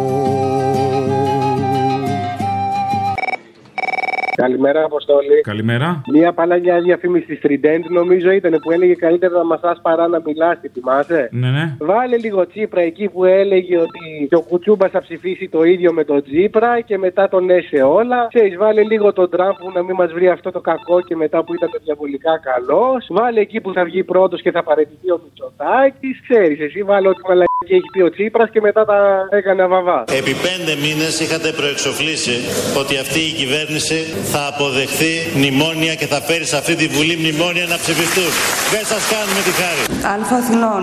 Καλημέρα, 4.37 4.85
Αποστόλη. 4.85 5.41
Καλημέρα. 5.41 6.03
Μία 6.13 6.33
παλιά 6.33 6.81
διαφήμισης 6.81 7.27
τη 7.27 7.39
Trident 7.43 7.85
νομίζω 7.91 8.31
ήταν 8.31 8.59
που 8.63 8.71
έλεγε 8.71 8.95
καλύτερα 8.95 9.37
να 9.37 9.45
μασάς 9.45 9.79
παρά 9.83 10.09
να 10.09 10.21
μιλάς. 10.25 10.61
Τη 10.61 10.69
θυμάσαι; 10.69 11.29
Ναι, 11.33 11.51
ναι. 11.51 11.77
Βάλε 11.81 12.17
λίγο 12.17 12.47
Τσίπρα 12.47 12.81
εκεί 12.81 13.09
που 13.09 13.25
έλεγε 13.25 13.79
ότι 13.79 14.27
και 14.29 14.35
ο 14.35 14.41
Κουτσούμπας 14.41 14.91
θα 14.91 15.01
ψηφίσει 15.01 15.49
το 15.49 15.63
ίδιο 15.63 15.93
με 15.93 16.05
τον 16.05 16.23
Τσίπρα 16.23 16.81
και 16.81 16.99
μετά 16.99 17.29
τον 17.29 17.51
έσε 17.51 17.83
όλα. 17.83 18.27
Ξέρεις, 18.35 18.57
βάλε 18.57 18.83
λίγο 18.83 19.13
τον 19.13 19.31
Τραμπ 19.31 19.55
που 19.59 19.71
να 19.75 19.83
μην 19.83 19.95
μας 19.95 20.13
βρει 20.13 20.29
αυτό 20.29 20.51
το 20.51 20.61
κακό 20.61 21.01
και 21.01 21.17
μετά 21.17 21.45
που 21.45 21.55
ήταν 21.55 21.71
διαβολικά 21.85 22.39
καλός. 22.39 23.07
Βάλε 23.11 23.41
εκεί 23.41 23.61
που 23.61 23.73
θα 23.73 23.85
βγει 23.85 24.05
πρώτος 24.05 24.43
και 24.43 24.51
θα 24.51 24.63
παραιτηθεί 24.63 25.11
ο 25.11 25.21
Μητσοτάκης. 25.25 26.21
Ξέρεις, 26.29 26.61
εσύ 26.61 26.83
βάλε 26.83 27.09
ό,τι 27.09 27.21
μαλακή 27.29 27.52
έχει 27.69 27.89
πει 27.93 28.01
ο 28.03 28.11
Τσίπρας 28.11 28.51
και 28.51 28.61
μετά 28.61 28.85
τα 28.85 28.99
έκανε 29.31 29.67
βαβάς. 29.67 30.05
Επί 30.21 30.35
πέντε 30.47 30.75
μήνες 30.85 31.21
είχατε 31.21 31.49
προεξοφλήσει 31.53 32.37
ότι 32.81 32.97
αυτή 32.97 33.19
η 33.19 33.33
κυβέρνηση 33.33 33.99
θα 34.33 34.47
αποδεχθεί 34.53 35.13
μνημόνια 35.37 35.95
και 35.95 36.07
θα 36.07 36.21
φέρει 36.21 36.45
σε 36.45 36.57
αυτή 36.57 36.75
τη 36.75 36.87
Βουλή 36.87 37.17
μνημόνια 37.17 37.67
να 37.67 37.77
ψηφιστούν. 37.77 38.31
Δεν 38.75 38.85
σας 38.93 39.03
κάνουμε 39.13 39.41
τη 39.47 39.53
χάρη. 39.61 39.83
Αλφα 40.15 40.37
Αθηνών. 40.37 40.83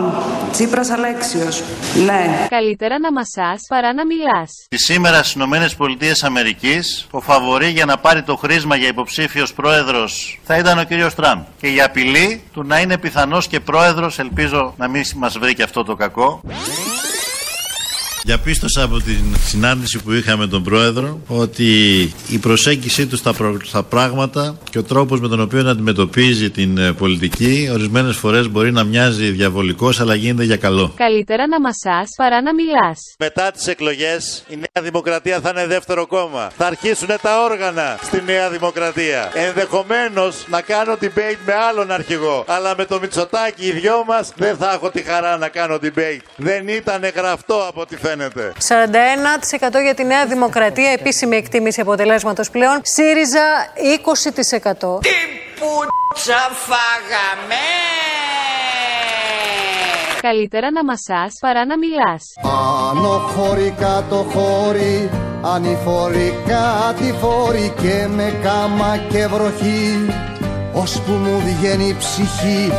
Τσίπρας 0.51 0.89
Αλέξιος. 0.89 1.63
Ναι. 2.05 2.47
Καλύτερα 2.49 2.99
να 2.99 3.11
μασάς 3.11 3.59
παρά 3.67 3.93
να 3.93 4.05
μιλάς. 4.05 4.49
Και 4.67 4.77
σήμερα 4.77 5.17
στις 5.17 5.33
Ηνωμένες 5.33 5.75
Πολιτείες 5.75 6.23
Αμερικής 6.23 7.07
ο 7.11 7.19
φαβορή 7.21 7.69
για 7.69 7.85
να 7.85 7.97
πάρει 7.97 8.21
το 8.21 8.35
χρήσμα 8.35 8.75
για 8.75 8.87
υποψήφιος 8.87 9.53
πρόεδρος 9.53 10.39
θα 10.43 10.57
ήταν 10.57 10.79
ο 10.79 10.83
κύριος 10.83 11.15
Τραμπ. 11.15 11.39
Και 11.61 11.67
η 11.67 11.81
απειλή 11.81 12.43
του 12.53 12.63
να 12.63 12.79
είναι 12.79 12.97
πιθανός 12.97 13.47
και 13.47 13.59
πρόεδρος, 13.59 14.19
ελπίζω 14.19 14.73
να 14.77 14.87
μην 14.87 15.03
μας 15.15 15.37
βρει 15.37 15.53
και 15.53 15.63
αυτό 15.63 15.83
το 15.83 15.95
κακό, 15.95 16.41
Yeah. 16.69 17.08
Διαπίστωσα 18.23 18.83
από 18.83 18.97
την 19.01 19.23
συνάντηση 19.45 19.99
που 20.03 20.11
είχαμε 20.11 20.47
τον 20.47 20.63
Πρόεδρο 20.63 21.21
ότι 21.27 21.73
η 22.29 22.37
προσέγγιση 22.37 23.07
του 23.07 23.15
στα, 23.17 23.33
προ- 23.33 23.65
στα 23.65 23.83
πράγματα 23.83 24.57
και 24.69 24.77
ο 24.77 24.83
τρόπος 24.83 25.19
με 25.19 25.27
τον 25.27 25.39
οποίο 25.41 25.69
αντιμετωπίζει 25.69 26.49
την 26.49 26.77
ε, 26.77 26.93
πολιτική 26.93 27.69
ορισμένες 27.73 28.15
φορές 28.15 28.49
μπορεί 28.49 28.71
να 28.71 28.83
μοιάζει 28.83 29.29
διαβολικός 29.29 29.99
αλλά 29.99 30.15
γίνεται 30.15 30.43
για 30.43 30.55
καλό. 30.57 30.93
Καλύτερα 30.95 31.47
να 31.47 31.59
μασάς 31.59 32.09
παρά 32.17 32.41
να 32.41 32.53
μιλάς. 32.53 32.99
Μετά 33.19 33.51
τις 33.51 33.67
εκλογές 33.67 34.43
η 34.49 34.55
Νέα 34.55 34.83
Δημοκρατία 34.85 35.39
θα 35.39 35.49
είναι 35.49 35.67
δεύτερο 35.67 36.07
κόμμα. 36.07 36.49
Θα 36.57 36.65
αρχίσουν 36.65 37.07
τα 37.21 37.43
όργανα 37.43 37.99
στη 38.03 38.21
Νέα 38.25 38.49
Δημοκρατία. 38.49 39.31
Ενδεχομένως 39.33 40.35
να 40.49 40.61
κάνω 40.61 40.93
debate 41.01 41.39
με 41.45 41.53
άλλον 41.69 41.91
αρχηγό. 41.91 42.43
Αλλά 42.47 42.73
με 42.77 42.85
το 42.85 42.99
Μητσοτάκι 42.99 43.65
οι 43.65 43.71
δυο 43.71 44.03
μας 44.07 44.33
δεν 44.35 44.57
θα 44.57 44.71
έχω 44.73 44.89
τη 44.89 45.01
χαρά 45.01 45.37
να 45.37 45.47
κάνω 45.47 45.75
debate. 45.81 46.21
Δεν 46.35 46.67
ήταν 46.67 47.01
γραφτό 47.15 47.65
από 47.69 47.81
ό,τι 47.81 47.95
φαίνεται. 48.09 48.53
41% 49.79 49.81
για 49.81 49.93
τη 49.93 50.03
Νέα 50.03 50.25
Δημοκρατία, 50.25 50.91
επίσημη 50.91 51.35
εκτίμηση 51.35 51.81
αποτελέσματος 51.81 52.49
πλέον. 52.49 52.79
ΣΥΡΙΖΑ 52.83 53.45
20%. 54.95 54.99
Τι 55.01 55.09
πουτσα 55.59 56.49
φάγαμε! 56.67 57.63
Καλύτερα 60.21 60.71
να 60.71 60.83
μασάς 60.83 61.37
παρά 61.39 61.65
να 61.65 61.77
μιλάς. 61.77 62.33
Άνω 62.89 63.17
χώρι 63.17 63.75
κάτω 63.79 64.27
χώρι 64.33 65.09
Ανηφορεί 65.41 66.37
κάτι 66.47 67.15
φόρη 67.21 67.73
Και 67.81 68.07
με 68.07 68.33
κάμα 68.43 68.97
και 69.09 69.27
βροχή 69.27 70.05
Ώσπου 70.73 71.11
μου 71.11 71.39
βγαίνει 71.39 71.87
η 71.87 71.95
ψυχή 71.99 72.71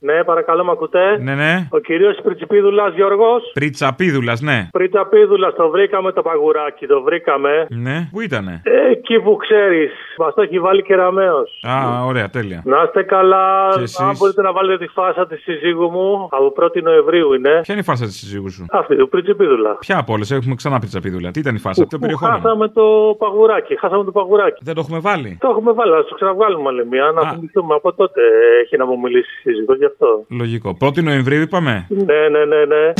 Ναι, 0.00 0.24
παρακαλώ, 0.24 0.64
μ' 0.64 0.70
ακούτε; 0.70 1.18
Ναι, 1.20 1.34
ναι. 1.34 1.68
Ο 1.70 1.78
κύριος 1.78 2.16
Πριτσιπίδουλα 2.22 2.88
Γιώργος. 2.88 3.50
Πριτσαπίδουλας, 3.54 4.40
ναι. 4.40 4.68
Πριτσαπίδουλας, 4.72 5.54
το 5.54 5.68
βρήκαμε 5.68 6.12
το 6.12 6.22
παγουράκι, 6.22 6.86
το 6.86 7.02
βρήκαμε. 7.02 7.66
Ναι. 7.70 8.08
Πού 8.12 8.20
ήτανε; 8.20 8.60
Ε, 8.64 8.90
Εκεί 8.90 9.20
που 9.20 9.36
ξέρεις, 9.36 9.90
μας 10.18 10.34
το 10.34 10.42
έχει 10.42 10.58
βάλει 10.58 10.82
κεραμαίο. 10.82 11.36
Α, 11.68 12.04
ωραία, 12.04 12.28
τέλεια. 12.30 12.62
Να 12.64 12.82
είστε 12.84 13.02
καλά. 13.02 13.68
Και 13.74 13.82
εσείς; 13.82 14.00
Αν 14.00 14.14
μπορείτε 14.18 14.42
να 14.42 14.52
βάλετε 14.52 14.84
τη 14.84 14.92
φάσα 14.92 15.26
της 15.26 15.42
συζύγου 15.42 15.90
μου, 15.90 16.28
από 16.30 16.52
1η 16.56 16.82
Νοεμβρίου 16.82 17.32
είναι. 17.34 17.60
Ποια 17.62 17.74
είναι 17.74 17.80
η 17.80 17.82
φάσα 17.84 18.04
της 18.04 18.18
συζύγου 18.18 18.50
σου; 18.50 18.64
Αυτή, 18.70 18.96
του 18.96 19.08
Πριτσιπίδουλα. 19.08 19.76
Ποια 19.80 19.98
από 19.98 20.12
όλες, 20.12 20.30
έχουμε 20.30 20.54
ξανά 20.54 20.78
πριτσαπίδουλα. 20.78 21.30
Τι 21.30 21.40
ήταν 21.40 21.54
η 21.54 21.58
φάσα, 21.58 21.82
το 21.82 21.88
Που 21.90 21.98
περιεχόμενο; 21.98 22.38
χάσαμε 22.38 22.68
το 22.68 23.14
παγουράκι. 23.18 23.78
Χάσαμε 23.78 24.04
το 24.04 24.12
παγουράκι. 24.12 24.60
Δεν 24.64 24.74
το 24.74 24.80
έχουμε 24.80 24.98
βάλει; 24.98 25.36
Το 25.40 25.48
έχουμε 25.48 25.72
βάλει, 25.72 25.92
να 25.92 26.04
το 26.04 26.14
ξαναβάλουμε 26.14 26.68
άλλη 26.68 26.86
μία. 26.86 27.10
Να 27.14 27.30
θυμηθούμε 27.32 27.74
από 27.74 27.92
τότε 27.92 28.20
έχει 28.62 28.76
να 28.76 28.86
μου 28.86 28.98
μιλήσει 28.98 29.30
η 29.38 29.50
σύζυγος 29.50 29.76
γι' 29.88 30.04
αυτό. 30.04 30.26
Λογικό. 30.28 30.76
1η 30.80 31.02
Νοεμβρίου 31.02 31.40
είπαμε; 31.40 31.86
Ναι, 31.88 32.28
ναι, 32.28 32.44
ναι, 32.44 32.64
ναι. 32.64 32.92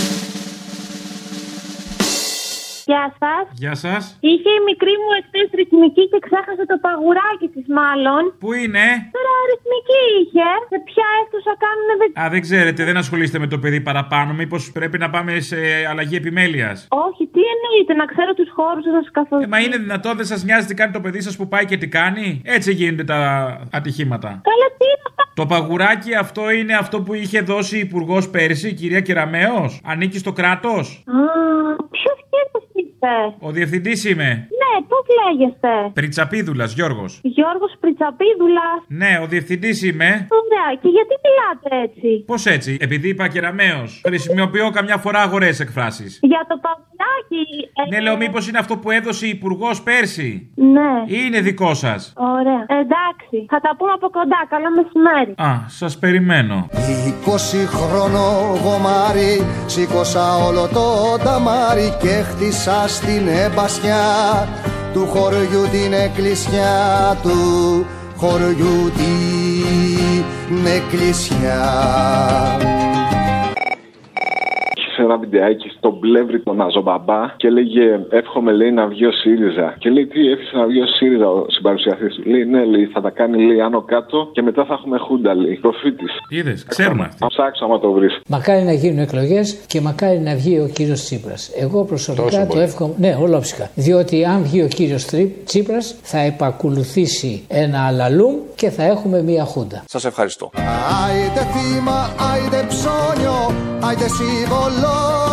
Γεια 2.91 3.07
σας. 3.21 3.45
Γεια 3.63 3.75
σας. 3.85 4.03
Είχε 4.31 4.51
η 4.61 4.63
μικρή 4.71 4.95
μου 5.03 5.11
εχθές 5.19 5.49
ρυθμική 5.59 6.05
και 6.13 6.19
ξέχασε 6.27 6.65
το 6.71 6.77
παγουράκι 6.85 7.49
της, 7.55 7.65
μάλλον. 7.81 8.23
Πού 8.43 8.51
είναι; 8.63 8.87
Τώρα 9.17 9.35
ρυθμική 9.51 10.03
είχε. 10.19 10.49
Σε 10.73 10.79
ποια 10.89 11.07
αίθουσα 11.19 11.53
κάνουνε 11.65 11.95
δεν. 12.01 12.11
Α, 12.21 12.25
δεν 12.35 12.41
ξέρετε, 12.47 12.81
δεν 12.89 12.97
ασχολείστε 13.03 13.39
με 13.45 13.49
το 13.53 13.59
παιδί 13.63 13.81
παραπάνω. 13.89 14.31
Μήπως 14.41 14.63
πρέπει 14.79 14.99
να 15.05 15.09
πάμε 15.15 15.33
σε 15.51 15.59
αλλαγή 15.91 16.17
επιμέλειας; 16.23 16.77
Όχι, 17.07 17.23
τι 17.35 17.43
εννοείται, 17.55 17.93
να 18.01 18.05
ξέρω 18.13 18.31
τους 18.39 18.51
χώρους 18.57 18.85
σας 18.95 19.07
καθώ. 19.19 19.37
Ε, 19.45 19.47
μα 19.53 19.59
είναι 19.65 19.77
δυνατόν, 19.85 20.13
δεν 20.21 20.27
σας 20.33 20.41
νοιάζει 20.47 20.67
τι 20.67 20.75
κάνει 20.81 20.93
το 20.99 21.01
παιδί 21.05 21.21
σας 21.27 21.35
που 21.39 21.47
πάει 21.53 21.65
και 21.71 21.77
τι 21.77 21.89
κάνει; 21.99 22.27
Έτσι 22.45 22.71
γίνονται 22.79 23.05
τα 23.13 23.19
ατυχήματα. 23.79 24.29
Καλά, 24.51 24.67
τι 24.79 24.85
είναι 24.93 25.05
αυτά; 25.11 25.23
Το 25.41 25.45
παγουράκι 25.47 26.15
αυτό 26.15 26.51
είναι 26.51 26.75
αυτό 26.83 26.97
που 27.05 27.13
είχε 27.15 27.41
δώσει 27.41 27.77
η 27.77 27.81
υπουργός 27.89 28.25
πέρυσι, 28.31 28.69
η 28.69 28.75
κυρία 28.81 29.01
Κεραμέο. 29.01 29.61
Ανήκει 29.85 30.19
στο 30.19 30.33
κράτος. 30.33 30.87
Α, 31.07 31.19
ποιος 31.91 32.19
κύριος 32.31 32.69
είστε. 32.79 33.15
Ο 33.39 33.51
διευθυντής 33.51 34.05
είμαι. 34.05 34.29
Ναι, 34.63 34.73
πώς 34.91 35.05
λέγεστε; 35.21 35.69
Πριτσαπίδουλας, 35.93 36.73
Γιώργος. 36.75 37.21
Γιώργος 37.23 37.73
Πριτσαπίδουλας. 37.81 38.79
Ναι, 39.01 39.13
ο 39.23 39.27
διευθυντής 39.27 39.83
είμαι. 39.83 40.11
Ωραία, 40.41 40.69
και 40.83 40.89
γιατί 40.97 41.15
μιλάτε 41.25 41.69
έτσι; 41.87 42.25
Πώς 42.27 42.47
έτσι, 42.47 42.77
επειδή 42.81 43.09
είπα 43.09 43.29
κεραμαίο. 43.29 43.83
Χρησιμοποιώ 44.07 44.71
καμιά 44.71 44.97
φορά 44.97 45.21
αγορές 45.21 45.61
εκφράσεις. 45.61 46.19
Για 46.23 46.43
το 46.49 46.55
παγουράκι. 46.65 47.45
ε, 47.81 47.95
Ναι, 47.95 48.01
λέω, 48.01 48.17
μήπως 48.17 48.49
είναι 48.49 48.59
αυτό 48.59 48.77
που 48.77 48.91
έδωσε 48.91 49.27
η 49.27 49.29
υπουργός 49.29 49.83
πέρσι; 49.83 50.53
Ναι. 50.55 50.91
Ή 51.07 51.17
είναι 51.27 51.41
δικό 51.41 51.75
σας. 51.75 52.13
Ωραία. 52.17 52.63
Εντάξει. 52.83 53.37
Θα 53.49 53.61
τα 53.61 53.71
πούμε 53.79 53.91
από 53.99 54.09
κοντά. 54.11 54.41
Καλό 54.49 54.69
μεσημέρι. 54.79 55.33
Α, 55.51 55.65
σας 55.69 55.99
περιμένω. 55.99 56.69
20 57.25 57.67
χρόνο 57.67 58.21
γομάρι 58.65 59.47
Σήκωσα 59.67 60.37
όλο 60.49 60.69
το 60.77 60.85
ταμάρι 61.25 61.89
Και 62.03 62.09
χτίσα 62.09 62.68
στην 62.87 63.29
εμπασιά 63.29 64.49
Του 64.93 65.07
χωριού 65.07 65.69
την 65.71 65.93
εκκλησιά 65.93 67.17
Του. 67.23 67.87
Χωριού 68.17 68.93
την 68.97 70.67
εκκλησιά 70.67 71.59
σε 74.99 75.05
ένα 75.09 75.17
βιντεάκι 75.23 75.69
στον 75.77 75.99
πλεύρη 76.03 76.39
τον 76.49 76.61
Αζομπαμπά 76.67 77.21
και 77.37 77.47
έλεγε 77.47 77.87
Εύχομαι 78.21 78.53
λέει 78.53 78.73
να 78.81 78.87
βγει 78.87 79.05
ο 79.07 79.13
ΣΥΡΙΖΑ. 79.13 79.69
Και 79.79 79.89
λέει 79.91 80.07
Τι 80.07 80.21
εύχεσαι 80.33 80.57
να 80.57 80.67
βγει 80.67 80.81
ο 80.81 80.87
ΣΥΡΙΖΑ 80.97 81.29
ο 81.31 81.45
συμπαρουσιαστής 81.49 82.15
του. 82.15 82.23
Λέει 82.31 82.45
Ναι, 82.45 82.65
λέει 82.65 82.85
θα 82.95 83.01
τα 83.01 83.11
κάνει 83.11 83.37
λέει 83.49 83.61
άνω 83.61 83.81
κάτω 83.83 84.29
και 84.33 84.43
μετά 84.43 84.65
θα 84.65 84.75
έχουμε 84.79 84.99
χούντα 84.99 85.35
λέει. 85.35 85.55
Προφήτης. 85.65 86.13
Είδες, 86.29 86.65
ξέρουμε 86.65 87.05
αυτή. 87.05 87.27
Ψάξω 87.29 87.65
άμα 87.65 87.79
το 87.81 87.91
βρεις. 87.93 88.21
Μακάρι 88.29 88.63
να 88.63 88.73
γίνουν 88.73 88.99
εκλογές 88.99 89.47
και 89.67 89.81
μακάρι 89.81 90.19
να 90.19 90.35
βγει 90.35 90.59
ο 90.61 90.69
κύριος 90.75 91.01
Τσίπρας. 91.05 91.51
Εγώ 91.65 91.85
προσωπικά 91.85 92.25
Τόσο 92.25 92.39
το 92.41 92.47
πολύ. 92.47 92.63
εύχομαι. 92.63 92.95
Ναι, 92.99 93.17
ολόψυχα. 93.23 93.71
Διότι 93.75 94.25
αν 94.25 94.43
βγει 94.43 94.63
ο 94.63 94.69
κύριος 94.69 95.05
Τσίπρας 95.45 95.97
θα 96.03 96.19
επακολουθήσει 96.19 97.45
ένα 97.49 97.87
αλαλούμ 97.87 98.35
και 98.55 98.71
θα 98.71 98.83
έχουμε 98.83 99.23
μία 99.23 99.45
χούντα. 99.45 99.83
Σας 99.87 100.05
ευχαριστώ. 100.05 100.51
Άιντε 101.07 101.43
θύμα, 101.53 101.99
άιντε 102.33 102.61
ψώνιο 102.69 103.39
Άιντε 103.89 104.09
σύμβολο 104.09 104.88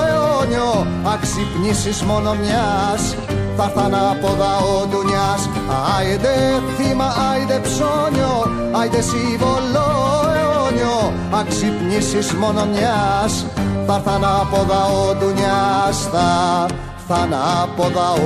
αιώνιο 0.08 0.88
Αξυπνήσεις 1.14 2.02
μόνο 2.02 2.34
μιας. 2.42 3.16
Θα 3.58 3.64
έρθαν 3.64 3.94
από 4.12 4.28
δαό 4.42 4.86
ντουνιάς 4.90 5.50
Άιντε 5.98 6.36
θύμα, 6.78 7.14
άιντε 7.32 7.60
ψώνιο 7.64 8.36
Άιντε 8.80 9.02
σύμβολο 9.02 9.88
αιώνιο. 10.38 11.14
Αξυπνήσεις 11.40 12.34
μόνο 12.34 12.66
μιας. 12.66 13.46
Θα 13.88 13.96
έρθαν 13.96 14.24
από 14.24 14.66
δαό 14.70 15.14
ντουνιάς 15.20 15.98
Θα 16.12 16.66
έρθαν 16.98 17.34
από 17.62 17.84
δαό 17.96 18.26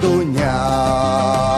ντουνιάς 0.00 1.53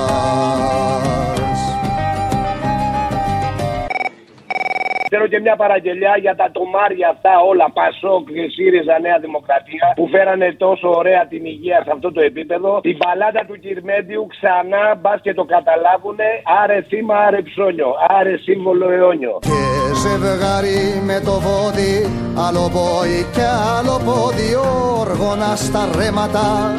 Θέλω 5.13 5.27
και 5.33 5.41
μια 5.41 5.57
παραγγελιά 5.63 6.15
για 6.25 6.35
τα 6.41 6.47
τομάρια 6.57 7.09
αυτά 7.15 7.33
όλα, 7.51 7.67
Πασόκ 7.79 8.23
και 8.37 8.45
ΣΥΡΙΖΑ 8.55 8.97
Νέα 9.07 9.19
Δημοκρατία, 9.27 9.85
που 9.99 10.05
φέρανε 10.13 10.49
τόσο 10.65 10.89
ωραία 11.01 11.23
την 11.33 11.43
υγεία 11.55 11.79
σε 11.85 11.91
αυτό 11.97 12.09
το 12.17 12.21
επίπεδο. 12.31 12.71
Την 12.89 12.97
παλάτα 13.03 13.43
του 13.49 13.57
Κυρμέντιου 13.65 14.27
ξανά, 14.35 14.85
μπας 15.01 15.21
και 15.27 15.35
το 15.39 15.45
καταλάβουνε, 15.55 16.29
άρε 16.63 16.79
θύμα, 16.89 17.17
άρε 17.27 17.41
ψώνιο, 17.49 17.91
άρε 18.19 18.35
σύμβολο 18.47 18.87
αιώνιο. 18.97 19.35
Και 19.49 19.61
ζευγάρι 20.03 20.81
με 21.09 21.17
το 21.29 21.35
βόδι 21.47 21.95
Άλλο 22.39 22.71
πόη 22.73 23.27
και 23.33 23.47
άλλο 23.79 24.01
πόδι. 24.05 24.55
Όργωνα 25.01 25.57
στα 25.57 25.89
ρέματα 25.97 26.75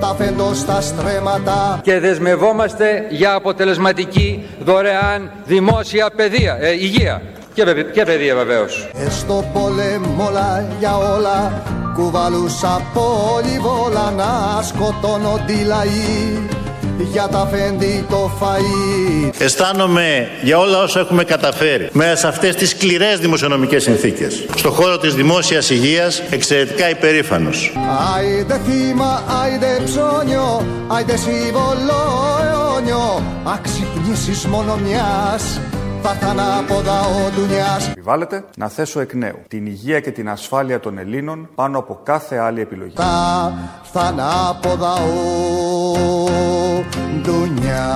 Τα 0.00 0.14
φέντο 0.18 0.54
στα 0.54 0.80
στρέμματα. 0.80 1.80
Και 1.82 1.98
δεσμευόμαστε 1.98 3.06
για 3.10 3.34
αποτελεσματική 3.34 4.44
δωρεάν 4.58 5.30
δημόσια 5.44 6.10
παιδεία, 6.16 6.58
ε, 6.60 6.72
υγεία 6.72 7.22
και, 7.54 7.64
παιδε- 7.64 7.90
και 7.92 8.04
παιδεία 8.04 8.34
βεβαίως. 8.34 8.88
Ε, 9.06 9.10
στο 9.10 9.44
πόλεμο 9.52 10.26
όλα 10.28 10.66
για 10.78 10.96
όλα 10.96 11.62
Κουβαλούσα 11.94 12.82
πολυβόλα 12.94 14.12
Να 14.16 14.62
σκοτώνονται 14.62 15.52
οι 15.52 15.64
λαοί 15.64 16.38
Για 17.12 17.28
τα 17.28 17.48
φέντη 17.52 18.04
το 18.10 18.30
φαΐ 18.40 19.30
Αισθάνομαι 19.38 20.28
για 20.42 20.58
όλα 20.58 20.82
όσα 20.82 21.00
έχουμε 21.00 21.24
καταφέρει 21.24 21.88
μέσα 21.92 22.16
σε 22.16 22.26
αυτές 22.26 22.54
τις 22.54 22.68
σκληρές 22.70 23.18
δημοσιονομικές 23.18 23.82
συνθήκες. 23.82 24.46
Στο 24.56 24.70
χώρο 24.70 24.98
της 24.98 25.14
δημόσιας 25.14 25.70
υγείας 25.70 26.22
εξαιρετικά 26.30 26.90
υπερήφανος. 26.90 27.72
Άιντε 28.16 28.60
θύμα, 28.66 29.22
άιντε 29.42 29.80
ψώνιο 29.84 30.66
Άιντε 30.88 31.16
σύμβολο 31.16 32.00
αιώνιο 32.42 33.22
Αξυπνήσεις 33.44 34.46
μόνο 34.46 34.76
μιας 34.86 35.60
πάθαν 36.04 36.40
ανάποδα 36.40 37.00
ο 37.00 37.14
Επιβάλλεται 37.90 38.44
να 38.56 38.68
θέσω 38.68 39.00
εκ 39.00 39.14
νέου 39.14 39.38
την 39.48 39.66
υγεία 39.66 40.00
και 40.00 40.10
την 40.10 40.28
ασφάλεια 40.28 40.80
των 40.80 40.98
Ελλήνων 40.98 41.48
πάνω 41.54 41.78
από 41.78 41.98
κάθε 42.02 42.36
άλλη 42.38 42.60
επιλογή. 42.60 42.94
Τα 42.94 43.52
θανάποδα 43.82 44.92
ο 44.92 45.24
Ντουνιάς. 47.22 47.88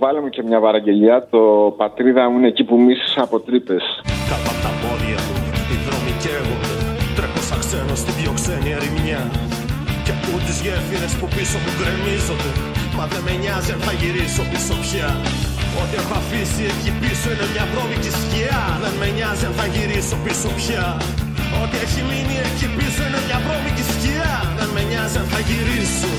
Βάλε 0.00 0.20
μου 0.20 0.28
και 0.28 0.42
μια 0.42 0.60
βαραγγελιά, 0.60 1.26
το 1.30 1.38
πατρίδα 1.76 2.30
μου 2.30 2.38
είναι 2.38 2.48
εκεί 2.48 2.64
που 2.64 2.80
μισή 2.80 3.20
από 3.20 3.40
τρύπες. 3.40 3.82
Κάπα 4.30 4.52
τα 4.62 4.70
πόδια 4.80 5.18
μου, 5.26 5.36
οι 5.72 5.76
δρόμοι 5.86 6.12
καίγονται, 6.22 6.74
τρέχω 7.16 7.40
σαν 7.48 7.58
ξένος 7.58 7.98
στη 7.98 8.10
διοξένη 8.10 8.70
ερημιά. 8.76 9.22
Και 10.04 10.12
πού 10.22 10.32
τις 10.46 10.60
γέφυρες 10.64 11.12
που 11.18 11.26
πίσω 11.34 11.58
μου 11.62 11.72
γκρεμίζονται, 11.76 12.50
Μα 12.96 13.04
δεν 13.12 13.22
με 13.26 13.32
νοιάζει 13.42 13.72
αν 13.76 13.80
θα 13.86 13.92
γυρίσω 14.00 14.42
πίσω 14.50 14.74
πια. 14.84 15.08
Ό,τι 15.80 15.94
έχω 16.02 16.14
αφήσει 16.22 16.62
εκεί 16.72 16.90
πίσω 17.00 17.26
είναι 17.32 17.46
μια 17.54 17.64
βρώμικη 17.72 18.10
σκιά. 18.20 18.62
Δεν 18.82 18.94
με 19.00 19.08
νοιάζει 19.16 19.44
αν 19.48 19.54
θα 19.58 19.66
γυρίσω 19.74 20.16
πίσω 20.24 20.48
πια. 20.60 20.84
Ό,τι 21.62 21.76
έχει 21.84 22.00
μείνει 22.08 22.36
εκεί 22.48 22.66
πίσω 22.76 23.02
είναι 23.08 23.20
μια 23.26 23.38
βρώμικη 23.44 23.84
σκιά. 23.92 24.32
Δεν 24.58 24.68
με 24.74 24.82
νοιάζει 24.90 25.16
αν 25.22 25.26
θα 25.32 25.40
γυρίσω 25.48 26.10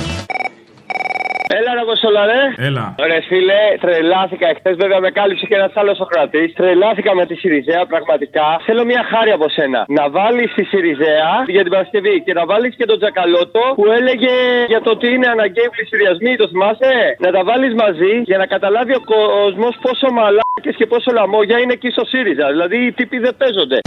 Έλα 1.60 1.72
να 1.80 1.84
κοστολά, 1.90 2.24
ρε. 2.32 2.42
Έλα. 2.68 2.86
Ρε 3.10 3.20
φίλε, 3.28 3.62
τρελάθηκα 3.84 4.48
εχθές. 4.54 4.76
Βέβαια 4.84 5.00
με 5.06 5.10
κάλυψε 5.18 5.46
και 5.50 5.56
ένας 5.62 5.74
άλλος 5.80 5.98
Σοκρατή. 5.98 6.44
Τρελάθηκα 6.60 7.12
με 7.20 7.26
τη 7.30 7.36
Σιριζέα, 7.42 7.84
πραγματικά. 7.94 8.48
Θέλω 8.66 8.84
μια 8.92 9.04
χάρη 9.12 9.32
από 9.38 9.48
σένα. 9.50 9.80
Να 9.88 10.10
βάλεις 10.10 10.50
τη 10.58 10.64
Σιριζέα 10.64 11.32
για 11.56 11.62
την 11.66 11.72
Παρασκευή 11.76 12.16
και 12.26 12.34
να 12.40 12.44
βάλεις 12.46 12.76
και 12.76 12.86
τον 12.86 12.98
Τζακαλώτο 13.00 13.64
που 13.78 13.86
έλεγε 13.98 14.34
για 14.68 14.82
το 14.82 14.90
ότι 14.96 15.08
είναι 15.14 15.28
αναγκαίοι 15.36 15.70
πληστηριασμοί. 15.76 16.36
Το 16.42 16.48
θυμάσαι; 16.52 16.94
Να 17.26 17.30
τα 17.36 17.42
βάλεις 17.50 17.74
μαζί 17.84 18.14
για 18.30 18.38
να 18.38 18.46
καταλάβει 18.54 18.94
ο 18.96 19.02
κόσμος 19.14 19.74
πόσο 19.86 20.08
μαλάκες 20.18 20.76
και 20.80 20.86
πόσο 20.86 21.12
λαμόγια 21.18 21.58
είναι 21.60 21.74
εκεί 21.74 21.90
στο 21.96 22.06
ΣΥΡΙΖΑ. 22.06 22.48
Δηλαδή 22.54 22.78
οι 22.86 22.92
τύποι 22.92 23.18
δεν 23.26 23.34
παίζονται. 23.38 23.80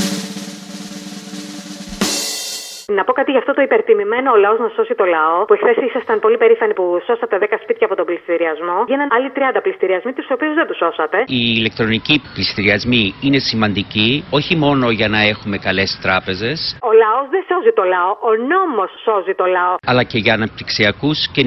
Να 2.89 3.05
πω 3.05 3.13
κάτι 3.13 3.31
για 3.31 3.41
αυτό 3.41 3.53
το 3.55 3.63
υπερτιμημένο 3.63 4.31
ο 4.33 4.37
λαός 4.37 4.59
να 4.59 4.69
σώσει 4.69 4.95
το 4.95 5.05
λαό, 5.05 5.45
που 5.45 5.55
εχθές 5.55 5.77
ήσασταν 5.89 6.19
πολύ 6.25 6.37
περήφανοι 6.37 6.73
που 6.75 6.85
σώσατε 7.07 7.39
10 7.41 7.59
σπίτια 7.63 7.87
από 7.87 7.97
τον 7.97 8.07
πληστηριασμό. 8.09 8.77
Γίνανε 8.87 9.11
άλλοι 9.17 9.31
30 9.35 9.61
πληστηριασμοί, 9.63 10.13
τους 10.13 10.31
οποίους 10.31 10.55
δεν 10.55 10.67
τους 10.67 10.77
σώσατε. 10.77 11.19
Οι 11.27 11.43
ηλεκτρονικοί 11.59 12.17
πληστηριασμοί 12.35 13.05
είναι 13.27 13.39
σημαντικοί, 13.39 14.25
όχι 14.39 14.55
μόνο 14.57 14.91
για 14.91 15.09
να 15.09 15.21
έχουμε 15.33 15.57
καλές 15.67 15.91
τράπεζες, 16.03 16.59
Ο 16.91 16.93
λαός 17.03 17.27
δεν 17.35 17.43
σώζει 17.51 17.73
το 17.81 17.85
λαό, 17.95 18.11
ο 18.29 18.31
νόμος 18.53 18.91
σώζει 19.05 19.35
το 19.41 19.47
λαό. 19.57 19.75
αλλά 19.91 20.03
και 20.11 20.19
για 20.25 20.33
αναπτυξιακούς 20.39 21.19
και 21.35 21.43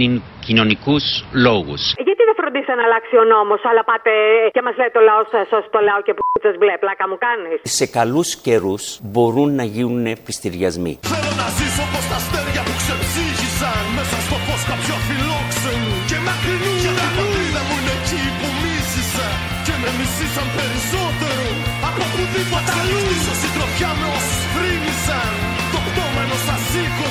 κοινωνικούς 0.48 1.06
λόγους. 1.48 1.82
Γιατί 2.08 2.24
δεν 2.30 2.36
φροντίσατε 2.40 2.78
να 2.82 2.86
αλλάξει 2.88 3.16
ο 3.24 3.26
νόμος, 3.34 3.62
αλλά 3.70 3.84
πάτε 3.90 4.12
και 4.56 4.62
μας 4.66 4.76
λέτε 4.80 4.98
ο 5.02 5.04
λαός 5.10 5.26
θα 5.34 5.40
σώσει 5.52 5.70
το 5.76 5.80
λαό 5.90 6.00
και 6.06 6.14
που 6.18 6.24
μπλε, 6.60 6.74
πλάκα 6.84 7.06
μου 7.10 7.18
κάνεις. 7.26 7.58
Σε 7.80 7.86
καλούς 7.98 8.30
καιρούς 8.46 8.84
μπορούν 9.12 9.50
να 9.60 9.66
γίνουν 9.76 10.06
πληστηριασμοί. 10.26 10.94
Θέλω 11.14 11.32
να 11.42 11.48
ζήσω 11.58 11.84
πως 11.92 12.06
τα 12.12 12.18
αστέρια 12.22 12.62
που 12.68 12.74
ξεψύχησαν. 12.82 13.84
Μέσα 13.98 14.18
στο 14.26 14.38
φως 14.46 14.62
κάποιο 14.72 14.96
φιλόξενου 15.08 15.94
Και 16.10 16.18
μακρινού 16.28 16.74
Για 16.84 16.94
τα 17.00 17.08
πατρίδα 17.16 17.62
μου 17.68 17.76
είναι 17.80 17.94
εκεί 18.00 18.22
που 18.40 18.48
μίσησα. 18.62 19.28
Και 19.66 19.76
με 19.82 19.90
μισήσαν 19.98 20.48
περισσότερο 20.58 21.46
Από 21.88 22.02
οπουδήποτε 22.08 22.72
αλλού 22.80 23.02
Ζήσω 23.12 23.36
συντροφιά 23.42 23.92
με 24.00 24.08
όσους 24.18 24.44
φρύνησαν. 24.54 25.32
Το 25.74 25.80
πτώμενο 25.88 26.38
σας 26.48 26.64
οίκο 26.82 27.08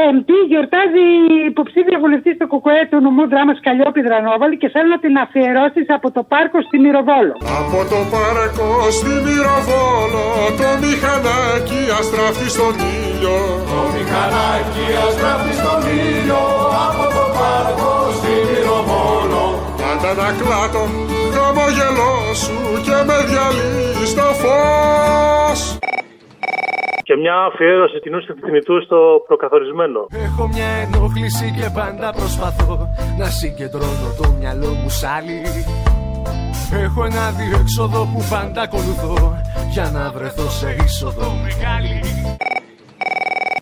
Πέμπτη 0.00 0.38
γιορτάζει 0.50 1.04
η 1.34 1.36
υποψήφια 1.52 1.98
βουλευτής 2.02 2.34
στο 2.38 2.46
Κουκουέ 2.52 2.82
του 2.90 2.98
νομού 3.06 3.24
δράμας 3.32 3.58
Καλλιόπη 3.66 4.00
Δρανόβαλη 4.08 4.56
και 4.62 4.68
θέλω 4.74 4.88
να 4.94 4.98
την 5.04 5.14
αφιερώσεις 5.24 5.86
από 5.96 6.08
το 6.16 6.22
πάρκο 6.32 6.58
στη 6.66 6.76
Μυροβόλο. 6.84 7.34
Από 7.60 7.78
το 7.92 8.00
πάρκο 8.12 8.68
στη 8.98 9.12
Μυροβόλο 9.26 10.24
το 10.60 10.68
μηχανάκι 10.82 11.82
αστράφτει 11.98 12.48
στον 12.54 12.74
ήλιο. 12.94 13.36
Το 13.70 13.80
μηχανάκι 13.94 14.86
αστράφτει 15.06 15.52
στον 15.60 15.80
ήλιο 16.04 16.42
Από 16.88 17.04
το 17.16 17.24
πάρκο 17.38 17.90
στη 18.18 18.32
Μυροβόλο. 18.48 19.42
Πάντα 19.82 20.10
να 20.20 20.28
κλάτω 20.38 20.82
χαμογελό 21.34 22.14
σου 22.42 22.56
και 22.86 22.96
με 23.08 23.16
διαλύει 23.28 24.06
στο 24.12 24.28
φως 24.40 25.60
Και 27.10 27.16
μια 27.16 27.36
αφιέρωση 27.50 27.98
την 27.98 28.14
ούστη 28.14 28.32
θνητού 28.32 28.82
στο 28.86 28.98
προκαθορισμένο. 29.26 30.00
Έχω 30.26 30.48
μια 30.54 30.70
ενόχληση 30.84 31.46
και 31.58 31.68
πάντα 31.74 32.12
προσπαθώ 32.12 32.88
να 33.18 33.24
συγκεντρώνω 33.24 34.08
το 34.20 34.26
μυαλό 34.38 34.70
μου 34.80 34.88
σ' 34.88 35.04
άλλη. 35.16 35.40
Έχω 36.84 37.04
ένα 37.04 37.24
διέξοδο 37.38 38.00
που 38.12 38.20
πάντα 38.30 38.60
ακολουθώ 38.62 39.16
για 39.74 39.90
να 39.94 40.10
βρεθώ 40.10 40.46
σε 40.58 40.76
είσοδο 40.84 41.28
μεγάλη. 41.44 42.19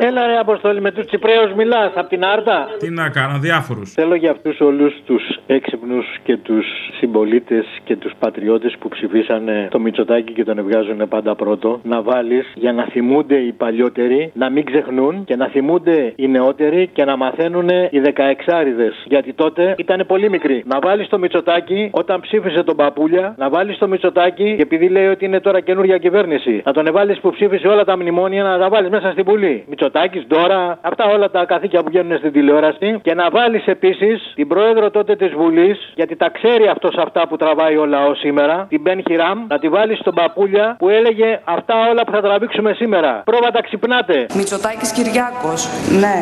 Έλα 0.00 0.26
ρε 0.26 0.38
Αποστόλη 0.38 0.80
με 0.80 0.92
τους 0.92 1.06
Τσιπρέους 1.06 1.52
μιλάς 1.56 1.92
από 1.94 2.08
την 2.08 2.24
Άρτα 2.24 2.66
Τι 2.78 2.90
να 2.90 3.08
κάνω, 3.08 3.38
διάφορους. 3.38 3.92
Θέλω 3.92 4.14
για 4.14 4.30
αυτούς 4.30 4.60
όλους 4.60 4.94
τους 5.06 5.22
έξυπνους 5.46 6.06
και 6.22 6.36
τους 6.36 6.66
συμπολίτες 6.98 7.66
και 7.84 7.96
τους 7.96 8.12
πατριώτες 8.18 8.76
που 8.78 8.88
ψηφίσανε 8.88 9.68
το 9.70 9.80
Μητσοτάκι 9.80 10.32
και 10.32 10.44
τον 10.44 10.62
βγάζουν 10.62 11.08
πάντα 11.08 11.34
πρώτο 11.34 11.80
να 11.82 12.02
βάλεις 12.02 12.52
για 12.54 12.72
να 12.72 12.84
θυμούνται 12.84 13.34
οι 13.34 13.52
παλιότεροι, 13.52 14.32
να 14.34 14.50
μην 14.50 14.64
ξεχνούν 14.64 15.24
και 15.24 15.36
να 15.36 15.46
θυμούνται 15.46 16.12
οι 16.16 16.28
νεότεροι 16.28 16.90
και 16.92 17.04
να 17.04 17.16
μαθαίνουν 17.16 17.68
οι 17.68 18.00
16άριδες 18.04 18.94
γιατί 19.04 19.32
τότε 19.32 19.74
ήταν 19.78 20.04
πολύ 20.06 20.30
μικροί. 20.30 20.62
Να 20.66 20.78
βάλεις 20.78 21.08
το 21.08 21.18
Μητσοτάκι 21.18 21.88
όταν 21.90 22.20
ψήφισε 22.20 22.62
τον 22.62 22.76
Παπούλια, 22.76 23.34
να 23.38 23.48
βάλεις 23.48 23.78
το 23.78 23.88
Μητσοτάκι 23.88 24.54
και 24.56 24.62
επειδή 24.62 24.88
λέει 24.88 25.06
ότι 25.06 25.24
είναι 25.24 25.40
τώρα 25.40 25.60
καινούργια 25.60 25.98
κυβέρνηση, 25.98 26.62
να 26.64 26.72
τον 26.72 26.86
εβάλεις 26.86 27.20
που 27.20 27.30
ψήφισε 27.30 27.68
όλα 27.68 27.84
τα 27.84 27.96
μνημόνια 27.96 28.42
να 28.42 28.58
τα 28.58 28.68
βάλεις 28.68 28.90
μέσα 28.90 29.10
στην 29.10 29.24
Βουλή. 29.24 29.64
Μητσοτάκης, 29.88 30.26
Ντόρα, 30.26 30.78
αυτά 30.80 31.04
όλα 31.04 31.30
τα 31.30 31.44
καθήκια 31.44 31.82
που 31.82 31.88
βγαίνουν 31.88 32.18
στην 32.18 32.32
τηλεόραση 32.32 32.98
και 33.02 33.14
να 33.14 33.30
βάλεις 33.30 33.66
επίσης 33.66 34.32
την 34.34 34.48
πρόεδρο 34.48 34.90
τότε 34.90 35.16
της 35.16 35.32
Βουλής, 35.32 35.92
γιατί 35.94 36.16
τα 36.16 36.30
ξέρει 36.30 36.68
αυτός 36.68 36.94
αυτά 36.96 37.28
που 37.28 37.36
τραβάει 37.36 37.76
ο 37.76 37.86
λαός 37.86 38.18
σήμερα, 38.18 38.66
την 38.68 38.80
Μπεν 38.80 39.02
Χιράμ, 39.08 39.38
να 39.48 39.58
τη 39.58 39.68
βάλεις 39.68 39.98
στον 39.98 40.14
Παπούλια 40.14 40.76
που 40.78 40.88
έλεγε 40.88 41.40
αυτά 41.44 41.74
όλα 41.90 42.04
που 42.04 42.12
θα 42.12 42.20
τραβήξουμε 42.20 42.72
σήμερα. 42.72 43.22
Πρόβατα 43.24 43.62
ξυπνάτε. 43.62 44.26
Μητσοτάκης 44.34 44.92
Κυριάκος. 44.92 45.68
Ναι. 46.00 46.16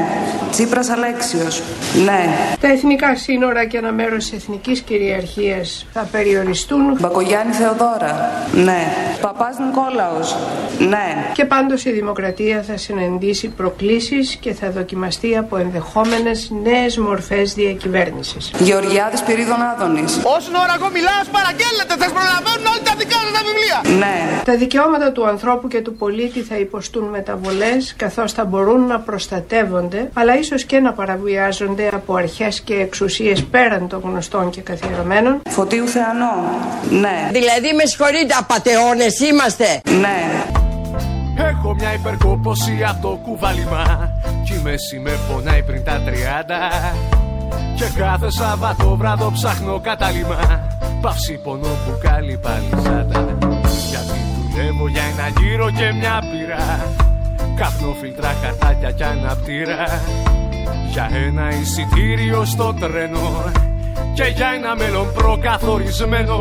Τσίπρας 0.51 0.91
Αλέξιος. 0.91 1.55
Ναι. 2.05 2.23
Τα 2.61 2.69
εθνικά 2.69 3.17
σύνορα 3.17 3.65
και 3.67 3.77
ένα 3.77 3.93
μέρος 3.93 4.25
της 4.25 4.33
εθνικής 4.33 4.81
κυριαρχίας 4.81 5.87
θα 5.93 6.09
περιοριστούν. 6.13 6.97
Μπακογιάννη 7.01 7.53
Θεοδόρα. 7.53 8.15
Ναι. 8.65 8.81
Παπάς 9.21 9.59
Νικόλαος. 9.59 10.37
Ναι. 10.89 11.07
Και 11.33 11.45
πάντως 11.45 11.85
η 11.85 11.91
δημοκρατία 11.91 12.63
θα 12.63 12.77
συναντήσει 12.77 13.55
προκλήσεις 13.57 14.37
και 14.37 14.53
θα 14.55 14.71
δοκιμαστεί 14.71 15.37
από 15.37 15.57
ενδεχόμενες 15.57 16.51
νέες 16.63 16.99
μορφές 16.99 17.55
διακυβέρνησης. 17.55 18.51
Γεωργιάδης 18.59 19.23
Πυρίδων 19.23 19.63
Άδωνης. 19.73 20.13
Όσον 20.37 20.55
ώρα 20.55 20.75
εγώ 20.79 20.89
μιλάω, 20.97 21.21
παραγγέλλετε, 21.37 21.93
θα 22.03 22.09
προλαβαίνουν 22.17 22.67
όλοι 22.73 22.83
τα 22.89 22.95
δικά 23.01 23.19
σας 23.25 23.33
τα 23.37 23.43
βιβλία. 23.49 23.79
Ναι. 23.99 24.43
Τα 24.45 24.57
δικαιώματα 24.57 25.13
του 25.13 25.27
ανθρώπου 25.27 25.69
και 25.69 25.81
του 25.81 25.95
πολίτη 25.95 26.41
θα 26.41 26.57
υποστούν 26.57 27.05
μεταβολές 27.05 27.95
καθώς 27.97 28.33
θα 28.33 28.45
μπορούν 28.45 28.87
να 28.87 28.99
προστατεύονται 29.01 30.11
αλλά 30.13 30.39
ίσως 30.39 30.65
και 30.65 30.79
να 30.79 30.93
παραβιάζονται 30.93 31.89
από 31.93 32.15
αρχές 32.15 32.61
και 32.61 32.75
εξουσίες 32.75 33.45
πέραν 33.45 33.89
των 33.89 34.01
γνωστών 34.05 34.51
και 34.51 34.61
καθιερωμένων. 34.61 35.41
Φωτίου 35.51 35.87
Θεανό. 35.87 36.35
Ναι. 36.91 37.29
Δηλαδή 37.33 37.73
με 37.73 37.85
συγχωρείτε, 37.85 38.35
απατεώνες 38.39 39.21
είμαστε. 39.21 39.81
Ναι. 40.01 40.66
Έχω 41.37 41.75
μια 41.75 41.95
υπερκόπωση 41.95 42.85
από 42.89 43.09
το 43.09 43.19
κουβάλιμα 43.23 44.13
Κι 44.45 44.55
η 44.55 44.61
μέση 44.63 44.99
με 44.99 45.11
πονάει 45.33 45.63
πριν 45.63 45.85
τα 45.85 46.03
30 46.07 46.11
Και 47.77 47.85
κάθε 47.99 48.31
Σαββατό 48.31 48.97
βράδο 48.97 49.31
ψάχνω 49.31 49.81
κατάλημα. 49.81 50.69
Παύση 51.01 51.41
πονό 51.45 51.69
μπουκάλι 51.85 52.39
παλιζάτα 52.39 53.37
Γιατί 53.91 54.19
δουλεύω 54.37 54.89
για 54.89 55.03
ένα 55.03 55.41
γύρο 55.41 55.71
και 55.71 55.93
μια 55.93 56.23
πύρα. 56.31 56.95
Καπνό 57.57 57.93
φιλτρά 58.01 58.35
χαρτάκια 58.43 58.91
κι 58.91 59.03
αναπτήρα 59.05 59.85
Για 60.91 61.11
ένα 61.27 61.51
εισιτήριο 61.61 62.45
στο 62.45 62.75
τρένο 62.75 63.53
Και 64.15 64.25
για 64.25 64.49
ένα 64.57 64.77
μέλλον 64.77 65.13
προκαθορισμένο 65.13 66.37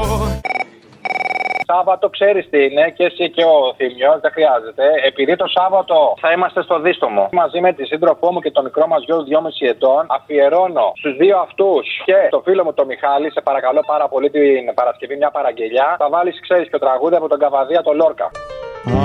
Σάββατο 1.72 2.10
ξέρεις 2.10 2.50
τι 2.50 2.64
είναι 2.64 2.86
και 2.98 3.04
εσύ 3.04 3.30
και 3.30 3.44
ο 3.44 3.74
Θήμιος, 3.78 4.20
δεν 4.22 4.32
χρειάζεται. 4.32 4.84
Επειδή 5.10 5.36
το 5.36 5.48
Σάββατο 5.48 5.96
θα 6.24 6.32
είμαστε 6.32 6.62
στο 6.62 6.80
Δίστομο 6.80 7.30
μαζί 7.32 7.60
με 7.60 7.74
τη 7.74 7.86
σύντροφό 7.86 8.32
μου 8.32 8.40
και 8.40 8.52
το 8.52 8.62
μικρό 8.62 8.88
μας 8.88 9.04
γιο 9.06 9.18
2,5 9.18 9.68
ετών, 9.74 10.06
αφιερώνω 10.08 10.92
στους 10.96 11.16
δύο 11.16 11.38
αυτούς 11.38 12.02
και 12.06 12.18
στο 12.28 12.42
φίλο 12.46 12.64
μου 12.64 12.74
το 12.74 12.86
Μιχάλη, 12.86 13.32
σε 13.32 13.42
παρακαλώ 13.42 13.82
πάρα 13.88 14.08
πολύ 14.08 14.30
την 14.30 14.74
Παρασκευή 14.74 15.16
μια 15.16 15.32
παραγγελιά. 15.32 15.96
Θα 16.00 16.10
βάλεις, 16.10 16.42
ξέρεις, 16.42 16.64
και 16.64 16.78
το 16.78 16.80
τραγούδι 16.86 17.16
από 17.16 17.28
τον 17.28 17.40
Καβαδία 17.40 17.82
το 17.82 17.94
Λόρκα. 17.94 18.32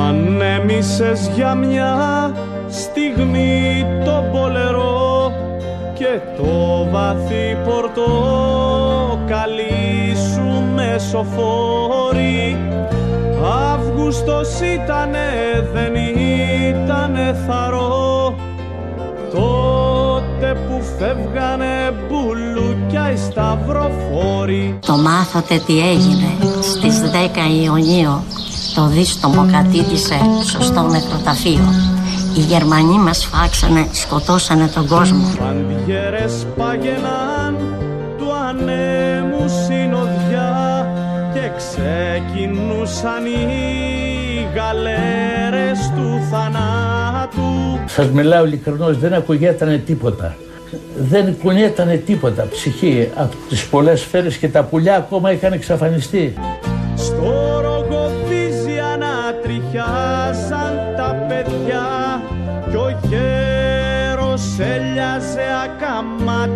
Ανέμισες 0.08 1.28
για 1.34 1.54
μια 1.54 1.92
στιγμή 2.68 3.86
το 4.04 4.24
πολερό 4.32 5.32
και 5.98 6.12
το 6.36 6.52
βαθύ 6.90 7.56
πορτοκαλί 7.64 8.60
σου 8.60 8.69
μεσοφόρη 10.92 12.58
Αύγουστος 13.72 14.48
ήτανε, 14.60 15.28
δεν 15.72 15.94
ήτανε 15.94 17.36
θαρό 17.46 18.34
τότε 19.30 20.56
που 20.68 20.82
φεύγανε 20.98 21.94
μπουλούκια 22.08 23.12
οι 23.12 23.16
σταυροφόροι 23.16 24.78
Το 24.86 24.96
μάθατε 24.96 25.62
τι 25.66 25.78
έγινε 25.78 26.28
στις 26.60 27.00
10 27.00 27.64
Ιουνίου 27.64 28.24
το 28.74 28.86
δίστομο 28.86 29.46
κατήτησε 29.52 30.18
σωστό 30.44 30.82
νεκροταφείο. 30.82 31.74
Οι 32.36 32.40
Γερμανοί 32.40 32.98
μας 32.98 33.24
φάξανε, 33.24 33.86
σκοτώσανε 33.92 34.66
τον 34.66 34.86
κόσμο. 34.86 35.34
Παντιέρες 35.38 36.46
πάγαιναν 36.56 37.79
ξεκινούσαν 41.80 43.26
οι 43.26 44.48
γαλέρες 44.54 45.92
του 45.96 46.20
θανάτου. 46.30 47.78
Σας 47.86 48.10
μιλάω 48.10 48.44
ειλικρινώς, 48.44 48.98
δεν 48.98 49.14
ακουγέτανε 49.14 49.76
τίποτα. 49.76 50.36
Δεν 50.96 51.36
κουνιέτανε 51.42 51.96
τίποτα 51.96 52.48
ψυχή 52.50 53.10
από 53.14 53.34
τις 53.48 53.66
πολλές 53.66 54.00
σφαίρες 54.00 54.36
και 54.36 54.48
τα 54.48 54.62
πουλιά 54.62 54.96
ακόμα 54.96 55.32
είχαν 55.32 55.52
εξαφανιστεί. 55.52 56.34
Στο 56.94 57.60
ρογοδίζι 57.62 58.78
ανατριχιάσαν 58.94 60.69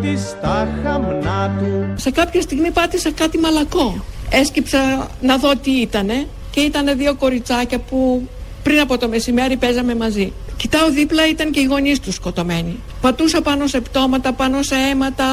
ακαμάτι 0.05 0.17
στα 0.17 0.69
χαμνά 0.83 1.55
του. 1.59 1.95
Σε 1.97 2.11
κάποια 2.11 2.41
στιγμή 2.41 2.71
πάτησα 2.71 3.11
κάτι 3.11 3.39
μαλακό. 3.39 4.05
Έσκυψα 4.31 5.09
να 5.21 5.37
δω 5.37 5.57
τι 5.57 5.71
ήτανε 5.71 6.27
και 6.51 6.61
ήταν 6.61 6.97
δύο 6.97 7.15
κοριτσάκια 7.15 7.79
που 7.79 8.29
πριν 8.63 8.81
από 8.81 8.99
το 8.99 9.09
μεσημέρι 9.09 9.57
παίζαμε 9.57 9.95
μαζί. 9.95 10.33
Κοιτάω 10.57 10.91
δίπλα 10.91 11.29
ήταν 11.29 11.51
και 11.51 11.61
οι 11.61 11.65
γονείς 11.65 12.01
τους 12.01 12.15
σκοτωμένοι. 12.15 12.79
Πατούσα 13.01 13.43
πάνω 13.43 13.67
σε 13.67 13.81
πτώματα, 13.81 14.33
πάνω 14.33 14.63
σε 14.63 14.75
αίματα. 14.75 15.25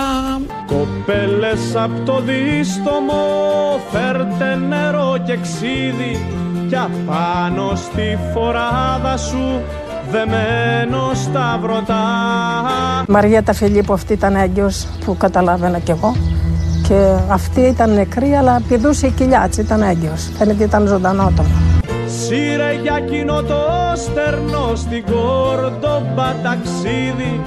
Κοπέλες 0.68 1.76
απ' 1.76 2.06
το 2.06 2.22
δίστομο 2.22 3.24
φέρτε 3.92 4.56
νερό 4.56 5.24
και 5.26 5.38
ξύδι 5.38 6.20
κι 6.70 6.76
απάνω 6.76 7.76
στη 7.76 8.18
φοράδα 8.34 9.18
σου 9.18 9.62
δεμένο 10.12 11.12
στα 11.14 11.60
βρωτά. 11.62 12.04
Μαριέτα 13.08 13.54
Φιλίππου 13.54 13.94
αυτή 13.94 14.14
ήταν 14.14 14.36
έγκυος 14.36 14.88
που 15.06 15.18
καταλάβαινα 15.18 15.80
κι 15.80 15.92
εγώ 15.92 16.16
και 16.88 17.14
αυτή 17.28 17.62
ήταν 17.62 17.94
νεκρή 17.94 18.34
αλλά 18.34 18.62
πηδούσε 18.68 19.08
η 19.08 19.12
κοιλιά 19.12 19.46
της, 19.50 19.58
ήταν 19.58 19.82
έγκυος. 19.82 20.30
Φαίνεται 20.38 20.64
ήταν 20.64 20.88
ζωντανότομο. 20.88 21.50
Σύρε 22.26 22.74
για 22.82 23.00
κοινό 23.00 23.42
το 23.42 23.60
στερνό 23.96 24.76
στην 24.76 25.04
Κόρντομπα 25.06 26.36
ταξίδι 26.44 27.42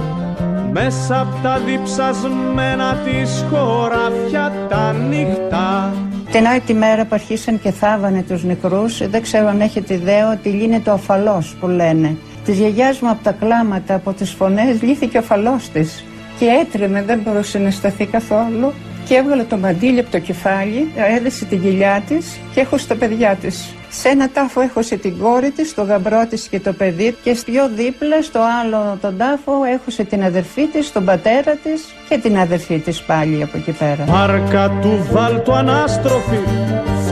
μέσα 0.73 1.21
απ' 1.21 1.43
τα 1.43 1.59
διψασμένα 1.67 2.97
της 3.05 3.45
χωράφια 3.51 4.53
τα 4.69 4.93
νύχτα 4.93 5.93
την 6.31 6.47
άλλη 6.47 6.61
τη 6.61 6.75
μέρα 6.75 7.03
που 7.03 7.11
αρχίσαν 7.13 7.61
και 7.61 7.71
θάβανε 7.71 8.25
τους 8.29 8.45
νεκρούς, 8.45 9.09
δεν 9.09 9.23
ξέρω 9.23 9.49
αν 9.49 9.61
έχετε 9.61 9.95
ιδέα 9.95 10.33
ότι 10.33 10.49
λύνεται 10.49 10.91
ο 10.91 10.93
αφαλός 10.93 11.57
που 11.61 11.67
λένε. 11.67 12.17
Της 12.45 12.59
γιαγιάς 12.59 13.01
μου 13.01 13.11
από 13.11 13.25
τα 13.25 13.33
κλάματα, 13.33 13.95
από 13.95 14.13
τις 14.13 14.31
φωνές, 14.31 14.83
λύθηκε 14.83 15.17
ο 15.17 15.21
αφαλός 15.21 15.69
της. 15.69 16.05
Και 16.39 16.47
έτρεμε, 16.61 17.03
δεν 17.03 17.19
μπορούσε 17.19 17.59
να 17.59 17.71
σταθεί 17.71 18.07
καθόλου 18.07 18.73
και 19.09 19.15
έβγαλε 19.15 19.43
το 19.43 19.57
μαντίλι 19.57 19.99
από 19.99 20.11
το 20.11 20.19
κεφάλι, 20.19 20.93
έδεσε 21.17 21.45
την 21.45 21.63
κοιλιά 21.63 22.03
της 22.09 22.39
και 22.55 22.61
έχωσε 22.61 22.87
τα 22.87 22.95
παιδιά 22.95 23.37
της. 23.41 23.75
Σε 23.89 24.09
ένα 24.09 24.29
τάφο 24.29 24.61
έχωσε 24.61 24.97
την 24.97 25.19
κόρη 25.19 25.51
της, 25.51 25.75
το 25.75 25.83
γαμπρό 25.83 26.27
της 26.27 26.49
και 26.49 26.61
το 26.61 26.73
παιδί 26.73 27.17
και 27.23 27.37
πιο 27.45 27.69
δίπλα 27.75 28.23
στο 28.23 28.41
άλλο 28.63 28.99
τον 29.01 29.17
τάφο 29.17 29.53
έχωσε 29.75 30.05
την 30.05 30.25
αδερφή 30.25 30.67
της, 30.67 30.93
τον 30.93 31.05
πατέρα 31.05 31.53
της 31.63 31.85
και 32.09 32.19
την 32.19 32.39
αδερφή 32.39 32.79
της 32.79 33.03
πάλι 33.03 33.43
από 33.43 33.57
εκεί 33.57 33.71
πέρα. 33.71 34.05
Μάρκα 34.09 34.71
του 34.83 35.07
βάλτου 35.13 35.53
ανάστροφη 35.53 36.39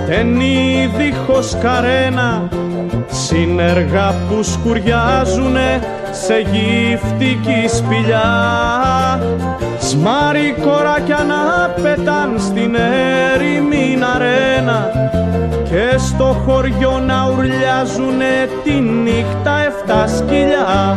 φταίνει 0.02 0.90
δίχως 0.96 1.56
καρένα 1.62 2.48
Συνεργά 3.10 4.14
που 4.28 4.42
σκουριάζουνε 4.42 5.80
σε 6.10 6.34
γυφτική 6.38 7.68
σπηλιά. 7.76 8.30
Σμάρι 9.78 10.54
κοράκια 10.60 11.24
να 11.28 11.68
πετάν 11.82 12.34
στην 12.38 12.74
έρημη 13.34 13.98
αρένα 14.14 14.90
Και 15.64 15.98
στο 15.98 16.42
χωριό 16.46 17.02
να 17.06 17.28
ουρλιάζουνε 17.28 18.48
τη 18.64 18.72
νύχτα 18.72 19.58
εφτά 19.66 20.06
σκυλιά 20.06 20.96